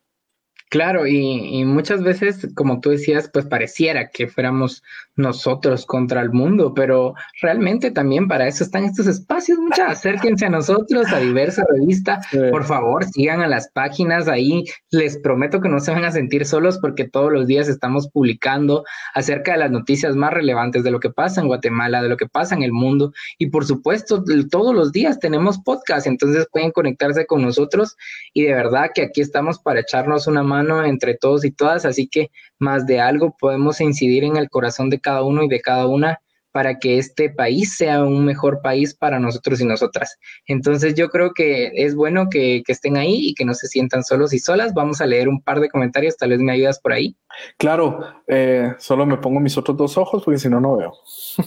Claro, 0.70 1.07
y, 1.07 1.65
muchas 1.65 2.03
veces, 2.03 2.47
como 2.53 2.80
tú 2.80 2.91
decías, 2.91 3.28
pues 3.34 3.47
pareciera 3.47 4.09
que 4.09 4.28
fuéramos 4.28 4.84
nosotros 5.15 5.88
contra 5.88 6.22
el 6.22 6.30
mundo, 6.30 6.76
pero 6.76 7.15
realmente 7.41 7.89
también 7.89 8.28
para 8.28 8.47
eso 8.47 8.63
están 8.63 8.84
estos 8.84 9.07
espacios. 9.07 9.57
Muchas, 9.57 9.89
acérquense 9.89 10.45
a 10.45 10.49
nosotros, 10.49 11.11
a 11.11 11.20
diversa 11.20 11.63
revista. 11.74 12.22
Por 12.51 12.65
favor, 12.65 13.03
sigan 13.03 13.41
a 13.41 13.47
las 13.47 13.70
páginas 13.70 14.28
ahí. 14.28 14.63
Les 14.91 15.17
prometo 15.17 15.59
que 15.59 15.70
no 15.70 15.80
se 15.80 15.89
van 15.89 16.05
a 16.05 16.11
sentir 16.11 16.45
solos 16.45 16.78
porque 16.78 17.09
todos 17.09 17.32
los 17.32 17.47
días 17.47 17.67
estamos 17.67 18.07
publicando 18.07 18.86
acerca 19.15 19.53
de 19.53 19.57
las 19.57 19.72
noticias 19.72 20.15
más 20.15 20.32
relevantes 20.32 20.84
de 20.84 20.91
lo 20.91 20.99
que 20.99 21.09
pasa 21.09 21.41
en 21.41 21.47
Guatemala, 21.47 22.03
de 22.03 22.09
lo 22.09 22.17
que 22.17 22.28
pasa 22.28 22.53
en 22.53 22.61
el 22.61 22.74
mundo. 22.74 23.11
Y 23.39 23.47
por 23.47 23.65
supuesto, 23.65 24.24
todos 24.51 24.76
los 24.76 24.91
días 24.91 25.20
tenemos 25.20 25.57
podcast, 25.57 26.05
entonces 26.05 26.47
pueden 26.51 26.70
conectarse 26.70 27.26
con 27.26 27.41
nosotros 27.41 27.97
y 28.34 28.43
de 28.43 28.53
verdad 28.53 28.91
que 28.93 29.01
aquí 29.01 29.22
estamos 29.22 29.57
para 29.57 29.80
echarnos 29.80 30.28
una 30.28 30.43
mano 30.43 30.59
entre 30.86 31.16
todos 31.16 31.45
y 31.45 31.51
todas, 31.51 31.86
así 31.86 32.07
que 32.07 32.32
más 32.57 32.86
de 32.86 32.99
algo 32.99 33.36
podemos 33.39 33.82
incidir 33.82 34.24
en 34.24 34.38
el 34.38 34.49
corazón 34.49 34.89
de 34.89 34.99
cada 34.99 35.24
uno 35.24 35.43
y 35.43 35.47
de 35.49 35.62
cada 35.62 35.88
una 35.88 36.20
para 36.51 36.80
que 36.80 36.97
este 36.97 37.30
país 37.30 37.76
sea 37.78 38.03
un 38.03 38.26
mejor 38.26 38.62
país 38.62 38.95
para 38.95 39.20
nosotros 39.20 39.62
y 39.62 39.66
nosotras. 39.66 40.18
Entonces 40.47 40.95
yo 40.95 41.10
creo 41.10 41.34
que 41.34 41.72
es 41.76 41.95
bueno 41.95 42.28
que, 42.30 42.64
estén 42.68 42.97
ahí 42.97 43.30
y 43.30 43.34
que 43.34 43.45
no 43.45 43.53
se 43.53 43.68
sientan 43.68 44.03
solos 44.03 44.34
y 44.34 44.39
solas. 44.39 44.74
Vamos 44.74 45.01
a 45.01 45.05
leer 45.05 45.30
un 45.30 45.41
par 45.41 45.60
de 45.60 45.70
comentarios, 45.70 46.18
tal 46.18 46.30
vez 46.30 46.39
me 46.39 46.51
ayudas 46.51 46.80
por 46.80 46.93
ahí. 46.93 47.16
Claro, 47.57 47.99
eh, 48.28 48.74
solo 48.78 49.05
me 49.05 49.18
pongo 49.18 49.39
mis 49.39 49.57
otros 49.57 49.78
dos 49.78 49.97
ojos 49.97 50.24
porque 50.24 50.39
si 50.39 50.49
no, 50.49 50.60
no 50.60 50.78
veo. 50.78 50.93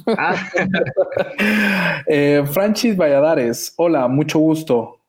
Ah. 0.07 0.35
Eh, 2.07 2.43
Francis 2.51 2.97
Valladares, 2.97 3.75
hola, 3.77 4.09
mucho 4.09 4.39
gusto. 4.39 5.02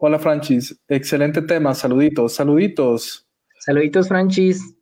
Hola 0.00 0.20
Francis, 0.20 0.80
excelente 0.86 1.42
tema, 1.42 1.74
saluditos, 1.74 2.32
saluditos. 2.32 3.26
Saluditos 3.58 4.06
Francis. 4.06 4.76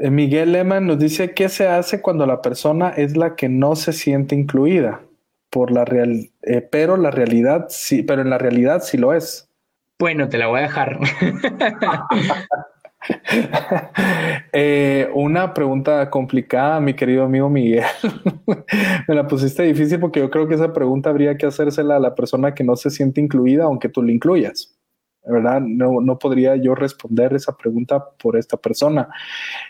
Eh, 0.00 0.10
Miguel 0.10 0.52
Lehmann 0.52 0.86
nos 0.86 0.98
dice 0.98 1.34
qué 1.34 1.50
se 1.50 1.68
hace 1.68 2.00
cuando 2.00 2.24
la 2.24 2.40
persona 2.40 2.88
es 2.88 3.14
la 3.14 3.36
que 3.36 3.50
no 3.50 3.76
se 3.76 3.92
siente 3.92 4.34
incluida 4.34 5.02
por 5.50 5.70
la 5.70 5.84
real, 5.84 6.30
eh, 6.40 6.62
pero 6.62 6.96
la 6.96 7.10
realidad 7.10 7.66
sí, 7.68 8.02
pero 8.02 8.22
en 8.22 8.30
la 8.30 8.38
realidad 8.38 8.80
sí 8.82 8.96
lo 8.96 9.12
es. 9.12 9.50
Bueno, 9.98 10.30
te 10.30 10.38
la 10.38 10.46
voy 10.46 10.60
a 10.60 10.62
dejar. 10.62 10.98
Eh, 14.54 15.08
una 15.14 15.54
pregunta 15.54 16.10
complicada, 16.10 16.78
mi 16.78 16.94
querido 16.94 17.24
amigo 17.24 17.48
Miguel. 17.48 17.84
Me 19.08 19.14
la 19.14 19.26
pusiste 19.26 19.62
difícil 19.62 19.98
porque 19.98 20.20
yo 20.20 20.30
creo 20.30 20.46
que 20.46 20.54
esa 20.54 20.74
pregunta 20.74 21.08
habría 21.08 21.38
que 21.38 21.46
hacérsela 21.46 21.96
a 21.96 22.00
la 22.00 22.14
persona 22.14 22.52
que 22.54 22.62
no 22.62 22.76
se 22.76 22.90
siente 22.90 23.22
incluida, 23.22 23.64
aunque 23.64 23.88
tú 23.88 24.02
la 24.02 24.12
incluyas. 24.12 24.76
¿Verdad? 25.24 25.60
No, 25.60 26.00
no 26.00 26.18
podría 26.18 26.56
yo 26.56 26.74
responder 26.74 27.32
esa 27.32 27.56
pregunta 27.56 28.04
por 28.20 28.36
esta 28.36 28.56
persona. 28.56 29.08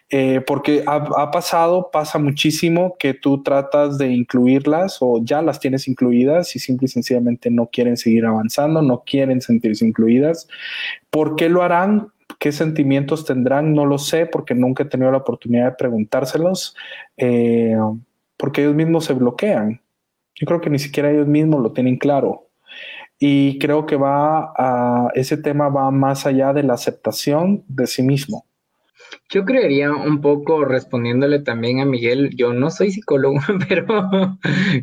Eh, 0.09 0.41
porque 0.47 0.83
ha, 0.87 0.97
ha, 0.97 1.31
pasado, 1.31 1.91
pasa 1.93 2.19
muchísimo 2.19 2.97
que 2.99 3.13
tú 3.13 3.43
tratas 3.43 3.99
de 3.99 4.09
incluirlas 4.09 4.97
o 5.01 5.21
ya 5.23 5.43
las 5.43 5.61
tienes 5.61 5.87
incluidas 5.87 6.57
y 6.57 6.59
simple 6.59 6.87
y 6.87 6.89
sencillamente 6.89 7.51
no 7.51 7.69
quieren 7.71 7.99
seguir 7.99 8.25
avanzando, 8.25 8.81
no 8.81 9.05
quieren 9.05 9.43
sentirse 9.43 9.87
incluidas. 9.87 10.49
¿Por 11.11 11.37
qué 11.37 11.51
lo 11.51 11.63
harán? 11.63 12.12
¿Qué 12.43 12.51
sentimientos 12.51 13.25
tendrán? 13.25 13.73
No 13.73 13.87
lo 13.87 13.99
sé 13.99 14.27
porque 14.27 14.57
nunca 14.57 14.83
he 14.83 14.87
tenido 14.87 15.13
la 15.13 15.19
oportunidad 15.19 15.67
de 15.67 15.77
preguntárselos, 15.77 16.75
eh, 17.17 17.77
porque 18.37 18.63
ellos 18.63 18.75
mismos 18.75 19.05
se 19.05 19.13
bloquean. 19.13 19.81
Yo 20.35 20.47
creo 20.49 20.61
que 20.61 20.69
ni 20.69 20.81
siquiera 20.81 21.13
ellos 21.13 21.29
mismos 21.29 21.63
lo 21.63 21.71
tienen 21.71 21.99
claro. 21.99 22.49
Y 23.17 23.61
creo 23.61 23.87
que 23.87 23.95
va 23.95 24.53
a, 24.57 25.11
ese 25.15 25.37
tema 25.37 25.69
va 25.69 25.93
más 25.93 26.27
allá 26.27 26.53
de 26.53 26.65
la 26.65 26.75
aceptación 26.75 27.63
de 27.69 27.87
sí 27.87 28.03
mismo. 28.03 28.45
Yo 29.31 29.45
creería 29.45 29.93
un 29.93 30.21
poco 30.21 30.65
respondiéndole 30.65 31.39
también 31.39 31.79
a 31.79 31.85
Miguel, 31.85 32.31
yo 32.35 32.53
no 32.53 32.71
soy 32.71 32.91
psicólogo, 32.91 33.39
pero 33.69 33.87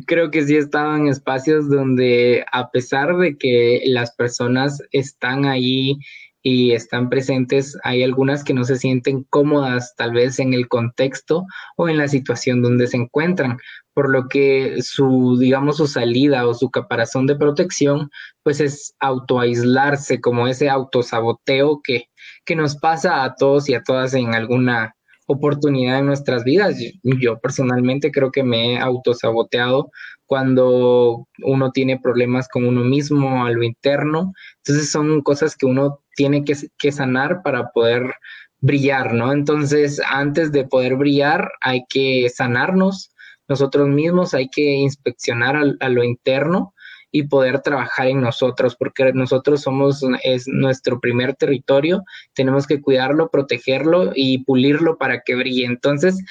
creo 0.06 0.30
que 0.30 0.44
sí 0.44 0.56
he 0.56 0.60
estado 0.60 0.96
en 0.96 1.08
espacios 1.08 1.68
donde 1.68 2.42
a 2.52 2.70
pesar 2.70 3.18
de 3.18 3.36
que 3.36 3.82
las 3.84 4.12
personas 4.16 4.82
están 4.92 5.44
ahí 5.44 5.98
y 6.42 6.72
están 6.72 7.10
presentes, 7.10 7.76
hay 7.82 8.02
algunas 8.02 8.44
que 8.44 8.54
no 8.54 8.64
se 8.64 8.76
sienten 8.76 9.24
cómodas 9.24 9.94
tal 9.96 10.12
vez 10.12 10.38
en 10.38 10.54
el 10.54 10.68
contexto 10.68 11.44
o 11.76 11.88
en 11.88 11.98
la 11.98 12.08
situación 12.08 12.62
donde 12.62 12.86
se 12.86 12.96
encuentran, 12.96 13.58
por 13.92 14.08
lo 14.10 14.28
que 14.28 14.80
su, 14.82 15.36
digamos, 15.38 15.76
su 15.76 15.86
salida 15.86 16.46
o 16.46 16.54
su 16.54 16.70
caparazón 16.70 17.26
de 17.26 17.36
protección, 17.36 18.10
pues 18.42 18.60
es 18.60 18.94
autoaislarse, 19.00 20.20
como 20.20 20.48
ese 20.48 20.70
autosaboteo 20.70 21.80
que, 21.84 22.06
que 22.44 22.56
nos 22.56 22.76
pasa 22.76 23.24
a 23.24 23.34
todos 23.34 23.68
y 23.68 23.74
a 23.74 23.82
todas 23.82 24.14
en 24.14 24.34
alguna 24.34 24.94
oportunidad 25.26 25.98
en 25.98 26.06
nuestras 26.06 26.44
vidas. 26.44 26.76
Yo 27.02 27.38
personalmente 27.38 28.10
creo 28.10 28.30
que 28.32 28.42
me 28.42 28.74
he 28.74 28.78
autosaboteado 28.78 29.90
cuando 30.26 31.26
uno 31.42 31.70
tiene 31.72 31.98
problemas 31.98 32.48
con 32.48 32.66
uno 32.66 32.84
mismo 32.84 33.44
a 33.44 33.50
lo 33.50 33.62
interno. 33.62 34.32
Entonces 34.58 34.90
son 34.90 35.22
cosas 35.22 35.56
que 35.56 35.66
uno 35.66 36.00
tiene 36.20 36.44
que, 36.44 36.92
sanar 36.92 37.40
para 37.42 37.70
poder 37.70 38.14
brillar, 38.60 39.14
¿no? 39.14 39.32
Entonces, 39.32 40.02
antes 40.06 40.52
de 40.52 40.66
poder 40.66 40.96
brillar, 40.96 41.50
hay 41.62 41.84
que 41.88 42.28
sanarnos 42.28 43.10
nosotros 43.48 43.88
mismos, 43.88 44.34
hay 44.34 44.50
que 44.50 44.60
inspeccionar 44.60 45.56
a, 45.56 45.88
lo 45.88 46.04
interno 46.04 46.74
y 47.10 47.22
poder 47.22 47.62
trabajar 47.62 48.08
en 48.08 48.20
nosotros, 48.20 48.76
porque 48.76 49.14
nosotros 49.14 49.62
somos, 49.62 50.04
es 50.22 50.46
nuestro 50.46 51.00
primer 51.00 51.36
territorio, 51.36 52.04
tenemos 52.34 52.66
que 52.66 52.82
cuidarlo, 52.82 53.30
protegerlo 53.30 54.12
y 54.14 54.44
pulirlo 54.44 54.98
para 54.98 55.22
que 55.22 55.36
brille. 55.36 55.64
Entonces, 55.64 56.22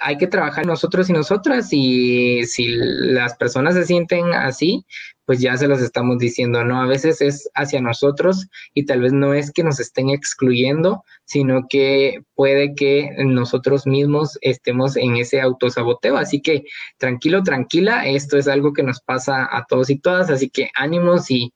hay 0.00 0.16
que 0.18 0.26
trabajar 0.26 0.66
nosotros 0.66 1.08
y 1.08 1.12
nosotras 1.12 1.68
y 1.72 2.44
si 2.44 2.68
las 2.68 3.36
personas 3.36 3.74
se 3.74 3.84
sienten 3.84 4.32
así, 4.34 4.84
pues 5.24 5.40
ya 5.40 5.56
se 5.56 5.66
los 5.66 5.80
estamos 5.80 6.18
diciendo, 6.18 6.64
¿no? 6.64 6.80
A 6.80 6.86
veces 6.86 7.20
es 7.20 7.50
hacia 7.54 7.80
nosotros 7.80 8.46
y 8.74 8.86
tal 8.86 9.00
vez 9.00 9.12
no 9.12 9.34
es 9.34 9.50
que 9.50 9.64
nos 9.64 9.80
estén 9.80 10.08
excluyendo, 10.10 11.02
sino 11.24 11.66
que 11.68 12.20
puede 12.34 12.74
que 12.74 13.10
nosotros 13.18 13.86
mismos 13.86 14.38
estemos 14.40 14.96
en 14.96 15.16
ese 15.16 15.40
autosaboteo. 15.40 16.16
Así 16.16 16.40
que 16.40 16.64
tranquilo, 16.98 17.42
tranquila, 17.42 18.06
esto 18.06 18.38
es 18.38 18.46
algo 18.46 18.72
que 18.72 18.84
nos 18.84 19.00
pasa 19.00 19.48
a 19.50 19.66
todos 19.68 19.90
y 19.90 19.98
todas, 19.98 20.30
así 20.30 20.48
que 20.48 20.70
ánimos 20.74 21.30
y, 21.30 21.52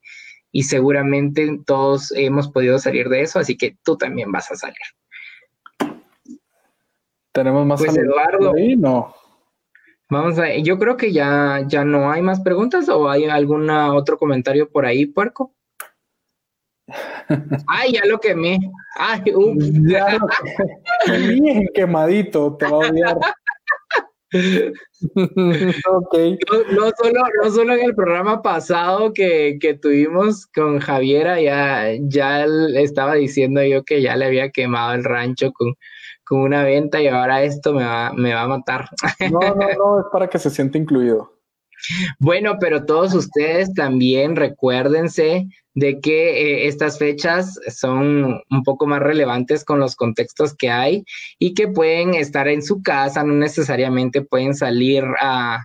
y 0.50 0.64
seguramente 0.64 1.60
todos 1.64 2.12
hemos 2.16 2.50
podido 2.50 2.78
salir 2.78 3.08
de 3.08 3.22
eso, 3.22 3.38
así 3.38 3.56
que 3.56 3.76
tú 3.84 3.96
también 3.96 4.32
vas 4.32 4.50
a 4.50 4.56
salir. 4.56 4.76
¿Tenemos 7.32 7.64
más 7.66 7.80
pues 7.80 7.96
Eduardo, 7.96 8.52
no. 8.76 9.14
Vamos 10.10 10.38
a, 10.40 10.56
yo 10.56 10.78
creo 10.78 10.96
que 10.96 11.12
ya, 11.12 11.62
ya 11.68 11.84
no 11.84 12.10
hay 12.10 12.20
más 12.20 12.40
preguntas 12.40 12.88
o 12.88 13.08
hay 13.08 13.26
algún 13.26 13.70
otro 13.70 14.18
comentario 14.18 14.68
por 14.68 14.84
ahí, 14.84 15.06
puerco. 15.06 15.54
Ay, 17.68 17.92
ya 17.92 18.04
lo 18.06 18.18
quemé. 18.18 18.58
Ay, 18.96 19.22
Ya 19.88 20.18
Bien 21.06 21.68
quemadito, 21.72 22.56
te 22.56 22.66
va 22.66 22.72
a 22.72 22.88
odiar. 22.90 23.16
okay. 25.86 26.38
no, 26.72 26.90
solo, 26.96 27.20
no 27.42 27.50
solo 27.50 27.74
en 27.74 27.84
el 27.84 27.94
programa 27.94 28.42
pasado 28.42 29.12
que, 29.12 29.58
que 29.60 29.74
tuvimos 29.74 30.46
con 30.46 30.80
Javiera, 30.80 31.40
ya, 31.40 31.88
ya 32.02 32.44
estaba 32.74 33.14
diciendo 33.14 33.62
yo 33.62 33.84
que 33.84 34.02
ya 34.02 34.16
le 34.16 34.26
había 34.26 34.50
quemado 34.50 34.94
el 34.94 35.04
rancho 35.04 35.52
con, 35.52 35.74
con 36.30 36.42
una 36.42 36.62
venta 36.62 37.02
y 37.02 37.08
ahora 37.08 37.42
esto 37.42 37.74
me 37.74 37.84
va, 37.84 38.12
me 38.12 38.32
va 38.32 38.42
a 38.42 38.48
matar. 38.48 38.88
No, 39.32 39.40
no, 39.40 39.54
no, 39.56 40.00
es 40.00 40.06
para 40.12 40.28
que 40.28 40.38
se 40.38 40.48
sienta 40.48 40.78
incluido. 40.78 41.32
Bueno, 42.20 42.56
pero 42.60 42.84
todos 42.84 43.14
ustedes 43.14 43.74
también 43.74 44.36
recuérdense 44.36 45.48
de 45.74 45.98
que 45.98 46.40
eh, 46.40 46.66
estas 46.68 46.98
fechas 46.98 47.58
son 47.68 48.40
un 48.48 48.62
poco 48.62 48.86
más 48.86 49.00
relevantes 49.00 49.64
con 49.64 49.80
los 49.80 49.96
contextos 49.96 50.54
que 50.54 50.70
hay 50.70 51.04
y 51.40 51.54
que 51.54 51.66
pueden 51.66 52.14
estar 52.14 52.46
en 52.46 52.62
su 52.62 52.80
casa, 52.80 53.24
no 53.24 53.34
necesariamente 53.34 54.22
pueden 54.22 54.54
salir 54.54 55.02
a, 55.20 55.64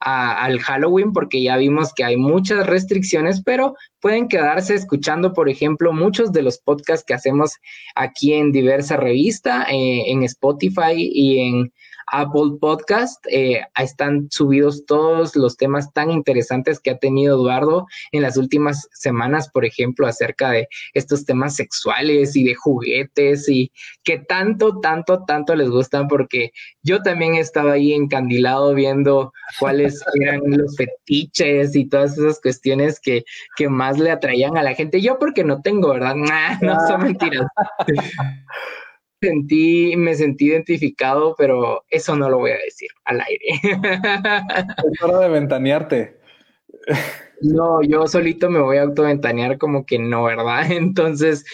al 0.00 0.58
Halloween 0.60 1.12
porque 1.12 1.42
ya 1.42 1.56
vimos 1.56 1.92
que 1.94 2.04
hay 2.04 2.16
muchas 2.16 2.66
restricciones, 2.66 3.42
pero 3.42 3.74
pueden 4.00 4.28
quedarse 4.28 4.74
escuchando, 4.74 5.32
por 5.32 5.48
ejemplo, 5.48 5.92
muchos 5.92 6.32
de 6.32 6.42
los 6.42 6.58
podcasts 6.58 7.04
que 7.06 7.14
hacemos 7.14 7.52
aquí 7.94 8.34
en 8.34 8.52
diversa 8.52 8.96
revista, 8.96 9.66
eh, 9.70 10.10
en 10.10 10.22
Spotify 10.22 10.94
y 10.96 11.38
en 11.40 11.72
Apple 12.06 12.58
Podcast. 12.60 13.24
Eh, 13.30 13.62
están 13.78 14.28
subidos 14.30 14.84
todos 14.86 15.36
los 15.36 15.56
temas 15.56 15.92
tan 15.92 16.10
interesantes 16.10 16.80
que 16.80 16.90
ha 16.90 16.98
tenido 16.98 17.36
Eduardo 17.36 17.86
en 18.12 18.22
las 18.22 18.36
últimas 18.36 18.88
semanas, 18.92 19.50
por 19.50 19.64
ejemplo, 19.64 20.06
acerca 20.06 20.50
de 20.50 20.68
estos 20.94 21.24
temas 21.24 21.56
sexuales 21.56 22.36
y 22.36 22.44
de 22.44 22.54
juguetes 22.54 23.48
y 23.48 23.72
que 24.04 24.18
tanto, 24.18 24.80
tanto, 24.80 25.24
tanto 25.24 25.54
les 25.54 25.70
gustan 25.70 26.08
porque 26.08 26.52
yo 26.82 27.02
también 27.02 27.34
he 27.34 27.40
estado 27.40 27.70
ahí 27.70 27.92
encandilado 27.92 28.74
viendo 28.74 29.32
cuáles 29.58 30.02
eran 30.22 30.40
los 30.46 30.76
fetiches 30.76 31.74
y 31.74 31.88
todas 31.88 32.16
esas 32.18 32.40
cuestiones 32.40 33.00
que, 33.00 33.24
que 33.56 33.68
más 33.68 33.98
le 33.98 34.10
atraían 34.10 34.56
a 34.56 34.62
la 34.62 34.74
gente. 34.74 35.00
Yo 35.00 35.18
porque 35.18 35.44
no 35.44 35.62
tengo, 35.62 35.90
¿verdad? 35.92 36.14
no 36.60 36.86
son 36.86 37.02
mentiras 37.02 37.46
sentí, 39.20 39.96
me 39.96 40.14
sentí 40.14 40.46
identificado, 40.46 41.34
pero 41.36 41.84
eso 41.90 42.16
no 42.16 42.28
lo 42.28 42.38
voy 42.38 42.52
a 42.52 42.58
decir 42.64 42.88
al 43.04 43.20
aire. 43.20 43.46
Es 44.92 45.02
hora 45.02 45.18
de 45.20 45.28
ventanearte. 45.28 46.16
No, 47.40 47.82
yo 47.82 48.06
solito 48.06 48.48
me 48.48 48.60
voy 48.60 48.78
a 48.78 48.82
autoventanear 48.82 49.58
como 49.58 49.84
que 49.84 49.98
no, 49.98 50.24
¿verdad? 50.24 50.70
Entonces, 50.72 51.44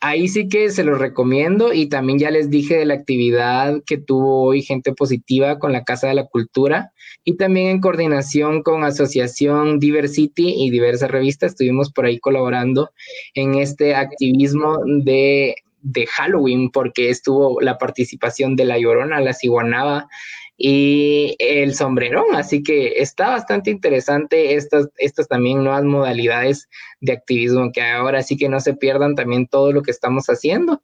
ahí 0.00 0.28
sí 0.28 0.48
que 0.48 0.70
se 0.70 0.84
los 0.84 0.98
recomiendo 0.98 1.72
y 1.72 1.88
también 1.88 2.18
ya 2.18 2.30
les 2.30 2.50
dije 2.50 2.76
de 2.76 2.86
la 2.86 2.94
actividad 2.94 3.82
que 3.86 3.98
tuvo 3.98 4.42
hoy 4.44 4.62
gente 4.62 4.92
positiva 4.92 5.58
con 5.58 5.72
la 5.72 5.84
Casa 5.84 6.08
de 6.08 6.14
la 6.14 6.26
Cultura 6.26 6.92
y 7.24 7.36
también 7.36 7.68
en 7.68 7.80
coordinación 7.80 8.62
con 8.62 8.84
Asociación 8.84 9.78
Diversity 9.78 10.54
y 10.56 10.70
diversas 10.70 11.10
revistas 11.10 11.52
estuvimos 11.52 11.92
por 11.92 12.06
ahí 12.06 12.18
colaborando 12.18 12.90
en 13.34 13.54
este 13.54 13.94
activismo 13.94 14.78
de 15.04 15.56
de 15.82 16.06
Halloween 16.06 16.70
porque 16.70 17.10
estuvo 17.10 17.60
la 17.60 17.78
participación 17.78 18.56
de 18.56 18.64
La 18.64 18.78
Llorona, 18.78 19.20
La 19.20 19.34
Ciguanaba 19.34 20.08
y 20.56 21.34
el 21.38 21.74
sombrerón, 21.74 22.34
así 22.34 22.62
que 22.62 22.94
está 22.98 23.30
bastante 23.30 23.70
interesante 23.70 24.54
estas, 24.54 24.88
estas 24.96 25.26
también 25.26 25.64
nuevas 25.64 25.84
modalidades 25.84 26.68
de 27.00 27.12
activismo 27.12 27.72
que 27.72 27.82
ahora 27.82 28.22
sí 28.22 28.36
que 28.36 28.48
no 28.48 28.60
se 28.60 28.74
pierdan 28.74 29.14
también 29.14 29.48
todo 29.48 29.72
lo 29.72 29.82
que 29.82 29.90
estamos 29.90 30.26
haciendo. 30.26 30.82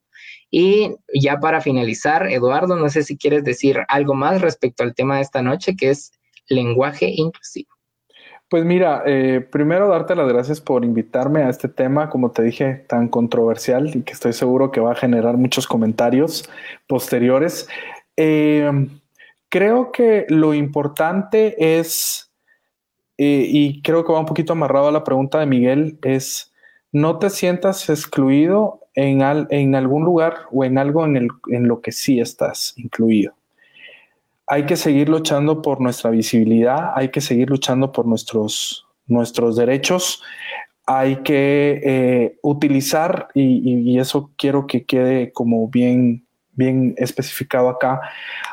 Y 0.50 0.96
ya 1.14 1.38
para 1.38 1.60
finalizar, 1.60 2.26
Eduardo, 2.32 2.76
no 2.76 2.88
sé 2.88 3.02
si 3.02 3.16
quieres 3.16 3.44
decir 3.44 3.80
algo 3.88 4.14
más 4.14 4.40
respecto 4.40 4.82
al 4.82 4.94
tema 4.94 5.16
de 5.16 5.22
esta 5.22 5.42
noche, 5.42 5.76
que 5.76 5.90
es 5.90 6.12
lenguaje 6.48 7.12
inclusivo. 7.14 7.77
Pues 8.48 8.64
mira, 8.64 9.02
eh, 9.04 9.40
primero 9.42 9.88
darte 9.88 10.16
las 10.16 10.26
gracias 10.26 10.62
por 10.62 10.82
invitarme 10.82 11.42
a 11.42 11.50
este 11.50 11.68
tema, 11.68 12.08
como 12.08 12.30
te 12.30 12.42
dije, 12.42 12.76
tan 12.88 13.08
controversial 13.08 13.94
y 13.94 14.02
que 14.02 14.14
estoy 14.14 14.32
seguro 14.32 14.70
que 14.70 14.80
va 14.80 14.92
a 14.92 14.94
generar 14.94 15.36
muchos 15.36 15.66
comentarios 15.66 16.48
posteriores. 16.86 17.68
Eh, 18.16 18.70
creo 19.50 19.92
que 19.92 20.24
lo 20.30 20.54
importante 20.54 21.78
es, 21.78 22.30
eh, 23.18 23.44
y 23.46 23.82
creo 23.82 24.06
que 24.06 24.12
va 24.12 24.20
un 24.20 24.26
poquito 24.26 24.54
amarrado 24.54 24.88
a 24.88 24.92
la 24.92 25.04
pregunta 25.04 25.40
de 25.40 25.46
Miguel, 25.46 25.98
es 26.02 26.54
no 26.90 27.18
te 27.18 27.28
sientas 27.28 27.90
excluido 27.90 28.80
en, 28.94 29.22
algún 29.74 30.04
lugar 30.04 30.46
o 30.52 30.64
en 30.64 30.78
algo 30.78 31.04
en 31.04 31.68
lo 31.68 31.80
que 31.82 31.92
sí 31.92 32.18
estás 32.18 32.72
incluido 32.78 33.37
hay 34.48 34.64
que 34.64 34.76
seguir 34.76 35.08
luchando 35.08 35.60
por 35.60 35.80
nuestra 35.80 36.10
visibilidad, 36.10 36.92
hay 36.94 37.10
que 37.10 37.20
seguir 37.20 37.50
luchando 37.50 37.92
por 37.92 38.06
nuestros, 38.06 38.86
nuestros 39.06 39.56
derechos, 39.56 40.22
hay 40.86 41.16
que 41.16 41.80
eh, 41.84 42.38
utilizar, 42.42 43.28
y, 43.34 43.98
eso 43.98 44.30
quiero 44.38 44.66
que 44.66 44.86
quede 44.86 45.32
como 45.32 45.68
bien, 45.68 46.24
bien 46.52 46.94
especificado 46.96 47.68
acá, 47.68 48.00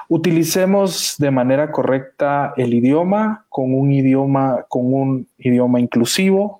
utilicemos 0.09 1.15
de 1.17 1.31
manera 1.31 1.71
correcta 1.71 2.53
el 2.57 2.73
idioma 2.73 3.45
con 3.47 3.73
un 3.73 3.93
idioma, 3.93 4.65
con 4.67 4.93
un 4.93 5.27
idioma 5.37 5.79
inclusivo, 5.79 6.59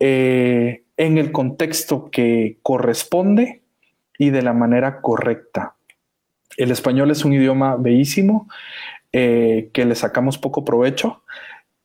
eh, 0.00 0.82
en 0.96 1.16
el 1.16 1.30
contexto 1.30 2.10
que 2.10 2.58
corresponde 2.62 3.62
y 4.18 4.30
de 4.30 4.42
la 4.42 4.52
manera 4.52 5.00
correcta. 5.00 5.77
El 6.56 6.70
español 6.70 7.10
es 7.10 7.24
un 7.24 7.32
idioma 7.32 7.76
bellísimo 7.76 8.48
eh, 9.12 9.70
que 9.72 9.84
le 9.84 9.94
sacamos 9.94 10.36
poco 10.36 10.64
provecho 10.64 11.22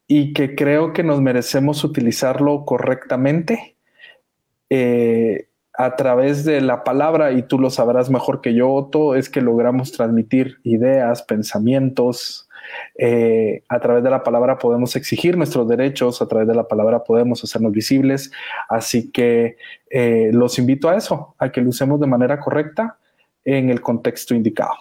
y 0.07 0.33
que 0.33 0.55
creo 0.55 0.91
que 0.91 1.01
nos 1.01 1.21
merecemos 1.21 1.83
utilizarlo 1.83 2.65
correctamente 2.65 3.77
eh, 4.69 5.47
a 5.75 5.95
través 5.95 6.43
de 6.43 6.59
la 6.61 6.83
palabra, 6.83 7.31
y 7.31 7.43
tú 7.43 7.57
lo 7.57 7.69
sabrás 7.69 8.09
mejor 8.09 8.41
que 8.41 8.53
yo, 8.53 8.71
Otto, 8.71 9.15
es 9.15 9.29
que 9.29 9.41
logramos 9.41 9.91
transmitir 9.91 10.57
ideas, 10.63 11.23
pensamientos. 11.23 12.49
Eh, 12.97 13.63
a 13.69 13.79
través 13.79 14.03
de 14.03 14.09
la 14.09 14.23
palabra 14.23 14.57
podemos 14.57 14.95
exigir 14.95 15.37
nuestros 15.37 15.67
derechos, 15.67 16.21
a 16.21 16.27
través 16.27 16.47
de 16.47 16.55
la 16.55 16.67
palabra 16.67 17.03
podemos 17.03 17.43
hacernos 17.43 17.71
visibles. 17.71 18.31
Así 18.67 19.11
que 19.11 19.55
los 20.31 20.59
invito 20.59 20.89
a 20.89 20.97
eso, 20.97 21.35
a 21.39 21.51
que 21.51 21.61
lo 21.61 21.69
usemos 21.69 21.99
de 21.99 22.07
manera 22.07 22.39
correcta 22.39 22.97
en 23.45 23.69
el 23.69 23.81
contexto 23.81 24.33
indicado. 24.35 24.73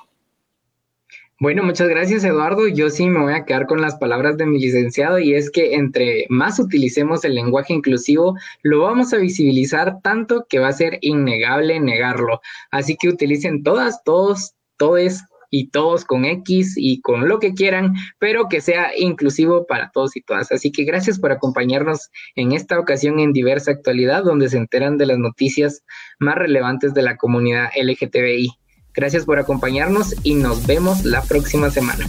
Bueno, 1.42 1.64
muchas 1.64 1.88
gracias 1.88 2.22
Eduardo. 2.22 2.68
Yo 2.68 2.88
sí 2.88 3.08
me 3.08 3.18
voy 3.18 3.32
a 3.32 3.44
quedar 3.44 3.66
con 3.66 3.80
las 3.80 3.96
palabras 3.96 4.36
de 4.36 4.46
mi 4.46 4.60
licenciado 4.60 5.18
y 5.18 5.34
es 5.34 5.50
que 5.50 5.74
entre 5.74 6.26
más 6.28 6.60
utilicemos 6.60 7.24
el 7.24 7.34
lenguaje 7.34 7.72
inclusivo, 7.72 8.36
lo 8.62 8.82
vamos 8.82 9.12
a 9.12 9.16
visibilizar 9.16 10.00
tanto 10.02 10.46
que 10.48 10.60
va 10.60 10.68
a 10.68 10.72
ser 10.72 10.98
innegable 11.00 11.80
negarlo. 11.80 12.40
Así 12.70 12.96
que 12.96 13.08
utilicen 13.08 13.64
todas, 13.64 14.04
todos, 14.04 14.54
todos 14.76 15.22
y 15.52 15.68
todos 15.68 16.06
con 16.06 16.24
X 16.24 16.74
y 16.76 17.02
con 17.02 17.28
lo 17.28 17.38
que 17.38 17.52
quieran, 17.52 17.92
pero 18.18 18.48
que 18.48 18.62
sea 18.62 18.90
inclusivo 18.96 19.66
para 19.66 19.90
todos 19.92 20.16
y 20.16 20.22
todas. 20.22 20.50
Así 20.50 20.72
que 20.72 20.84
gracias 20.84 21.20
por 21.20 21.30
acompañarnos 21.30 22.10
en 22.34 22.52
esta 22.52 22.78
ocasión 22.80 23.20
en 23.20 23.34
Diversa 23.34 23.70
Actualidad, 23.70 24.24
donde 24.24 24.48
se 24.48 24.56
enteran 24.56 24.96
de 24.96 25.06
las 25.06 25.18
noticias 25.18 25.84
más 26.18 26.36
relevantes 26.36 26.94
de 26.94 27.02
la 27.02 27.18
comunidad 27.18 27.68
LGTBI. 27.76 28.48
Gracias 28.94 29.26
por 29.26 29.38
acompañarnos 29.38 30.14
y 30.22 30.34
nos 30.34 30.66
vemos 30.66 31.04
la 31.04 31.22
próxima 31.22 31.70
semana. 31.70 32.06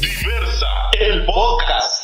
Diversa, 0.00 0.66
el 1.00 1.24
podcast. 1.24 1.97